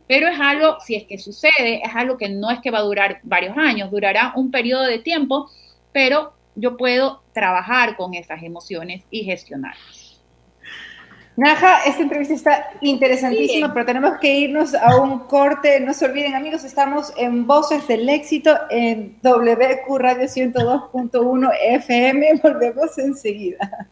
Pero 0.08 0.28
es 0.28 0.40
algo, 0.40 0.78
si 0.80 0.96
es 0.96 1.06
que 1.06 1.18
sucede, 1.18 1.82
es 1.84 1.96
algo 1.96 2.18
que 2.18 2.30
no 2.30 2.50
es 2.50 2.60
que 2.60 2.72
va 2.72 2.80
a 2.80 2.84
durar 2.84 3.20
varios 3.24 3.58
años, 3.58 3.92
durará 3.92 4.34
un 4.36 4.52
periodo 4.52 4.84
de 4.84 5.00
tiempo, 5.00 5.50
pero 5.92 6.37
yo 6.58 6.76
puedo 6.76 7.24
trabajar 7.34 7.96
con 7.96 8.14
esas 8.14 8.44
emociones 8.44 9.04
y 9.10 9.24
gestionarlas. 9.24 10.08
Naja, 11.38 11.84
esta 11.86 12.02
entrevista 12.02 12.34
está 12.34 12.70
interesantísima, 12.82 13.72
pero 13.72 13.86
tenemos 13.86 14.18
que 14.20 14.40
irnos 14.40 14.74
a 14.74 15.00
un 15.00 15.20
corte. 15.20 15.80
No 15.80 15.94
se 15.94 16.06
olviden, 16.06 16.34
amigos, 16.34 16.64
estamos 16.64 17.14
en 17.16 17.46
Voces 17.46 17.88
del 17.88 18.10
Éxito 18.10 18.58
en 18.72 19.20
WQ 19.22 19.98
Radio 20.00 20.24
102.1 20.24 21.52
FM. 21.62 22.40
Volvemos 22.44 22.98
enseguida. 22.98 23.88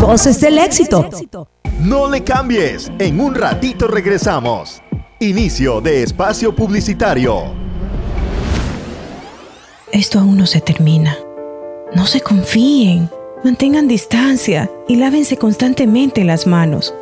Voces 0.00 0.40
del 0.40 0.58
éxito. 0.58 1.08
No 1.80 2.08
le 2.08 2.22
cambies, 2.22 2.92
en 3.00 3.18
un 3.18 3.34
ratito 3.34 3.88
regresamos. 3.88 4.80
Inicio 5.18 5.80
de 5.80 6.04
espacio 6.04 6.54
publicitario. 6.54 7.60
esto 9.90 10.20
aún 10.20 10.36
no 10.36 10.46
se 10.46 10.60
termina. 10.60 11.16
No 11.94 12.06
se 12.06 12.20
confíen, 12.20 13.10
mantengan 13.42 13.88
distancia 13.88 14.70
y 14.86 14.96
lávense 14.96 15.36
constantemente 15.36 16.24
las 16.24 16.46
manos. 16.46 16.94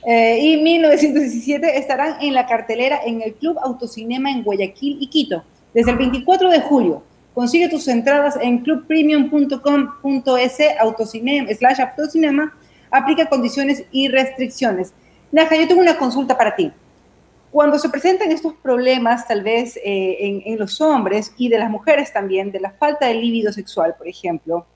eh, 0.06 0.38
y 0.40 0.62
1917 0.62 1.78
estarán 1.78 2.16
en 2.20 2.34
la 2.34 2.46
cartelera 2.46 3.00
en 3.04 3.22
el 3.22 3.34
Club 3.34 3.58
Autocinema 3.62 4.30
en 4.30 4.42
Guayaquil 4.42 4.98
y 5.00 5.08
Quito 5.08 5.44
desde 5.74 5.90
el 5.90 5.98
24 5.98 6.50
de 6.50 6.60
julio. 6.60 7.02
Consigue 7.34 7.68
tus 7.68 7.86
entradas 7.88 8.38
en 8.40 8.58
clubpremium.com.es 8.58 10.58
autocinema, 10.80 11.48
slash 11.52 11.80
autocinema. 11.80 12.56
Aplica 12.90 13.28
condiciones 13.28 13.84
y 13.92 14.08
restricciones. 14.08 14.92
Naja, 15.30 15.54
yo 15.56 15.68
tengo 15.68 15.80
una 15.80 15.96
consulta 15.96 16.36
para 16.36 16.56
ti. 16.56 16.72
Cuando 17.52 17.78
se 17.78 17.88
presentan 17.88 18.32
estos 18.32 18.54
problemas, 18.54 19.28
tal 19.28 19.42
vez 19.42 19.76
eh, 19.76 20.16
en, 20.20 20.42
en 20.44 20.58
los 20.58 20.80
hombres 20.80 21.32
y 21.36 21.48
de 21.48 21.58
las 21.58 21.70
mujeres 21.70 22.12
también, 22.12 22.50
de 22.50 22.60
la 22.60 22.70
falta 22.70 23.06
de 23.06 23.14
líbido 23.14 23.52
sexual, 23.52 23.94
por 23.96 24.08
ejemplo, 24.08 24.66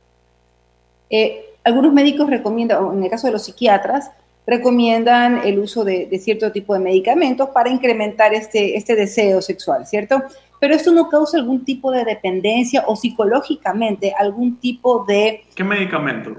eh, 1.11 1.54
algunos 1.65 1.93
médicos 1.93 2.29
recomiendan, 2.31 2.85
o 2.85 2.93
en 2.93 3.03
el 3.03 3.11
caso 3.11 3.27
de 3.27 3.33
los 3.33 3.45
psiquiatras, 3.45 4.11
recomiendan 4.47 5.41
el 5.45 5.59
uso 5.59 5.85
de, 5.85 6.07
de 6.07 6.19
cierto 6.19 6.53
tipo 6.53 6.75
de 6.75 6.81
medicamentos 6.81 7.49
para 7.51 7.71
incrementar 7.71 8.35
este, 8.35 8.77
este 8.77 8.95
deseo 8.95 9.41
sexual, 9.41 9.87
¿cierto? 9.87 10.23
Pero 10.61 10.75
esto 10.75 10.93
no 10.93 11.09
causa 11.09 11.39
algún 11.39 11.65
tipo 11.65 11.91
de 11.91 12.05
dependencia 12.05 12.85
o 12.87 12.95
psicológicamente 12.97 14.15
algún 14.19 14.57
tipo 14.59 15.05
de... 15.07 15.45
¿Qué 15.55 15.65
medicamento? 15.65 16.37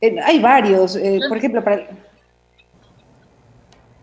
eh, 0.00 0.16
hay 0.24 0.38
varios, 0.40 0.96
eh, 0.96 1.20
por 1.28 1.36
ejemplo, 1.38 1.62
para... 1.62 1.86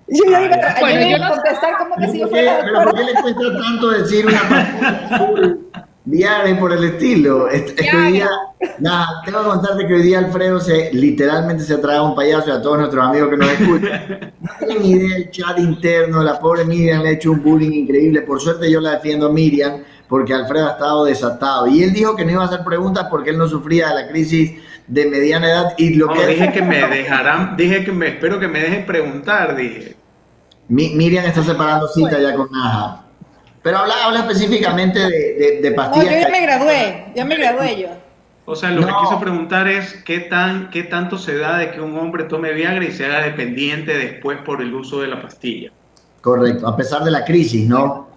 Yo 0.07 0.23
ya 0.29 0.41
iba 0.43 0.55
a, 0.55 0.79
Bueno, 0.79 0.99
yo 1.01 1.07
iba 1.07 1.17
yo 1.17 1.23
a 1.23 1.27
no- 1.29 1.35
contestar 1.35 1.77
como 1.77 1.95
que 1.95 2.07
si 2.09 2.19
yo 2.19 2.29
¿Por 2.29 2.37
qué, 2.37 2.45
fuera 2.45 2.59
pero 2.63 2.83
¿por 2.83 2.95
qué 2.95 3.03
le 3.03 3.13
cuesta 3.21 3.41
tanto 3.63 3.89
decir 3.89 4.25
una 4.27 5.57
Viagra 6.05 6.49
y 6.49 6.55
por 6.55 6.73
el 6.73 6.83
estilo? 6.83 7.47
Es, 7.47 7.61
es 7.77 7.89
que 7.89 7.95
hoy 7.95 8.11
día, 8.13 8.29
nada, 8.79 9.21
tengo 9.25 9.39
que 9.41 9.45
contarte 9.45 9.87
que 9.87 9.93
hoy 9.93 10.01
día 10.01 10.19
Alfredo 10.19 10.59
se 10.59 10.91
literalmente 10.93 11.63
se 11.63 11.77
trae 11.77 11.99
un 12.01 12.13
payaso 12.13 12.49
y 12.49 12.51
a 12.51 12.61
todos 12.61 12.77
nuestros 12.79 13.05
amigos 13.05 13.29
que 13.29 13.37
nos 13.37 13.49
escuchan. 13.51 14.33
No 14.43 14.67
tienen 14.67 14.85
idea 14.85 15.15
el 15.17 15.31
chat 15.31 15.57
interno, 15.59 16.21
la 16.21 16.37
pobre 16.39 16.65
Miriam 16.65 17.01
le 17.03 17.09
ha 17.09 17.11
hecho 17.13 17.31
un 17.31 17.41
bullying 17.41 17.71
increíble. 17.71 18.21
Por 18.21 18.41
suerte 18.41 18.69
yo 18.69 18.81
la 18.81 18.91
defiendo 18.95 19.27
a 19.27 19.31
Miriam 19.31 19.81
porque 20.09 20.33
Alfredo 20.33 20.67
ha 20.67 20.71
estado 20.71 21.05
desatado. 21.05 21.67
Y 21.67 21.81
él 21.83 21.93
dijo 21.93 22.15
que 22.15 22.25
no 22.25 22.31
iba 22.31 22.43
a 22.43 22.47
hacer 22.47 22.63
preguntas 22.65 23.07
porque 23.09 23.29
él 23.29 23.37
no 23.37 23.47
sufría 23.47 23.89
de 23.89 23.95
la 24.03 24.07
crisis 24.09 24.51
de 24.87 25.05
mediana 25.05 25.47
edad. 25.49 25.73
Y 25.77 25.93
lo 25.95 26.07
No, 26.07 26.13
que 26.13 26.27
dije 26.27 26.51
que 26.51 26.61
me 26.61 26.85
dejarán, 26.87 27.55
dije 27.55 27.85
que 27.85 27.91
me 27.93 28.09
espero 28.09 28.39
que 28.39 28.47
me 28.49 28.59
dejen 28.59 28.85
preguntar, 28.85 29.55
dije. 29.55 29.95
Mi- 30.67 30.93
Miriam 30.95 31.25
está 31.25 31.41
separando 31.43 31.87
cita 31.87 32.19
ya 32.19 32.35
con 32.35 32.49
Naja. 32.51 33.02
Pero 33.63 33.77
habla, 33.77 33.93
habla 34.03 34.19
específicamente 34.19 34.99
de, 34.99 35.09
de- 35.09 35.59
de 35.61 35.69
No, 35.71 35.75
pastillas. 35.75 36.13
yo 36.13 36.19
ya 36.21 36.29
me 36.29 36.41
gradué, 36.41 37.05
ya 37.15 37.25
me 37.25 37.35
gradué 37.37 37.81
yo. 37.81 37.87
O 38.45 38.55
sea, 38.57 38.71
lo 38.71 38.85
que 38.85 38.91
quiso 39.01 39.19
preguntar 39.21 39.69
es 39.69 39.93
qué 40.05 40.19
tan, 40.19 40.69
qué 40.69 40.83
tanto 40.83 41.17
se 41.17 41.37
da 41.37 41.57
de 41.57 41.71
que 41.71 41.79
un 41.79 41.97
hombre 41.97 42.25
tome 42.25 42.51
Viagra 42.51 42.83
y 42.83 42.91
se 42.91 43.05
haga 43.05 43.21
dependiente 43.21 43.97
después 43.97 44.37
por 44.39 44.61
el 44.61 44.73
uso 44.75 44.99
de 44.99 45.07
la 45.07 45.21
pastilla. 45.21 45.71
Correcto, 46.19 46.67
a 46.67 46.75
pesar 46.75 47.03
de 47.05 47.11
la 47.11 47.23
crisis, 47.23 47.65
¿no? 47.67 48.09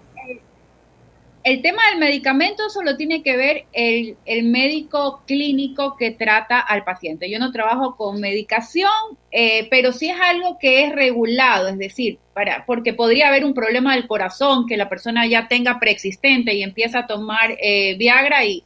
El 1.47 1.61
tema 1.61 1.81
del 1.89 1.99
medicamento 1.99 2.69
solo 2.69 2.97
tiene 2.97 3.23
que 3.23 3.37
ver 3.37 3.67
el, 3.71 4.17
el 4.25 4.43
médico 4.43 5.23
clínico 5.25 5.95
que 5.95 6.11
trata 6.11 6.59
al 6.59 6.83
paciente. 6.83 7.31
Yo 7.31 7.39
no 7.39 7.53
trabajo 7.53 7.95
con 7.95 8.19
medicación, 8.19 8.91
eh, 9.31 9.65
pero 9.69 9.93
sí 9.93 10.09
es 10.09 10.19
algo 10.19 10.57
que 10.59 10.83
es 10.83 10.91
regulado, 10.91 11.69
es 11.69 11.77
decir, 11.77 12.19
para, 12.33 12.65
porque 12.65 12.93
podría 12.93 13.29
haber 13.29 13.45
un 13.45 13.53
problema 13.53 13.95
del 13.95 14.07
corazón 14.07 14.67
que 14.67 14.75
la 14.75 14.89
persona 14.89 15.25
ya 15.25 15.47
tenga 15.47 15.79
preexistente 15.79 16.53
y 16.53 16.63
empieza 16.63 16.99
a 16.99 17.07
tomar 17.07 17.55
eh, 17.63 17.95
Viagra 17.97 18.43
y, 18.43 18.61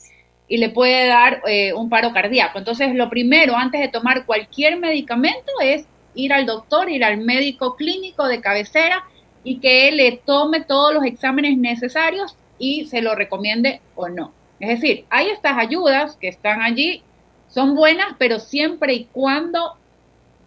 y 0.48 0.58
le 0.58 0.70
puede 0.70 1.06
dar 1.06 1.44
eh, 1.46 1.74
un 1.74 1.88
paro 1.88 2.12
cardíaco. 2.14 2.58
Entonces, 2.58 2.96
lo 2.96 3.12
primero, 3.12 3.56
antes 3.56 3.80
de 3.80 3.90
tomar 3.90 4.26
cualquier 4.26 4.80
medicamento, 4.80 5.52
es 5.62 5.86
ir 6.16 6.34
al 6.34 6.48
doctor, 6.48 6.90
ir 6.90 7.04
al 7.04 7.20
médico 7.20 7.76
clínico 7.76 8.28
de 8.28 8.42
cabecera 8.42 9.04
y 9.44 9.60
que 9.60 9.88
él 9.88 9.98
le 9.98 10.14
tome 10.14 10.62
todos 10.62 10.96
los 10.96 11.06
exámenes 11.06 11.60
necesarios 11.60 12.38
y 12.62 12.86
se 12.86 13.02
lo 13.02 13.16
recomiende 13.16 13.82
o 13.96 14.08
no. 14.08 14.32
Es 14.60 14.70
decir, 14.70 15.06
hay 15.10 15.30
estas 15.30 15.58
ayudas 15.58 16.16
que 16.16 16.28
están 16.28 16.62
allí, 16.62 17.04
son 17.50 17.76
buenas, 17.76 18.16
pero 18.20 18.40
siempre 18.40 18.94
y 18.94 19.06
cuando 19.12 19.78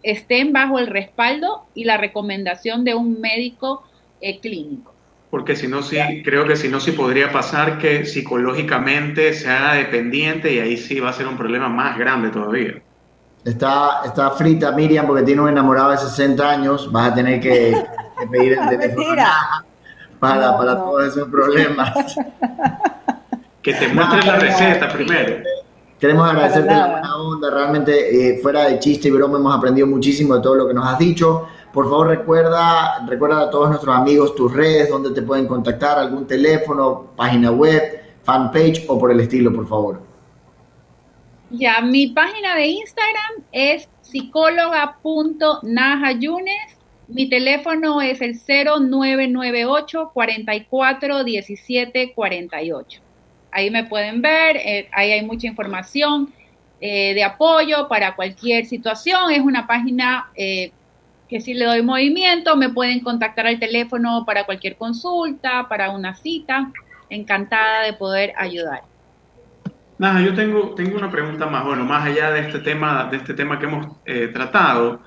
estén 0.01 0.53
bajo 0.53 0.79
el 0.79 0.87
respaldo 0.87 1.65
y 1.75 1.83
la 1.83 1.97
recomendación 1.97 2.85
de 2.85 2.95
un 2.95 3.19
médico 3.19 3.83
eh, 4.21 4.39
clínico. 4.39 4.93
Porque 5.29 5.57
si 5.57 5.67
no, 5.67 5.81
sí, 5.81 5.97
creo 6.23 6.47
que 6.47 6.55
si 6.55 6.69
no, 6.69 6.79
sí 6.79 6.93
podría 6.93 7.31
pasar 7.31 7.77
que 7.77 8.05
psicológicamente 8.05 9.33
se 9.33 9.49
haga 9.49 9.73
dependiente 9.73 10.53
y 10.53 10.59
ahí 10.59 10.77
sí 10.77 11.01
va 11.01 11.09
a 11.09 11.13
ser 11.13 11.27
un 11.27 11.35
problema 11.35 11.67
más 11.67 11.97
grande 11.97 12.29
todavía. 12.29 12.75
Está, 13.43 14.01
está 14.05 14.31
frita 14.31 14.71
Miriam 14.71 15.05
porque 15.05 15.23
tiene 15.23 15.41
un 15.41 15.49
enamorado 15.49 15.91
de 15.91 15.97
60 15.97 16.49
años. 16.49 16.89
Vas 16.91 17.11
a 17.11 17.15
tener 17.15 17.41
que, 17.41 17.75
que 18.17 18.27
pedir 18.27 18.53
el 18.53 18.69
teléfono 18.69 18.95
Mentira. 18.95 19.64
Para, 20.27 20.51
No, 20.51 20.57
para 20.57 20.73
no. 20.75 20.83
todos 20.83 21.05
esos 21.07 21.27
problemas. 21.29 21.93
Que 23.61 23.73
te 23.73 23.87
muestre 23.87 24.23
la 24.23 24.35
receta 24.35 24.89
primero. 24.89 25.37
Queremos 25.99 26.29
agradecerte 26.29 26.71
la 26.71 26.87
buena 26.87 27.17
onda, 27.17 27.49
realmente 27.49 28.29
eh, 28.29 28.37
fuera 28.39 28.65
de 28.65 28.77
chiste 28.77 29.07
y 29.07 29.11
broma 29.11 29.39
hemos 29.39 29.57
aprendido 29.57 29.87
muchísimo 29.87 30.35
de 30.35 30.41
todo 30.41 30.53
lo 30.53 30.67
que 30.67 30.73
nos 30.75 30.85
has 30.87 30.99
dicho. 30.99 31.47
Por 31.73 31.85
favor 31.85 32.09
recuerda, 32.09 33.03
recuerda 33.07 33.41
a 33.41 33.49
todos 33.49 33.69
nuestros 33.69 33.95
amigos 33.95 34.35
tus 34.35 34.53
redes, 34.53 34.87
donde 34.87 35.09
te 35.11 35.23
pueden 35.23 35.47
contactar, 35.47 35.97
algún 35.97 36.27
teléfono, 36.27 37.07
página 37.15 37.49
web, 37.49 37.81
fanpage 38.21 38.85
o 38.87 38.99
por 38.99 39.09
el 39.11 39.19
estilo, 39.21 39.51
por 39.51 39.67
favor. 39.67 39.99
Ya, 41.49 41.81
mi 41.81 42.05
página 42.07 42.53
de 42.53 42.67
Instagram 42.67 43.31
es 43.51 43.89
psicóloga.najayunes. 44.01 46.74
Mi 47.07 47.29
teléfono 47.29 48.01
es 48.01 48.21
el 48.21 48.35
0998 48.35 50.11
44 50.13 51.23
17 51.23 52.13
48. 52.13 53.01
Ahí 53.51 53.69
me 53.69 53.83
pueden 53.85 54.21
ver, 54.21 54.57
eh, 54.57 54.89
ahí 54.91 55.11
hay 55.11 55.25
mucha 55.25 55.47
información 55.47 56.33
eh, 56.81 57.13
de 57.13 57.23
apoyo 57.23 57.87
para 57.87 58.15
cualquier 58.15 58.65
situación. 58.65 59.31
Es 59.31 59.39
una 59.39 59.65
página 59.65 60.29
eh, 60.35 60.71
que 61.29 61.39
si 61.39 61.53
le 61.53 61.65
doy 61.65 61.81
movimiento, 61.81 62.55
me 62.57 62.69
pueden 62.69 62.99
contactar 62.99 63.47
al 63.47 63.59
teléfono 63.59 64.25
para 64.25 64.45
cualquier 64.45 64.75
consulta, 64.75 65.67
para 65.69 65.91
una 65.91 66.15
cita. 66.15 66.71
Encantada 67.09 67.83
de 67.83 67.93
poder 67.93 68.33
ayudar. 68.35 68.81
Nada, 69.97 70.21
yo 70.21 70.33
tengo, 70.33 70.75
tengo 70.75 70.97
una 70.97 71.09
pregunta 71.09 71.45
más, 71.45 71.63
bueno, 71.63 71.85
más 71.85 72.05
allá 72.05 72.31
de 72.31 72.41
este 72.41 72.59
tema, 72.59 73.05
de 73.09 73.17
este 73.17 73.33
tema 73.33 73.57
que 73.57 73.65
hemos 73.65 73.87
eh, 74.05 74.29
tratado, 74.33 74.99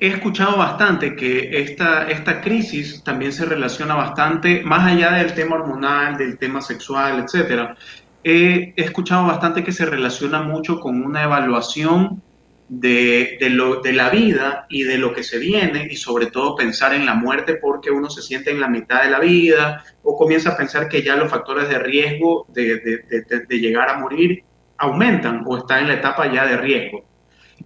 he 0.00 0.08
escuchado 0.08 0.56
bastante 0.56 1.14
que 1.14 1.60
esta, 1.60 2.08
esta 2.08 2.40
crisis 2.40 3.04
también 3.04 3.32
se 3.32 3.44
relaciona 3.44 3.94
bastante, 3.94 4.62
más 4.62 4.90
allá 4.90 5.12
del 5.12 5.34
tema 5.34 5.56
hormonal, 5.56 6.16
del 6.16 6.38
tema 6.38 6.62
sexual, 6.62 7.22
etcétera, 7.22 7.76
he 8.24 8.72
escuchado 8.76 9.26
bastante 9.26 9.62
que 9.62 9.72
se 9.72 9.84
relaciona 9.84 10.40
mucho 10.40 10.80
con 10.80 11.04
una 11.04 11.24
evaluación 11.24 12.22
de, 12.68 13.36
lo, 13.50 13.82
de 13.82 13.92
la 13.92 14.08
vida 14.08 14.66
y 14.70 14.84
de 14.84 14.96
lo 14.96 15.12
que 15.12 15.22
se 15.22 15.38
viene 15.38 15.88
y 15.90 15.96
sobre 15.96 16.26
todo 16.26 16.56
pensar 16.56 16.94
en 16.94 17.04
la 17.04 17.14
muerte 17.14 17.56
porque 17.56 17.90
uno 17.90 18.08
se 18.08 18.22
siente 18.22 18.50
en 18.50 18.60
la 18.60 18.68
mitad 18.68 19.02
de 19.02 19.10
la 19.10 19.18
vida 19.18 19.84
o 20.02 20.16
comienza 20.16 20.50
a 20.50 20.56
pensar 20.56 20.88
que 20.88 21.02
ya 21.02 21.16
los 21.16 21.30
factores 21.30 21.68
de 21.68 21.78
riesgo 21.78 22.46
de, 22.48 22.80
de 23.48 23.58
llegar 23.58 23.90
a 23.90 23.98
morir 23.98 24.44
aumentan 24.78 25.42
o 25.46 25.58
está 25.58 25.80
en 25.80 25.88
la 25.88 25.94
etapa 25.94 26.32
ya 26.32 26.46
de 26.46 26.56
riesgo. 26.56 27.09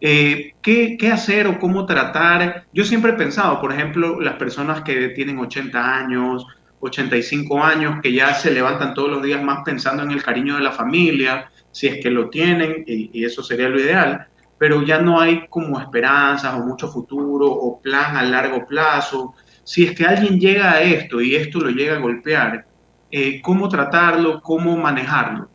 Eh, 0.01 0.53
¿qué, 0.63 0.97
¿qué, 0.99 1.11
hacer 1.11 1.47
o 1.47 1.59
cómo 1.59 1.87
tratar? 1.87 2.67
Yo 2.73 2.85
siempre 2.85 3.13
he 3.13 3.15
pensado, 3.15 3.61
por 3.61 3.73
ejemplo, 3.73 4.21
las 4.21 4.35
personas 4.35 4.83
que 4.83 5.11
tienen 5.11 5.39
80 5.39 5.97
años, 5.97 6.47
85 6.81 7.63
años, 7.63 8.01
que 8.03 8.13
ya 8.13 8.35
se 8.35 8.51
levantan 8.51 8.95
todos 8.95 9.11
los 9.11 9.23
días 9.23 9.43
más 9.43 9.61
pensando 9.65 10.03
en 10.03 10.11
el 10.11 10.23
cariño 10.23 10.57
de 10.57 10.63
la 10.63 10.73
familia, 10.73 11.51
si 11.71 11.87
es 11.87 12.03
que 12.03 12.11
lo 12.11 12.29
tienen, 12.29 12.85
y, 12.87 13.11
y 13.13 13.25
eso 13.25 13.43
sería 13.43 13.69
lo 13.69 13.81
ideal, 13.81 14.27
pero 14.59 14.83
ya 14.83 15.01
no 15.01 15.21
hay 15.21 15.47
como 15.49 15.81
esperanzas 15.81 16.55
o 16.55 16.61
mucho 16.61 16.89
futuro 16.89 17.47
o 17.51 17.81
plan 17.81 18.17
a 18.17 18.23
largo 18.23 18.67
plazo. 18.67 19.35
Si 19.65 19.85
es 19.85 19.97
que 19.97 20.05
alguien 20.07 20.39
llega 20.39 20.73
a 20.73 20.81
esto 20.83 21.21
y 21.21 21.35
esto 21.35 21.61
lo 21.61 21.71
llega 21.71 21.97
a 21.97 22.01
golpear, 22.01 22.67
eh, 23.11 23.41
¿cómo 23.43 23.69
tratarlo? 23.69 24.41
¿Cómo 24.43 24.77
manejarlo? 24.77 25.49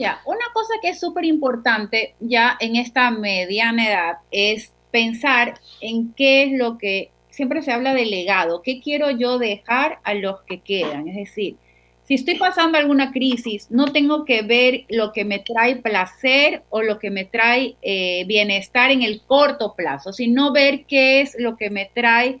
Ya, 0.00 0.22
una 0.24 0.46
cosa 0.54 0.72
que 0.80 0.88
es 0.88 0.98
súper 0.98 1.26
importante 1.26 2.14
ya 2.20 2.56
en 2.58 2.76
esta 2.76 3.10
mediana 3.10 3.86
edad 3.86 4.16
es 4.30 4.72
pensar 4.90 5.60
en 5.82 6.14
qué 6.14 6.44
es 6.44 6.58
lo 6.58 6.78
que 6.78 7.10
siempre 7.28 7.60
se 7.60 7.70
habla 7.70 7.92
de 7.92 8.06
legado, 8.06 8.62
qué 8.62 8.80
quiero 8.80 9.10
yo 9.10 9.38
dejar 9.38 9.98
a 10.04 10.14
los 10.14 10.40
que 10.42 10.60
quedan, 10.60 11.06
es 11.06 11.16
decir, 11.16 11.56
si 12.04 12.14
estoy 12.14 12.36
pasando 12.36 12.78
alguna 12.78 13.12
crisis, 13.12 13.70
no 13.70 13.92
tengo 13.92 14.24
que 14.24 14.40
ver 14.40 14.84
lo 14.88 15.12
que 15.12 15.26
me 15.26 15.38
trae 15.38 15.76
placer 15.76 16.62
o 16.70 16.80
lo 16.80 16.98
que 16.98 17.10
me 17.10 17.26
trae 17.26 17.76
eh, 17.82 18.24
bienestar 18.26 18.90
en 18.90 19.02
el 19.02 19.20
corto 19.20 19.74
plazo, 19.76 20.14
sino 20.14 20.50
ver 20.50 20.86
qué 20.86 21.20
es 21.20 21.36
lo 21.38 21.58
que 21.58 21.68
me 21.68 21.90
trae 21.94 22.40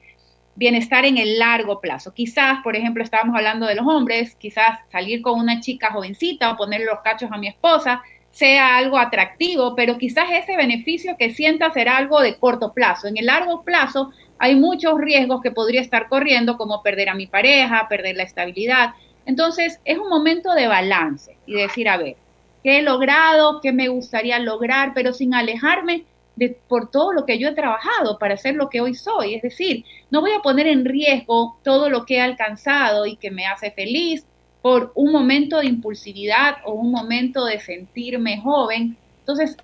bienestar 0.54 1.04
en 1.04 1.16
el 1.16 1.38
largo 1.38 1.80
plazo. 1.80 2.12
Quizás, 2.12 2.58
por 2.62 2.76
ejemplo, 2.76 3.02
estábamos 3.02 3.36
hablando 3.36 3.66
de 3.66 3.74
los 3.74 3.86
hombres, 3.86 4.34
quizás 4.36 4.78
salir 4.90 5.22
con 5.22 5.38
una 5.38 5.60
chica 5.60 5.90
jovencita 5.90 6.50
o 6.50 6.56
ponerle 6.56 6.86
los 6.86 7.00
cachos 7.00 7.30
a 7.32 7.38
mi 7.38 7.48
esposa 7.48 8.02
sea 8.30 8.76
algo 8.76 8.98
atractivo, 8.98 9.74
pero 9.74 9.98
quizás 9.98 10.26
ese 10.30 10.56
beneficio 10.56 11.16
que 11.18 11.30
sienta 11.30 11.70
será 11.72 11.96
algo 11.96 12.20
de 12.20 12.36
corto 12.36 12.72
plazo. 12.72 13.08
En 13.08 13.16
el 13.16 13.26
largo 13.26 13.62
plazo 13.62 14.12
hay 14.38 14.54
muchos 14.54 14.98
riesgos 14.98 15.42
que 15.42 15.50
podría 15.50 15.80
estar 15.80 16.08
corriendo, 16.08 16.56
como 16.56 16.82
perder 16.82 17.08
a 17.08 17.14
mi 17.14 17.26
pareja, 17.26 17.88
perder 17.88 18.16
la 18.16 18.22
estabilidad. 18.22 18.94
Entonces, 19.26 19.80
es 19.84 19.98
un 19.98 20.08
momento 20.08 20.54
de 20.54 20.66
balance 20.66 21.36
y 21.46 21.54
decir, 21.54 21.88
a 21.88 21.96
ver, 21.96 22.16
¿qué 22.62 22.78
he 22.78 22.82
logrado? 22.82 23.60
¿Qué 23.60 23.72
me 23.72 23.88
gustaría 23.88 24.38
lograr? 24.38 24.92
Pero 24.94 25.12
sin 25.12 25.34
alejarme 25.34 26.04
por 26.48 26.90
todo 26.90 27.12
lo 27.12 27.26
que 27.26 27.38
yo 27.38 27.48
he 27.48 27.54
trabajado 27.54 28.18
para 28.18 28.36
ser 28.36 28.54
lo 28.54 28.70
que 28.70 28.80
hoy 28.80 28.94
soy. 28.94 29.34
Es 29.34 29.42
decir, 29.42 29.84
no 30.10 30.20
voy 30.20 30.32
a 30.32 30.40
poner 30.40 30.66
en 30.66 30.84
riesgo 30.84 31.58
todo 31.62 31.90
lo 31.90 32.04
que 32.04 32.16
he 32.16 32.20
alcanzado 32.20 33.06
y 33.06 33.16
que 33.16 33.30
me 33.30 33.46
hace 33.46 33.70
feliz 33.70 34.24
por 34.62 34.92
un 34.94 35.12
momento 35.12 35.58
de 35.58 35.66
impulsividad 35.66 36.56
o 36.64 36.72
un 36.72 36.90
momento 36.90 37.44
de 37.44 37.60
sentirme 37.60 38.40
joven. 38.40 38.96
Entonces, 39.20 39.56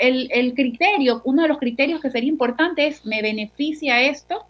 el, 0.00 0.28
el 0.32 0.54
criterio, 0.54 1.22
uno 1.24 1.42
de 1.42 1.48
los 1.48 1.58
criterios 1.58 2.00
que 2.00 2.10
sería 2.10 2.28
importante 2.28 2.86
es, 2.86 3.04
¿me 3.04 3.22
beneficia 3.22 4.02
esto 4.02 4.46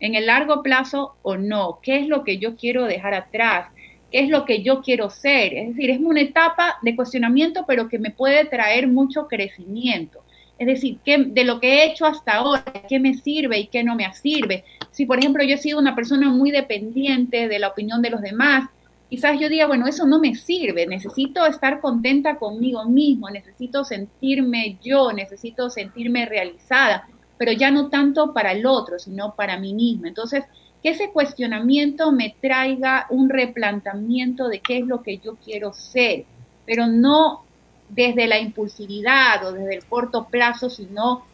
en 0.00 0.14
el 0.14 0.26
largo 0.26 0.62
plazo 0.62 1.16
o 1.22 1.36
no? 1.36 1.78
¿Qué 1.82 1.98
es 1.98 2.08
lo 2.08 2.24
que 2.24 2.38
yo 2.38 2.56
quiero 2.56 2.84
dejar 2.84 3.14
atrás? 3.14 3.68
qué 4.14 4.20
es 4.20 4.28
lo 4.28 4.44
que 4.44 4.62
yo 4.62 4.80
quiero 4.80 5.10
ser. 5.10 5.54
Es 5.54 5.68
decir, 5.70 5.90
es 5.90 5.98
una 5.98 6.20
etapa 6.20 6.76
de 6.82 6.94
cuestionamiento, 6.94 7.64
pero 7.66 7.88
que 7.88 7.98
me 7.98 8.12
puede 8.12 8.44
traer 8.44 8.86
mucho 8.86 9.26
crecimiento. 9.26 10.23
Es 10.58 10.66
decir, 10.66 10.98
¿qué, 11.04 11.18
de 11.18 11.44
lo 11.44 11.60
que 11.60 11.74
he 11.74 11.86
hecho 11.86 12.06
hasta 12.06 12.34
ahora, 12.34 12.64
qué 12.88 13.00
me 13.00 13.14
sirve 13.14 13.58
y 13.58 13.66
qué 13.66 13.82
no 13.82 13.96
me 13.96 14.12
sirve. 14.14 14.64
Si, 14.92 15.06
por 15.06 15.18
ejemplo, 15.18 15.42
yo 15.42 15.54
he 15.54 15.58
sido 15.58 15.78
una 15.78 15.96
persona 15.96 16.28
muy 16.28 16.50
dependiente 16.50 17.48
de 17.48 17.58
la 17.58 17.68
opinión 17.68 18.02
de 18.02 18.10
los 18.10 18.20
demás, 18.20 18.68
quizás 19.10 19.38
yo 19.38 19.48
diga, 19.48 19.66
bueno, 19.66 19.86
eso 19.86 20.06
no 20.06 20.18
me 20.18 20.34
sirve, 20.34 20.86
necesito 20.86 21.44
estar 21.46 21.80
contenta 21.80 22.36
conmigo 22.36 22.84
mismo, 22.84 23.30
necesito 23.30 23.84
sentirme 23.84 24.78
yo, 24.82 25.12
necesito 25.12 25.70
sentirme 25.70 26.26
realizada, 26.26 27.08
pero 27.38 27.52
ya 27.52 27.70
no 27.70 27.88
tanto 27.88 28.32
para 28.32 28.52
el 28.52 28.66
otro, 28.66 28.98
sino 28.98 29.34
para 29.34 29.58
mí 29.58 29.74
misma. 29.74 30.08
Entonces, 30.08 30.44
que 30.82 30.90
ese 30.90 31.10
cuestionamiento 31.10 32.12
me 32.12 32.36
traiga 32.40 33.06
un 33.08 33.30
replanteamiento 33.30 34.48
de 34.48 34.60
qué 34.60 34.78
es 34.78 34.86
lo 34.86 35.02
que 35.02 35.18
yo 35.18 35.36
quiero 35.36 35.72
ser, 35.72 36.24
pero 36.66 36.86
no 36.86 37.43
desde 37.88 38.26
la 38.26 38.38
impulsividad 38.38 39.44
o 39.46 39.52
desde 39.52 39.76
el 39.76 39.84
corto 39.84 40.26
plazo, 40.26 40.70
sino 40.70 41.24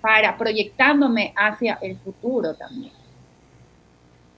para 0.00 0.36
proyectándome 0.36 1.32
hacia 1.36 1.78
el 1.82 1.96
futuro 1.98 2.54
también. 2.54 2.92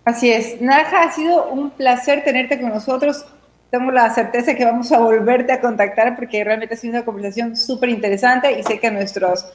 Así 0.05 0.31
es. 0.31 0.61
Naja, 0.61 1.03
ha 1.03 1.13
sido 1.13 1.49
un 1.49 1.71
placer 1.71 2.25
tenerte 2.25 2.61
con 2.61 2.71
nosotros. 2.71 3.25
Tengo 3.71 3.91
la 3.93 4.11
certeza 4.11 4.55
que 4.55 4.65
vamos 4.65 4.91
a 4.91 4.99
volverte 4.99 5.53
a 5.53 5.61
contactar 5.61 6.17
porque 6.17 6.43
realmente 6.43 6.75
ha 6.75 6.79
sido 6.79 6.95
una 6.95 7.05
conversación 7.05 7.57
súper 7.57 7.91
interesante 7.91 8.59
y 8.59 8.63
sé 8.63 8.81
que 8.81 8.89
a 8.89 8.91
nuestros 8.91 9.47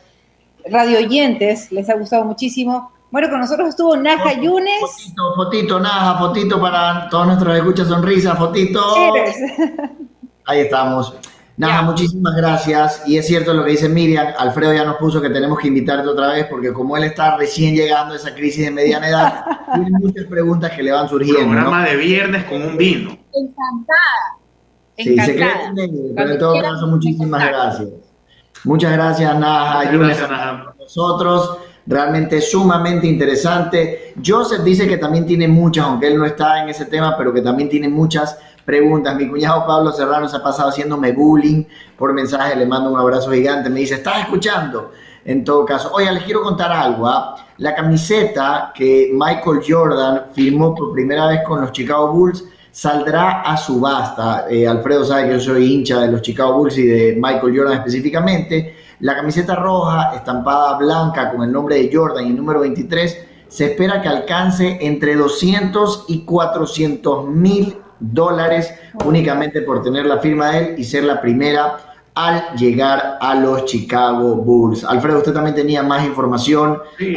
radio 0.70 0.99
oyentes 0.99 1.72
les 1.72 1.89
ha 1.89 1.95
gustado 1.95 2.24
muchísimo. 2.24 2.91
Bueno, 3.11 3.30
con 3.30 3.39
nosotros 3.39 3.70
estuvo 3.70 3.95
Naja 3.97 4.34
Yunes. 4.34 4.80
Fotito, 4.80 5.36
fotito, 5.36 5.80
Naja, 5.80 6.18
fotito 6.18 6.61
para 6.61 7.09
todos 7.09 7.28
nuestros 7.28 7.57
escuchas 7.57 7.88
sonrisa, 7.88 8.36
fotito. 8.36 8.82
Ahí 10.45 10.61
estamos. 10.61 11.16
Naja, 11.58 11.84
muchísimas 11.84 12.36
gracias. 12.36 13.03
Y 13.06 13.18
es 13.18 13.26
cierto 13.28 13.53
lo 13.53 13.64
que 13.64 13.72
dice 13.72 13.88
Miriam, 13.88 14.28
Alfredo 14.38 14.74
ya 14.74 14.84
nos 14.84 14.97
puso 14.97 15.22
que 15.22 15.30
tenemos 15.30 15.58
que 15.60 15.70
invitarte 15.70 16.08
otra 16.08 16.34
vez 16.34 16.47
porque 16.49 16.74
como 16.74 16.97
él 16.97 17.06
está 17.06 17.38
recién 17.38 17.76
llegando 17.76 18.14
a 18.14 18.18
esa 18.18 18.34
crisis 18.34 18.66
de 18.66 18.72
mediana 18.72 19.08
edad, 19.08 19.45
tiene 19.74 19.91
muchas 19.91 20.26
preguntas 20.26 20.72
que 20.72 20.84
le 20.84 20.91
van 20.91 21.08
surgiendo. 21.08 21.51
Programa 21.51 21.86
de 21.86 21.95
viernes 21.95 22.43
con 22.45 22.62
un 22.62 22.78
vino. 22.78 23.12
Encantada. 23.34 24.36
Sí, 24.97 25.18
se 25.18 25.36
cree 25.36 26.14
pero 26.16 26.32
en 26.32 26.39
todo 26.39 26.62
caso, 26.62 26.88
muchísimas 26.88 27.45
gracias. 27.47 27.89
Muchas 28.64 28.93
gracias, 28.93 29.39
Naja. 29.39 29.91
Yunes, 29.91 30.18
nosotros 30.80 31.58
realmente 31.86 32.41
sumamente 32.41 33.08
interesante. 33.08 34.14
Joseph 34.26 34.62
dice 34.64 34.88
que 34.88 34.97
también 34.97 35.26
tiene 35.26 35.47
muchas, 35.47 35.86
aunque 35.86 36.08
él 36.08 36.18
no 36.18 36.26
está 36.26 36.64
en 36.64 36.70
ese 36.70 36.86
tema, 36.86 37.16
pero 37.18 37.34
que 37.34 37.41
también 37.41 37.70
tiene 37.70 37.89
muchas 37.89 38.38
preguntas. 38.66 39.16
Mi 39.16 39.30
cuñado 39.30 39.66
Pablo 39.66 39.91
Serrano 39.91 40.28
se 40.28 40.38
ha 40.38 40.43
pasado 40.43 40.70
haciéndome 40.70 41.11
bullying 41.11 41.63
por 41.97 42.11
mensaje, 42.13 42.55
le 42.55 42.66
mando 42.66 42.89
un 42.89 42.99
abrazo 42.99 43.32
gigante, 43.32 43.70
me 43.70 43.82
dice, 43.82 43.95
¿estás 43.95 44.22
escuchando? 44.22 44.91
En 45.24 45.43
todo 45.43 45.66
caso, 45.66 45.91
oye, 45.93 46.11
les 46.11 46.24
quiero 46.24 46.41
contar 46.41 46.72
algo. 46.72 47.07
¿ah? 47.07 47.36
La 47.57 47.74
camiseta 47.74 48.72
que 48.76 49.11
Michael 49.13 49.61
Jordan 49.68 50.24
firmó 50.34 50.76
por 50.76 50.93
primera 50.93 51.28
vez 51.28 51.41
con 51.47 51.61
los 51.61 51.72
Chicago 51.72 52.11
Bulls 52.11 52.43
saldrá 52.72 53.41
a 53.41 53.55
subasta. 53.55 54.45
Eh, 54.49 54.68
Alfredo 54.68 55.05
sabe 55.05 55.28
que 55.28 55.34
yo 55.34 55.39
soy 55.39 55.74
hincha 55.74 56.01
de 56.01 56.11
los 56.11 56.22
Chicago 56.22 56.57
Bulls 56.57 56.78
y 56.78 56.86
de 56.86 57.18
Michael 57.20 57.57
Jordan 57.57 57.78
específicamente. 57.78 58.76
La 58.99 59.16
camiseta 59.16 59.55
roja, 59.55 60.13
estampada 60.16 60.78
blanca 60.78 61.32
con 61.32 61.43
el 61.43 61.51
nombre 61.51 61.76
de 61.76 61.89
Jordan 61.91 62.26
y 62.26 62.30
el 62.30 62.36
número 62.36 62.59
23, 62.59 63.26
se 63.47 63.66
espera 63.66 64.01
que 64.01 64.09
alcance 64.09 64.78
entre 64.82 65.16
200 65.16 66.05
y 66.09 66.26
400 66.26 67.28
mil 67.30 67.78
dólares 68.00 68.74
únicamente 69.06 69.62
por 69.62 69.82
tener 69.82 70.06
la 70.06 70.20
firma 70.20 70.52
de 70.52 70.60
él 70.60 70.76
y 70.78 70.84
ser 70.84 71.04
la 71.04 71.22
primera 71.22 71.78
al 72.16 72.56
llegar 72.56 73.18
a 73.20 73.36
los 73.36 73.66
Chicago 73.66 74.36
Bulls. 74.36 74.84
Alfredo, 74.86 75.18
usted 75.18 75.34
también 75.34 75.56
tenía 75.56 75.84
más 75.84 76.06
información. 76.06 76.80
Sí, 76.98 77.14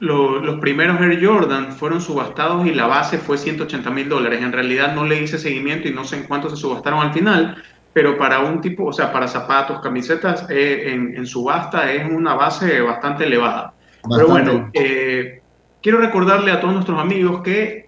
los, 0.00 0.60
primeros 0.60 1.00
Air 1.00 1.24
Jordan 1.24 1.72
fueron 1.72 2.00
subastados 2.00 2.66
y 2.66 2.74
la 2.74 2.86
base 2.86 3.16
fue 3.16 3.38
180 3.38 3.90
mil 3.90 4.08
dólares. 4.08 4.42
En 4.42 4.52
realidad 4.52 4.94
no 4.94 5.04
le 5.04 5.22
hice 5.22 5.38
seguimiento 5.38 5.88
y 5.88 5.92
no 5.92 6.04
sé 6.04 6.16
en 6.16 6.24
cuánto 6.24 6.50
se 6.50 6.56
subastaron 6.56 7.00
al 7.00 7.14
final, 7.14 7.56
pero 7.94 8.18
para 8.18 8.40
un 8.40 8.60
tipo, 8.60 8.84
o 8.84 8.92
sea, 8.92 9.10
para 9.10 9.26
zapatos, 9.26 9.80
camisetas, 9.80 10.46
eh, 10.50 10.92
en, 10.92 11.26
subasta 11.26 11.90
es 11.90 12.04
una 12.10 12.34
base 12.34 12.82
bastante 12.82 13.24
elevada. 13.24 13.72
Pero 14.10 14.28
bueno, 14.28 14.70
eh, 14.74 15.40
quiero 15.80 15.98
recordarle 15.98 16.52
a 16.52 16.60
todos 16.60 16.74
nuestros 16.74 17.00
amigos 17.00 17.40
que 17.42 17.83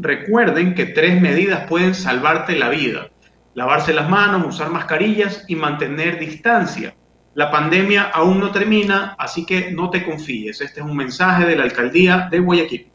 recuerden 0.00 0.74
que 0.74 0.86
tres 0.86 1.20
medidas 1.20 1.66
pueden 1.68 1.94
salvarte 1.94 2.58
la 2.58 2.68
vida. 2.68 3.10
Lavarse 3.54 3.92
las 3.92 4.08
manos, 4.08 4.54
usar 4.54 4.70
mascarillas 4.70 5.44
y 5.48 5.56
mantener 5.56 6.18
distancia. 6.18 6.94
La 7.34 7.50
pandemia 7.50 8.10
aún 8.12 8.40
no 8.40 8.50
termina, 8.50 9.14
así 9.18 9.46
que 9.46 9.70
no 9.70 9.90
te 9.90 10.04
confíes. 10.04 10.60
Este 10.60 10.80
es 10.80 10.86
un 10.86 10.96
mensaje 10.96 11.46
de 11.46 11.56
la 11.56 11.64
alcaldía 11.64 12.28
de 12.30 12.40
Guayaquil. 12.40 12.90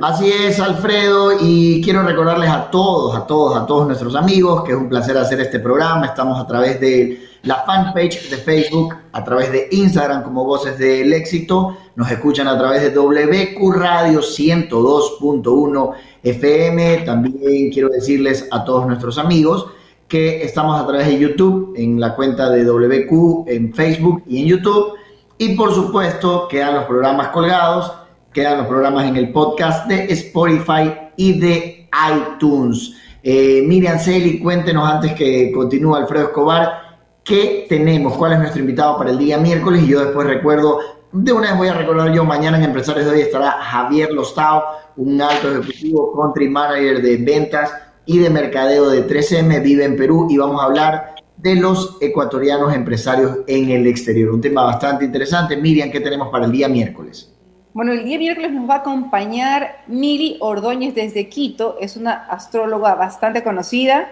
Así 0.00 0.30
es, 0.30 0.60
Alfredo, 0.60 1.32
y 1.40 1.80
quiero 1.82 2.02
recordarles 2.02 2.50
a 2.50 2.70
todos, 2.70 3.16
a 3.16 3.26
todos, 3.26 3.56
a 3.56 3.66
todos 3.66 3.86
nuestros 3.86 4.14
amigos 4.14 4.64
que 4.64 4.72
es 4.72 4.78
un 4.78 4.88
placer 4.88 5.16
hacer 5.16 5.40
este 5.40 5.60
programa. 5.60 6.06
Estamos 6.06 6.40
a 6.40 6.46
través 6.46 6.80
de 6.80 7.20
la 7.44 7.64
fanpage 7.64 8.30
de 8.30 8.36
Facebook, 8.36 8.94
a 9.12 9.22
través 9.24 9.52
de 9.52 9.68
Instagram 9.70 10.22
como 10.22 10.44
Voces 10.44 10.78
del 10.78 11.12
Éxito. 11.12 11.76
Nos 11.96 12.10
escuchan 12.10 12.48
a 12.48 12.58
través 12.58 12.82
de 12.82 12.90
WQ 12.90 13.72
Radio 13.72 14.20
102.1 14.20 15.92
FM. 16.22 16.98
También 16.98 17.70
quiero 17.70 17.88
decirles 17.88 18.48
a 18.50 18.64
todos 18.64 18.86
nuestros 18.86 19.18
amigos 19.18 19.66
que 20.08 20.42
estamos 20.42 20.80
a 20.80 20.86
través 20.86 21.06
de 21.06 21.18
YouTube, 21.18 21.74
en 21.76 21.98
la 21.98 22.14
cuenta 22.14 22.50
de 22.50 22.64
WQ, 22.64 23.46
en 23.48 23.72
Facebook 23.72 24.22
y 24.26 24.42
en 24.42 24.48
YouTube. 24.48 24.94
Y 25.38 25.54
por 25.56 25.74
supuesto, 25.74 26.46
quedan 26.48 26.74
los 26.74 26.84
programas 26.84 27.28
colgados 27.28 27.92
Quedan 28.34 28.58
los 28.58 28.66
programas 28.66 29.06
en 29.06 29.14
el 29.14 29.30
podcast 29.30 29.86
de 29.86 30.06
Spotify 30.12 30.92
y 31.16 31.38
de 31.38 31.88
iTunes. 32.10 32.96
Eh, 33.22 33.62
Miriam 33.64 33.96
Celi, 33.96 34.40
cuéntenos 34.40 34.90
antes 34.90 35.12
que 35.12 35.52
continúe 35.52 35.94
Alfredo 35.94 36.24
Escobar, 36.24 36.93
¿qué 37.24 37.66
tenemos? 37.68 38.16
¿Cuál 38.16 38.34
es 38.34 38.38
nuestro 38.38 38.60
invitado 38.60 38.98
para 38.98 39.10
el 39.10 39.18
día 39.18 39.38
miércoles? 39.38 39.82
Y 39.82 39.88
yo 39.88 40.04
después 40.04 40.26
recuerdo, 40.26 40.78
de 41.12 41.32
una 41.32 41.48
vez 41.48 41.58
voy 41.58 41.68
a 41.68 41.74
recordar 41.74 42.12
yo, 42.12 42.24
mañana 42.24 42.58
en 42.58 42.64
Empresarios 42.64 43.06
de 43.06 43.12
Hoy 43.12 43.20
estará 43.22 43.52
Javier 43.52 44.12
Lostao, 44.12 44.62
un 44.96 45.20
alto 45.20 45.50
ejecutivo 45.50 46.12
country 46.14 46.48
manager 46.48 47.02
de 47.02 47.16
ventas 47.16 47.72
y 48.06 48.18
de 48.18 48.30
mercadeo 48.30 48.90
de 48.90 49.06
3M, 49.06 49.62
vive 49.62 49.84
en 49.84 49.96
Perú 49.96 50.28
y 50.30 50.36
vamos 50.36 50.60
a 50.60 50.66
hablar 50.66 51.14
de 51.38 51.56
los 51.56 51.96
ecuatorianos 52.00 52.74
empresarios 52.74 53.38
en 53.46 53.70
el 53.70 53.86
exterior. 53.86 54.30
Un 54.30 54.40
tema 54.40 54.64
bastante 54.64 55.04
interesante. 55.04 55.56
Miriam, 55.56 55.90
¿qué 55.90 56.00
tenemos 56.00 56.28
para 56.28 56.44
el 56.44 56.52
día 56.52 56.68
miércoles? 56.68 57.30
Bueno, 57.72 57.92
el 57.92 58.04
día 58.04 58.18
miércoles 58.18 58.52
nos 58.52 58.68
va 58.68 58.76
a 58.76 58.78
acompañar 58.78 59.82
Mili 59.88 60.36
Ordóñez 60.40 60.94
desde 60.94 61.28
Quito, 61.28 61.76
es 61.80 61.96
una 61.96 62.12
astróloga 62.12 62.94
bastante 62.94 63.42
conocida 63.42 64.08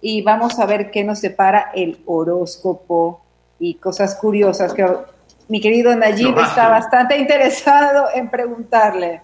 y 0.00 0.22
vamos 0.22 0.58
a 0.58 0.66
ver 0.66 0.90
qué 0.90 1.04
nos 1.04 1.18
separa 1.18 1.70
el 1.74 2.00
horóscopo 2.06 3.22
y 3.58 3.74
cosas 3.74 4.14
curiosas 4.14 4.72
que 4.72 4.86
mi 5.48 5.60
querido 5.60 5.94
Nayib 5.94 6.38
está 6.38 6.68
bastante 6.68 7.18
interesado 7.18 8.06
en 8.14 8.30
preguntarle. 8.30 9.22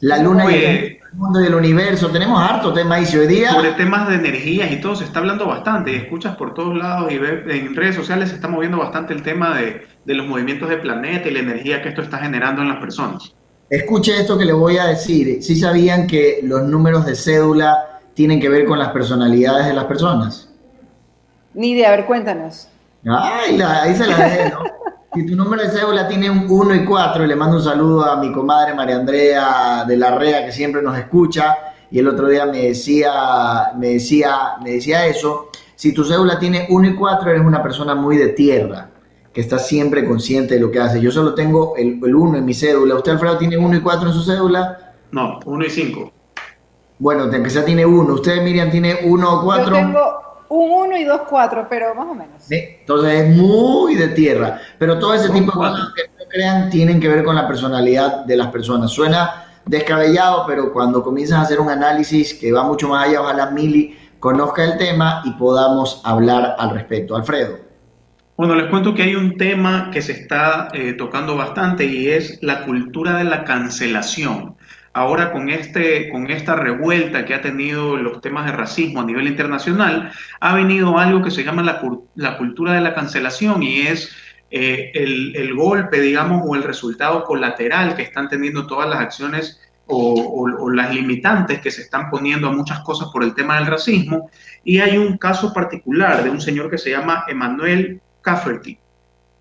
La 0.00 0.18
luna 0.18 0.50
y 0.50 0.64
el 0.64 0.98
mundo 1.12 1.38
del 1.38 1.54
universo, 1.54 2.10
tenemos 2.10 2.40
harto 2.42 2.72
tema 2.72 2.96
ahí 2.96 3.06
hoy 3.16 3.26
día. 3.26 3.52
Sobre 3.52 3.72
temas 3.72 4.08
de 4.08 4.16
energías 4.16 4.70
y 4.70 4.76
todo, 4.80 4.96
se 4.96 5.04
está 5.04 5.20
hablando 5.20 5.46
bastante, 5.46 5.92
y 5.92 5.96
escuchas 5.96 6.36
por 6.36 6.54
todos 6.54 6.76
lados 6.76 7.10
y 7.12 7.16
en 7.16 7.74
redes 7.74 7.94
sociales 7.94 8.30
se 8.30 8.36
está 8.36 8.48
moviendo 8.48 8.78
bastante 8.78 9.14
el 9.14 9.22
tema 9.22 9.56
de 9.56 9.94
de 10.04 10.14
los 10.14 10.26
movimientos 10.26 10.68
del 10.68 10.80
planeta 10.80 11.28
y 11.28 11.32
la 11.32 11.40
energía 11.40 11.82
que 11.82 11.88
esto 11.88 12.02
está 12.02 12.18
generando 12.18 12.62
en 12.62 12.68
las 12.68 12.78
personas. 12.78 13.34
Escuche 13.70 14.20
esto 14.20 14.38
que 14.38 14.44
le 14.44 14.52
voy 14.52 14.76
a 14.76 14.86
decir. 14.86 15.42
¿Sí 15.42 15.56
sabían 15.56 16.06
que 16.06 16.40
los 16.42 16.62
números 16.64 17.06
de 17.06 17.16
cédula 17.16 17.93
tienen 18.14 18.40
que 18.40 18.48
ver 18.48 18.64
con 18.64 18.78
las 18.78 18.90
personalidades 18.90 19.66
de 19.66 19.74
las 19.74 19.84
personas? 19.84 20.48
Ni 21.52 21.72
idea, 21.72 21.88
a 21.88 21.96
ver, 21.96 22.06
cuéntanos. 22.06 22.68
Ay, 23.06 23.60
ahí 23.60 23.94
se 23.94 24.06
la 24.06 24.16
dejé, 24.16 24.50
¿no? 24.50 24.60
si 25.14 25.26
tu 25.26 25.36
número 25.36 25.62
de 25.62 25.70
cédula 25.70 26.08
tiene 26.08 26.30
un 26.30 26.46
1 26.48 26.74
y 26.74 26.84
4, 26.84 27.26
le 27.26 27.36
mando 27.36 27.56
un 27.56 27.62
saludo 27.62 28.04
a 28.04 28.16
mi 28.16 28.32
comadre 28.32 28.74
María 28.74 28.96
Andrea 28.96 29.84
de 29.86 29.96
la 29.96 30.16
REA 30.16 30.46
que 30.46 30.52
siempre 30.52 30.82
nos 30.82 30.96
escucha 30.98 31.56
y 31.90 31.98
el 31.98 32.08
otro 32.08 32.28
día 32.28 32.46
me 32.46 32.62
decía, 32.62 33.72
me 33.76 33.90
decía, 33.90 34.56
me 34.62 34.72
decía 34.72 35.06
eso. 35.06 35.50
Si 35.76 35.92
tu 35.92 36.04
cédula 36.04 36.38
tiene 36.38 36.66
1 36.70 36.88
y 36.88 36.94
4, 36.94 37.30
eres 37.30 37.42
una 37.42 37.62
persona 37.62 37.94
muy 37.94 38.16
de 38.16 38.28
tierra 38.28 38.90
que 39.32 39.40
está 39.40 39.58
siempre 39.58 40.04
consciente 40.04 40.54
de 40.54 40.60
lo 40.60 40.70
que 40.70 40.80
hace. 40.80 41.00
Yo 41.00 41.10
solo 41.10 41.34
tengo 41.34 41.76
el 41.76 42.14
1 42.14 42.38
en 42.38 42.44
mi 42.44 42.54
cédula. 42.54 42.94
¿Usted, 42.94 43.12
Alfredo, 43.12 43.36
tiene 43.36 43.56
1 43.58 43.76
y 43.76 43.80
4 43.80 44.08
en 44.08 44.14
su 44.14 44.22
cédula? 44.22 44.94
No, 45.10 45.40
1 45.44 45.64
y 45.64 45.70
5. 45.70 46.13
Bueno, 46.98 47.24
aunque 47.24 47.50
sea 47.50 47.64
tiene 47.64 47.84
1. 47.84 48.14
¿Usted, 48.14 48.42
Miriam, 48.42 48.70
tiene 48.70 49.00
1 49.04 49.32
o 49.32 49.44
4? 49.44 49.66
Yo 49.66 49.72
tengo 49.72 50.24
un 50.48 50.70
1 50.88 50.96
y 50.98 51.04
dos 51.04 51.22
4, 51.28 51.66
pero 51.68 51.94
más 51.94 52.06
o 52.06 52.14
menos. 52.14 52.36
¿Sí? 52.38 52.56
Entonces 52.80 53.20
es 53.20 53.36
muy 53.36 53.94
de 53.94 54.08
tierra. 54.08 54.60
Pero 54.78 54.98
todo 54.98 55.14
ese 55.14 55.30
tipo 55.30 55.50
de 55.52 55.58
cosas 55.58 55.88
que 55.94 56.02
no 56.18 56.28
crean 56.28 56.70
tienen 56.70 57.00
que 57.00 57.08
ver 57.08 57.24
con 57.24 57.34
la 57.34 57.46
personalidad 57.48 58.24
de 58.24 58.36
las 58.36 58.48
personas. 58.48 58.90
Suena 58.90 59.46
descabellado, 59.66 60.44
pero 60.46 60.72
cuando 60.72 61.02
comienzas 61.02 61.38
a 61.38 61.42
hacer 61.42 61.60
un 61.60 61.70
análisis 61.70 62.34
que 62.34 62.52
va 62.52 62.62
mucho 62.62 62.88
más 62.88 63.08
allá, 63.08 63.22
ojalá 63.22 63.50
Mili 63.50 63.98
conozca 64.20 64.64
el 64.64 64.78
tema 64.78 65.22
y 65.24 65.32
podamos 65.32 66.00
hablar 66.04 66.56
al 66.58 66.70
respecto. 66.70 67.16
Alfredo. 67.16 67.63
Bueno, 68.36 68.56
les 68.56 68.68
cuento 68.68 68.96
que 68.96 69.04
hay 69.04 69.14
un 69.14 69.36
tema 69.36 69.90
que 69.92 70.02
se 70.02 70.10
está 70.10 70.66
eh, 70.72 70.94
tocando 70.94 71.36
bastante 71.36 71.84
y 71.84 72.08
es 72.08 72.42
la 72.42 72.64
cultura 72.64 73.16
de 73.16 73.22
la 73.22 73.44
cancelación. 73.44 74.56
Ahora 74.92 75.30
con, 75.30 75.50
este, 75.50 76.08
con 76.08 76.28
esta 76.28 76.56
revuelta 76.56 77.24
que 77.24 77.34
ha 77.34 77.40
tenido 77.40 77.96
los 77.96 78.20
temas 78.20 78.46
de 78.46 78.52
racismo 78.52 79.00
a 79.00 79.04
nivel 79.04 79.28
internacional, 79.28 80.10
ha 80.40 80.52
venido 80.52 80.98
algo 80.98 81.22
que 81.22 81.30
se 81.30 81.44
llama 81.44 81.62
la, 81.62 82.36
cultura 82.36 82.72
de 82.72 82.80
la 82.80 82.92
cancelación 82.92 83.62
y 83.62 83.82
es 83.82 84.10
eh, 84.50 84.90
el, 84.94 85.54
golpe, 85.54 86.00
digamos, 86.00 86.42
o 86.44 86.56
el 86.56 86.64
resultado 86.64 87.22
colateral 87.22 87.94
que 87.94 88.02
están 88.02 88.28
teniendo 88.28 88.66
todas 88.66 88.88
las 88.88 88.98
acciones 88.98 89.60
o, 89.86 90.70
las 90.70 90.92
limitantes 90.92 91.60
que 91.60 91.70
se 91.70 91.82
están 91.82 92.10
poniendo 92.10 92.48
a 92.48 92.52
muchas 92.52 92.80
cosas 92.80 93.10
por 93.12 93.22
el 93.22 93.32
tema 93.34 93.58
del 93.58 93.66
racismo. 93.66 94.28
Y 94.64 94.80
hay 94.80 94.98
un 94.98 95.18
caso 95.18 95.52
particular 95.52 96.24
de 96.24 96.30
un 96.30 96.40
señor 96.40 96.68
que 96.68 96.78
se 96.78 96.90
llama 96.90 97.24
Emanuel 97.28 98.00
Cafferty, 98.24 98.78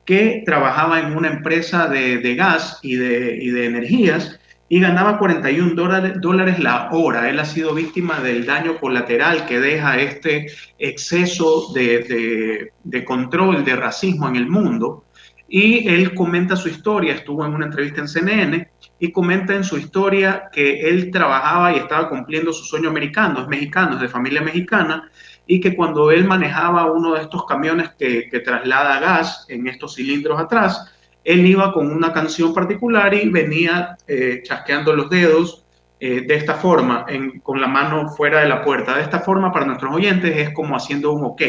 que 0.06 0.44
trabajaba 0.46 1.00
en 1.00 1.16
una 1.16 1.30
empresa 1.30 1.88
de, 1.88 2.36
gas 2.36 2.80
y 2.84 2.96
de, 2.96 3.38
de, 3.52 3.66
energías 3.66 4.40
y 4.70 4.80
ganaba 4.80 5.18
41 5.18 5.76
dólares, 5.76 6.14
dólares 6.20 6.60
la 6.60 6.90
hora. 6.92 7.30
Él 7.30 7.40
ha 7.40 7.46
sido 7.46 7.74
víctima 7.74 8.20
del 8.20 8.46
daño 8.46 8.78
colateral 8.78 9.46
que 9.46 9.60
deja 9.60 9.98
este 9.98 10.48
exceso 10.78 11.72
de, 11.74 12.72
de 12.84 13.06
control, 13.06 13.64
de 13.64 13.76
racismo 13.76 14.28
en 14.28 14.36
el 14.36 14.48
mundo. 14.48 15.06
Y 15.48 15.88
él 15.88 16.14
comenta 16.16 16.56
su 16.56 16.68
historia, 16.68 17.14
estuvo 17.14 17.46
en 17.46 17.54
una 17.54 17.68
entrevista 17.68 18.02
en 18.02 18.08
CNN 18.08 18.68
y 19.00 19.12
comenta 19.12 19.54
en 19.54 19.64
su 19.64 19.78
historia 19.78 20.50
que 20.52 20.90
él 20.90 21.12
trabajaba 21.12 21.74
y 21.74 21.78
estaba 21.78 22.10
cumpliendo 22.10 22.52
su 22.52 22.64
sueño 22.64 22.90
americano, 22.90 23.42
es 23.42 23.48
mexicano, 23.48 23.96
es 23.96 24.02
de 24.02 24.08
familia 24.08 24.42
mexicana, 24.42 25.12
y 25.46 25.60
que 25.60 25.76
cuando 25.76 26.12
él 26.12 26.26
manejaba 26.26 26.92
uno 26.92 27.16
de 27.16 27.22
estos 27.22 27.46
camiones 27.46 27.92
que, 27.98 28.30
traslada 28.44 29.00
gas 29.00 29.46
en 29.50 29.68
estos 29.68 29.96
cilindros 29.96 30.40
atrás, 30.40 30.92
él 31.24 31.46
iba 31.46 31.72
con 31.74 31.92
una 31.92 32.14
canción 32.14 32.54
particular 32.54 33.14
y 33.14 33.30
venía 33.30 33.98
eh, 34.08 34.42
chasqueando 34.44 34.94
los 34.96 35.10
dedos 35.10 35.66
eh, 36.00 36.22
de 36.28 36.36
esta 36.36 36.56
forma, 36.56 37.06
con 37.44 37.62
la 37.62 37.68
mano 37.68 38.10
fuera 38.10 38.42
de 38.42 38.50
la 38.50 38.62
puerta. 38.62 38.96
De 38.96 39.04
esta 39.04 39.20
forma, 39.20 39.52
para 39.52 39.66
nuestros 39.66 39.94
oyentes, 39.94 40.36
es 40.36 40.50
como 40.54 40.76
haciendo 40.76 41.14
un 41.14 41.24
ok, 41.24 41.42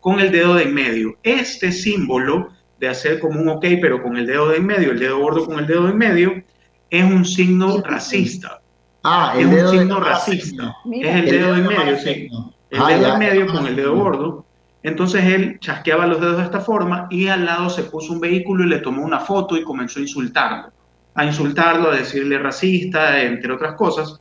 con 0.00 0.18
el 0.20 0.32
dedo 0.32 0.54
de 0.54 0.64
en 0.64 0.74
medio. 0.74 1.18
Este 1.22 1.72
símbolo 1.72 2.48
de 2.78 2.88
hacer 2.88 3.20
como 3.20 3.40
un 3.40 3.48
ok, 3.48 3.66
pero 3.80 4.02
con 4.02 4.16
el 4.16 4.26
dedo 4.26 4.48
de 4.48 4.56
en 4.56 4.66
medio, 4.66 4.92
el 4.92 4.98
dedo 4.98 5.18
gordo 5.18 5.44
con 5.44 5.58
el 5.58 5.66
dedo 5.66 5.84
de 5.84 5.90
en 5.90 5.98
medio, 5.98 6.42
es 6.88 7.04
un 7.04 7.24
signo 7.24 7.82
racista. 7.82 8.60
Ah, 9.04 9.34
el 9.36 9.52
es 9.52 9.64
un 9.64 9.78
signo 9.78 10.00
racista. 10.00 10.76
Es 10.90 11.14
el, 11.14 11.26
dedo 11.26 11.52
de 11.52 11.60
en 11.60 11.66
medio, 11.66 11.98
sí 11.98 12.30
el 12.72 12.80
ah, 12.80 12.88
dedo 12.88 13.12
en 13.12 13.18
medio 13.18 13.46
con 13.46 13.66
el 13.66 13.76
dedo 13.76 13.94
gordo. 13.94 14.46
Entonces 14.82 15.22
él 15.24 15.58
chasqueaba 15.60 16.06
los 16.06 16.20
dedos 16.20 16.38
de 16.38 16.44
esta 16.44 16.60
forma 16.60 17.06
y 17.10 17.28
al 17.28 17.44
lado 17.44 17.68
se 17.68 17.84
puso 17.84 18.14
un 18.14 18.20
vehículo 18.20 18.64
y 18.64 18.68
le 18.68 18.78
tomó 18.78 19.04
una 19.04 19.20
foto 19.20 19.56
y 19.58 19.62
comenzó 19.62 19.98
a 19.98 20.02
insultarlo. 20.02 20.72
A 21.14 21.24
insultarlo, 21.26 21.90
a 21.90 21.96
decirle 21.96 22.38
racista, 22.38 23.22
entre 23.22 23.52
otras 23.52 23.74
cosas. 23.74 24.18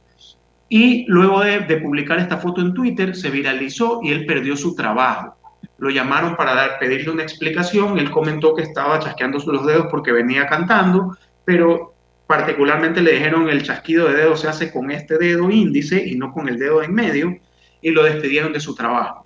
Y 0.67 1.05
luego 1.07 1.39
de, 1.39 1.61
publicar 1.77 2.19
esta 2.19 2.37
foto 2.37 2.59
en 2.59 2.73
Twitter, 2.73 3.15
se 3.15 3.29
viralizó 3.29 4.01
y 4.03 4.11
él 4.11 4.25
perdió 4.25 4.57
su 4.57 4.75
trabajo. 4.75 5.37
Lo 5.77 5.89
llamaron 5.89 6.35
para 6.35 6.53
dar, 6.53 6.77
pedirle 6.77 7.11
una 7.11 7.23
explicación. 7.23 7.97
Él 7.97 8.11
comentó 8.11 8.53
que 8.53 8.63
estaba 8.63 8.99
chasqueando 8.99 9.39
los 9.47 9.65
dedos 9.65 9.87
porque 9.89 10.11
venía 10.11 10.45
cantando, 10.47 11.17
pero 11.45 11.93
particularmente 12.27 13.01
le 13.01 13.13
dijeron 13.13 13.49
el 13.49 13.63
chasquido 13.63 14.09
de 14.09 14.15
dedos 14.15 14.41
se 14.41 14.49
hace 14.49 14.71
con 14.71 14.91
este 14.91 15.17
dedo 15.17 15.49
índice 15.49 16.05
y 16.05 16.15
no 16.15 16.33
con 16.33 16.49
el 16.49 16.59
dedo 16.59 16.83
en 16.83 16.93
medio 16.93 17.37
y 17.81 17.91
lo 17.91 18.03
despidieron 18.03 18.53
de 18.53 18.59
su 18.59 18.75
trabajo. 18.75 19.25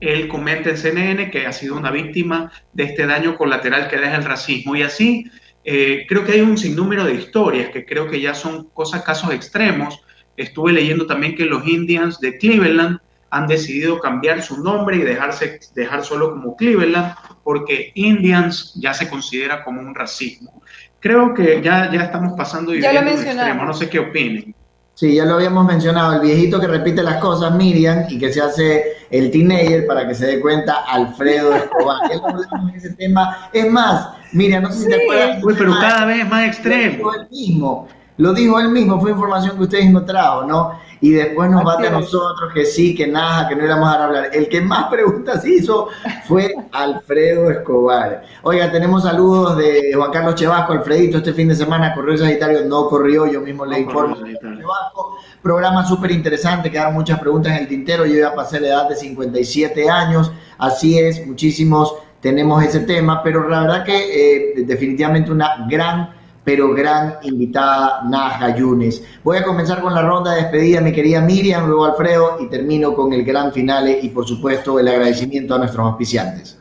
Él 0.00 0.28
comenta 0.28 0.70
en 0.70 0.76
CNN 0.76 1.30
que 1.30 1.46
ha 1.46 1.52
sido 1.52 1.76
una 1.76 1.90
víctima 1.90 2.50
de 2.72 2.84
este 2.84 3.06
daño 3.06 3.36
colateral 3.36 3.88
que 3.88 3.98
deja 3.98 4.16
el 4.16 4.24
racismo 4.24 4.74
y 4.74 4.82
así 4.82 5.30
eh, 5.64 6.06
creo 6.08 6.24
que 6.24 6.32
hay 6.32 6.40
un 6.40 6.58
sinnúmero 6.58 7.04
de 7.04 7.14
historias 7.14 7.70
que 7.70 7.84
creo 7.86 8.10
que 8.10 8.20
ya 8.20 8.34
son 8.34 8.64
cosas, 8.70 9.02
casos 9.02 9.32
extremos. 9.32 10.02
Estuve 10.36 10.72
leyendo 10.72 11.06
también 11.06 11.36
que 11.36 11.44
los 11.44 11.66
Indians 11.66 12.18
de 12.18 12.36
Cleveland 12.38 12.98
han 13.30 13.46
decidido 13.46 13.98
cambiar 13.98 14.42
su 14.42 14.62
nombre 14.62 14.96
y 14.96 15.00
dejarse, 15.00 15.60
dejar 15.74 16.04
solo 16.04 16.32
como 16.32 16.56
Cleveland, 16.56 17.14
porque 17.42 17.92
Indians 17.94 18.74
ya 18.74 18.92
se 18.92 19.08
considera 19.08 19.64
como 19.64 19.80
un 19.80 19.94
racismo. 19.94 20.62
Creo 21.00 21.32
que 21.32 21.62
ya, 21.62 21.90
ya 21.90 22.02
estamos 22.02 22.34
pasando 22.36 22.74
y 22.74 22.80
Ya 22.80 22.92
lo 22.92 23.08
extremo, 23.08 23.64
no 23.64 23.72
sé 23.72 23.88
qué 23.88 24.00
opinen. 24.00 24.54
Sí, 24.94 25.14
ya 25.14 25.24
lo 25.24 25.34
habíamos 25.34 25.64
mencionado, 25.64 26.12
el 26.12 26.20
viejito 26.20 26.60
que 26.60 26.66
repite 26.66 27.02
las 27.02 27.16
cosas, 27.16 27.54
Miriam, 27.54 28.04
y 28.08 28.18
que 28.18 28.32
se 28.32 28.42
hace 28.42 28.84
el 29.10 29.30
teenager 29.30 29.86
para 29.86 30.06
que 30.06 30.14
se 30.14 30.26
dé 30.26 30.40
cuenta, 30.40 30.84
Alfredo 30.86 31.54
Escobar. 31.54 31.96
Ya 32.10 32.16
lo 32.16 32.26
hablamos 32.26 32.70
en 32.70 32.76
ese 32.76 32.90
tema. 32.90 33.48
Es 33.52 33.70
más, 33.70 34.10
Miriam, 34.32 34.62
no 34.62 34.70
sé 34.70 34.80
si 34.80 34.88
te 34.88 35.02
acuerdas. 35.02 35.42
Uy, 35.42 35.54
pero 35.56 35.72
cada 35.72 36.04
vez 36.04 36.28
más 36.28 36.46
extremo. 36.46 37.10
Lo 37.10 37.12
dijo 37.12 37.14
él 37.14 37.28
mismo, 37.30 37.88
lo 38.18 38.32
dijo 38.34 38.60
él 38.60 38.68
mismo, 38.68 39.00
fue 39.00 39.10
información 39.12 39.56
que 39.56 39.62
ustedes 39.62 39.90
no 39.90 40.04
trajo, 40.04 40.44
¿no? 40.44 40.78
Y 41.02 41.10
después 41.10 41.50
nos 41.50 41.64
bate 41.64 41.88
a 41.88 41.90
nosotros 41.90 42.52
que 42.54 42.64
sí, 42.64 42.94
que 42.94 43.08
nada, 43.08 43.48
que 43.48 43.56
no 43.56 43.64
íbamos 43.64 43.88
a 43.88 44.04
hablar. 44.04 44.30
El 44.32 44.48
que 44.48 44.60
más 44.60 44.84
preguntas 44.84 45.44
hizo 45.44 45.88
fue 46.28 46.54
Alfredo 46.70 47.50
Escobar. 47.50 48.22
Oiga, 48.42 48.70
tenemos 48.70 49.02
saludos 49.02 49.56
de 49.56 49.92
Juan 49.94 50.12
Carlos 50.12 50.36
Chevasco, 50.36 50.72
Alfredito, 50.72 51.18
este 51.18 51.32
fin 51.32 51.48
de 51.48 51.56
semana 51.56 51.92
corrió 51.92 52.12
el 52.12 52.20
Sagitario, 52.20 52.64
no 52.66 52.86
corrió, 52.88 53.26
yo 53.26 53.40
mismo 53.40 53.66
le 53.66 53.80
informo. 53.80 54.14
Chevasco, 54.14 55.18
programa 55.42 55.84
súper 55.84 56.12
interesante, 56.12 56.70
quedaron 56.70 56.94
muchas 56.94 57.18
preguntas 57.18 57.52
en 57.52 57.58
el 57.58 57.68
tintero, 57.68 58.06
yo 58.06 58.20
ya 58.20 58.32
pasé 58.32 58.60
la 58.60 58.68
edad 58.68 58.88
de 58.88 58.94
57 58.94 59.90
años, 59.90 60.30
así 60.56 61.00
es, 61.00 61.26
muchísimos 61.26 61.96
tenemos 62.20 62.62
ese 62.62 62.78
tema, 62.78 63.24
pero 63.24 63.48
la 63.48 63.62
verdad 63.62 63.84
que 63.84 64.52
eh, 64.54 64.64
definitivamente 64.64 65.32
una 65.32 65.66
gran 65.68 66.21
pero 66.44 66.74
gran 66.74 67.18
invitada 67.22 68.02
Naja 68.04 68.56
Yunes. 68.56 69.02
Voy 69.22 69.38
a 69.38 69.44
comenzar 69.44 69.80
con 69.80 69.94
la 69.94 70.02
ronda 70.02 70.32
de 70.32 70.42
despedida, 70.42 70.80
mi 70.80 70.92
querida 70.92 71.20
Miriam, 71.20 71.66
luego 71.66 71.84
Alfredo, 71.84 72.38
y 72.40 72.48
termino 72.48 72.94
con 72.94 73.12
el 73.12 73.24
gran 73.24 73.52
finale 73.52 73.98
y 74.02 74.08
por 74.08 74.26
supuesto 74.26 74.78
el 74.78 74.88
agradecimiento 74.88 75.54
a 75.54 75.58
nuestros 75.58 75.86
auspiciantes. 75.86 76.58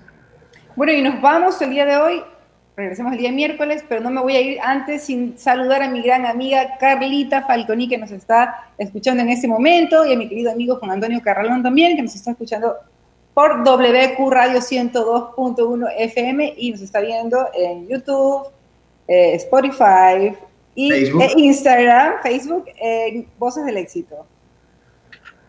Bueno, 0.75 0.93
y 0.93 1.01
nos 1.01 1.21
vamos 1.21 1.61
el 1.61 1.71
día 1.71 1.85
de 1.85 1.97
hoy. 1.97 2.23
Regresemos 2.75 3.11
el 3.11 3.19
día 3.19 3.31
miércoles, 3.31 3.83
pero 3.87 4.01
no 4.01 4.09
me 4.09 4.21
voy 4.21 4.35
a 4.35 4.41
ir 4.41 4.59
antes 4.61 5.03
sin 5.03 5.37
saludar 5.37 5.83
a 5.83 5.89
mi 5.89 6.01
gran 6.01 6.25
amiga 6.25 6.77
Carlita 6.79 7.43
Falconi, 7.43 7.89
que 7.89 7.97
nos 7.97 8.11
está 8.11 8.71
escuchando 8.77 9.21
en 9.21 9.29
este 9.29 9.47
momento, 9.47 10.05
y 10.05 10.13
a 10.13 10.17
mi 10.17 10.29
querido 10.29 10.51
amigo 10.51 10.77
Juan 10.77 10.91
Antonio 10.91 11.21
Carralón 11.21 11.61
también, 11.61 11.97
que 11.97 12.03
nos 12.03 12.15
está 12.15 12.31
escuchando 12.31 12.75
por 13.33 13.63
WQ 13.63 14.29
Radio 14.29 14.59
102.1 14.59 15.87
FM 15.97 16.53
y 16.57 16.71
nos 16.71 16.81
está 16.81 17.01
viendo 17.01 17.47
en 17.53 17.87
YouTube, 17.87 18.47
eh, 19.11 19.35
Spotify 19.35 20.33
y 20.73 20.93
eh, 20.93 21.33
Instagram, 21.35 22.21
Facebook, 22.23 22.65
Voces 23.37 23.65
del 23.65 23.77
Éxito. 23.77 24.25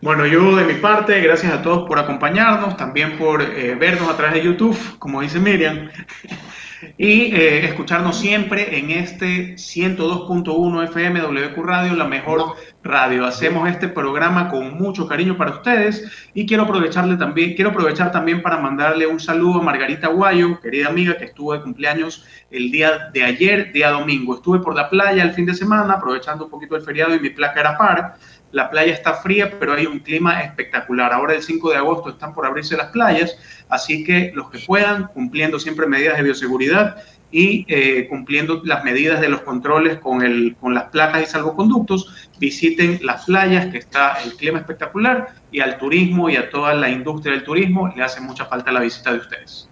Bueno, 0.01 0.25
yo 0.25 0.53
de 0.57 0.65
mi 0.65 0.73
parte, 0.73 1.21
gracias 1.21 1.53
a 1.53 1.61
todos 1.61 1.87
por 1.87 1.97
acompañarnos, 1.97 2.75
también 2.75 3.17
por 3.17 3.41
eh, 3.41 3.73
vernos 3.75 4.09
a 4.09 4.17
través 4.17 4.33
de 4.33 4.43
YouTube, 4.43 4.77
como 4.99 5.21
dice 5.21 5.39
Miriam 5.39 5.89
y 6.97 7.35
eh, 7.35 7.65
escucharnos 7.65 8.17
siempre 8.17 8.77
en 8.77 8.91
este 8.91 9.55
102.1 9.55 10.83
FM 10.85 11.21
WQ 11.21 11.63
Radio, 11.63 11.95
la 11.95 12.05
mejor 12.05 12.55
radio. 12.83 13.25
Hacemos 13.25 13.69
este 13.69 13.87
programa 13.87 14.49
con 14.49 14.77
mucho 14.77 15.07
cariño 15.07 15.37
para 15.37 15.51
ustedes 15.51 16.05
y 16.33 16.45
quiero 16.45 16.63
aprovecharle 16.63 17.17
también, 17.17 17.55
quiero 17.55 17.71
aprovechar 17.71 18.11
también 18.11 18.41
para 18.41 18.57
mandarle 18.57 19.07
un 19.07 19.19
saludo 19.19 19.61
a 19.61 19.63
Margarita 19.63 20.07
Guayo, 20.07 20.59
querida 20.59 20.89
amiga 20.89 21.17
que 21.17 21.25
estuvo 21.25 21.53
de 21.53 21.61
cumpleaños 21.61 22.25
el 22.51 22.71
día 22.71 23.09
de 23.13 23.23
ayer, 23.23 23.71
día 23.71 23.91
domingo. 23.91 24.35
Estuve 24.35 24.59
por 24.59 24.75
la 24.75 24.89
playa 24.89 25.23
el 25.23 25.31
fin 25.31 25.45
de 25.45 25.53
semana, 25.53 25.93
aprovechando 25.93 26.45
un 26.45 26.51
poquito 26.51 26.75
el 26.75 26.83
feriado 26.83 27.15
y 27.15 27.19
mi 27.19 27.29
placa 27.29 27.59
era 27.59 27.77
par. 27.77 28.15
La 28.53 28.69
playa 28.69 28.93
está 28.93 29.15
fría, 29.15 29.51
pero 29.59 29.73
hay 29.73 29.87
un 29.87 29.97
clima 29.97 30.41
espectacular. 30.41 31.11
Ahora 31.11 31.33
el 31.33 31.41
5 31.41 31.71
de 31.71 31.77
agosto 31.77 32.11
están 32.11 32.35
por 32.35 32.45
abrirse 32.45 32.77
las 32.77 32.91
playas, 32.91 33.35
así 33.67 34.03
que 34.03 34.31
los 34.35 34.51
que 34.51 34.59
puedan, 34.59 35.07
cumpliendo 35.07 35.59
siempre 35.59 35.87
medidas 35.87 36.17
de 36.17 36.23
bioseguridad 36.23 36.97
y 37.31 37.65
eh, 37.67 38.07
cumpliendo 38.07 38.61
las 38.63 38.83
medidas 38.83 39.19
de 39.21 39.29
los 39.29 39.41
controles 39.41 39.97
con, 39.97 40.21
el, 40.21 40.55
con 40.59 40.75
las 40.75 40.83
placas 40.85 41.23
y 41.23 41.25
salvoconductos, 41.25 42.29
visiten 42.37 42.99
las 43.01 43.25
playas, 43.25 43.71
que 43.71 43.79
está 43.79 44.21
el 44.23 44.35
clima 44.35 44.59
espectacular, 44.59 45.33
y 45.51 45.59
al 45.59 45.79
turismo 45.79 46.29
y 46.29 46.35
a 46.35 46.51
toda 46.51 46.75
la 46.75 46.89
industria 46.89 47.33
del 47.33 47.43
turismo 47.43 47.91
le 47.95 48.03
hace 48.03 48.21
mucha 48.21 48.45
falta 48.45 48.71
la 48.71 48.81
visita 48.81 49.11
de 49.11 49.17
ustedes. 49.17 49.67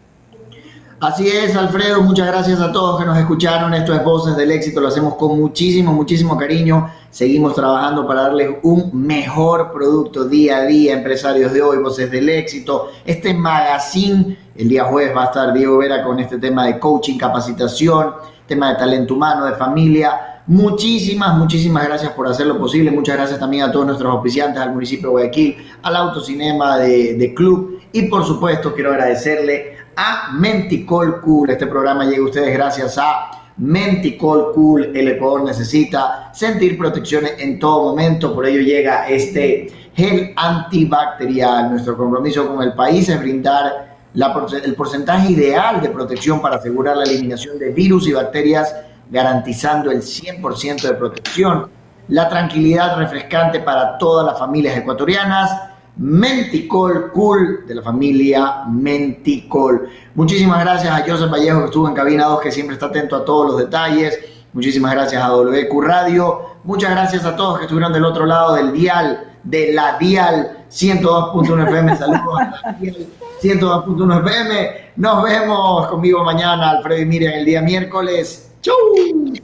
Así 1.01 1.27
es, 1.27 1.55
Alfredo, 1.55 2.03
muchas 2.03 2.27
gracias 2.27 2.61
a 2.61 2.71
todos 2.71 2.99
que 2.99 3.07
nos 3.07 3.17
escucharon. 3.17 3.73
Esto 3.73 3.91
es 3.95 4.03
Voces 4.03 4.37
del 4.37 4.51
Éxito, 4.51 4.79
lo 4.79 4.89
hacemos 4.89 5.15
con 5.15 5.35
muchísimo, 5.35 5.91
muchísimo 5.91 6.37
cariño. 6.37 6.91
Seguimos 7.09 7.55
trabajando 7.55 8.05
para 8.05 8.21
darles 8.21 8.57
un 8.61 8.91
mejor 8.93 9.71
producto 9.71 10.25
día 10.25 10.57
a 10.57 10.65
día, 10.65 10.93
empresarios 10.93 11.53
de 11.53 11.63
hoy, 11.63 11.79
Voces 11.79 12.11
del 12.11 12.29
Éxito. 12.29 12.91
Este 13.03 13.33
magazine, 13.33 14.37
el 14.55 14.69
día 14.69 14.83
jueves 14.83 15.17
va 15.17 15.23
a 15.23 15.25
estar 15.25 15.53
Diego 15.55 15.79
Vera 15.79 16.03
con 16.03 16.19
este 16.19 16.37
tema 16.37 16.67
de 16.67 16.77
coaching, 16.77 17.17
capacitación, 17.17 18.13
tema 18.45 18.69
de 18.69 18.75
talento 18.75 19.15
humano, 19.15 19.45
de 19.45 19.53
familia. 19.53 20.43
Muchísimas, 20.45 21.35
muchísimas 21.35 21.83
gracias 21.83 22.11
por 22.11 22.27
hacerlo 22.27 22.59
posible. 22.59 22.91
Muchas 22.91 23.15
gracias 23.15 23.39
también 23.39 23.63
a 23.63 23.71
todos 23.71 23.87
nuestros 23.87 24.13
auspiciantes, 24.13 24.61
al 24.61 24.71
municipio 24.71 25.07
de 25.07 25.13
Guayaquil, 25.13 25.57
al 25.81 25.95
Autocinema 25.95 26.77
de, 26.77 27.15
de 27.15 27.33
Club. 27.33 27.79
Y 27.91 28.03
por 28.03 28.23
supuesto, 28.23 28.75
quiero 28.75 28.91
agradecerle 28.91 29.80
a 30.01 30.31
Menticol 30.33 31.21
Cool. 31.21 31.51
Este 31.51 31.67
programa 31.67 32.05
llega 32.05 32.23
a 32.23 32.25
ustedes 32.25 32.51
gracias 32.51 32.97
a 32.97 33.51
Menticol 33.57 34.51
Cool. 34.53 34.95
El 34.95 35.09
Ecuador 35.09 35.43
necesita 35.43 36.31
sentir 36.33 36.75
protecciones 36.75 37.35
en 37.37 37.59
todo 37.59 37.83
momento, 37.89 38.33
por 38.33 38.47
ello 38.47 38.61
llega 38.61 39.07
este 39.07 39.91
gel 39.93 40.33
antibacterial. 40.35 41.69
Nuestro 41.69 41.95
compromiso 41.95 42.47
con 42.47 42.63
el 42.63 42.73
país 42.73 43.09
es 43.09 43.19
brindar 43.19 43.97
el 44.15 44.75
porcentaje 44.75 45.33
ideal 45.33 45.79
de 45.79 45.89
protección 45.89 46.41
para 46.41 46.55
asegurar 46.55 46.97
la 46.97 47.03
eliminación 47.03 47.59
de 47.59 47.69
virus 47.69 48.07
y 48.07 48.13
bacterias, 48.13 48.75
garantizando 49.11 49.91
el 49.91 50.01
100% 50.01 50.81
de 50.81 50.93
protección. 50.95 51.69
La 52.07 52.27
tranquilidad 52.27 52.97
refrescante 52.97 53.59
para 53.59 53.99
todas 53.99 54.25
las 54.25 54.39
familias 54.39 54.75
ecuatorianas 54.75 55.70
Menticol 55.97 57.11
Cool 57.11 57.65
de 57.67 57.75
la 57.75 57.81
familia 57.81 58.63
Menticol. 58.69 59.89
Muchísimas 60.15 60.59
gracias 60.61 60.91
a 60.91 61.03
Joseph 61.05 61.31
Vallejo 61.31 61.59
que 61.59 61.65
estuvo 61.65 61.87
en 61.87 61.93
cabina 61.93 62.25
2 62.25 62.41
que 62.41 62.51
siempre 62.51 62.75
está 62.75 62.87
atento 62.87 63.15
a 63.15 63.25
todos 63.25 63.51
los 63.51 63.57
detalles. 63.57 64.17
Muchísimas 64.53 64.93
gracias 64.93 65.21
a 65.23 65.29
WQ 65.29 65.81
Radio. 65.81 66.41
Muchas 66.63 66.91
gracias 66.91 67.25
a 67.25 67.35
todos 67.35 67.57
que 67.57 67.65
estuvieron 67.65 67.93
del 67.93 68.05
otro 68.05 68.25
lado 68.25 68.55
del 68.55 68.71
dial, 68.71 69.35
de 69.43 69.73
la 69.73 69.97
dial 69.97 70.65
102.1 70.69 71.67
FM. 71.67 71.95
Saludos 71.97 72.39
a 72.39 72.71
la 72.71 72.73
dial 72.73 73.07
102.1 73.41 74.19
FM. 74.19 74.91
Nos 74.97 75.23
vemos 75.23 75.87
conmigo 75.87 76.23
mañana, 76.23 76.71
Alfredo 76.71 77.01
y 77.01 77.05
Miriam, 77.05 77.33
el 77.33 77.45
día 77.45 77.61
miércoles. 77.61 78.51
¡Chau! 78.61 78.75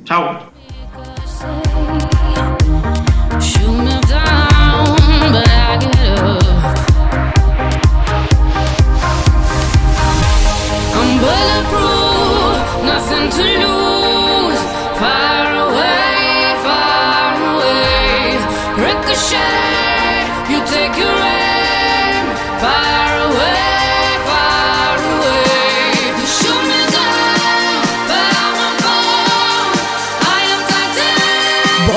¡Chao! 0.04 0.57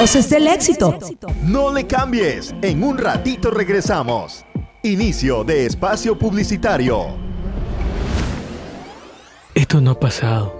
Voces 0.01 0.31
del 0.31 0.47
éxito. 0.47 0.99
No 1.43 1.71
le 1.71 1.87
cambies, 1.87 2.55
en 2.63 2.83
un 2.83 2.97
ratito 2.97 3.51
regresamos. 3.51 4.47
Inicio 4.83 5.45
de 5.45 5.67
espacio 5.67 6.19
publicitario. 6.19 7.09
Esto 9.55 9.79
no 9.83 9.91
ha 9.91 10.01
pasado, 10.01 10.60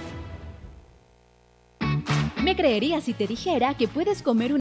Me 2.46 2.54
creería 2.54 3.00
si 3.00 3.12
te 3.12 3.26
dijera 3.26 3.74
que 3.74 3.88
puedes 3.88 4.22
comer 4.22 4.52
un 4.52 4.54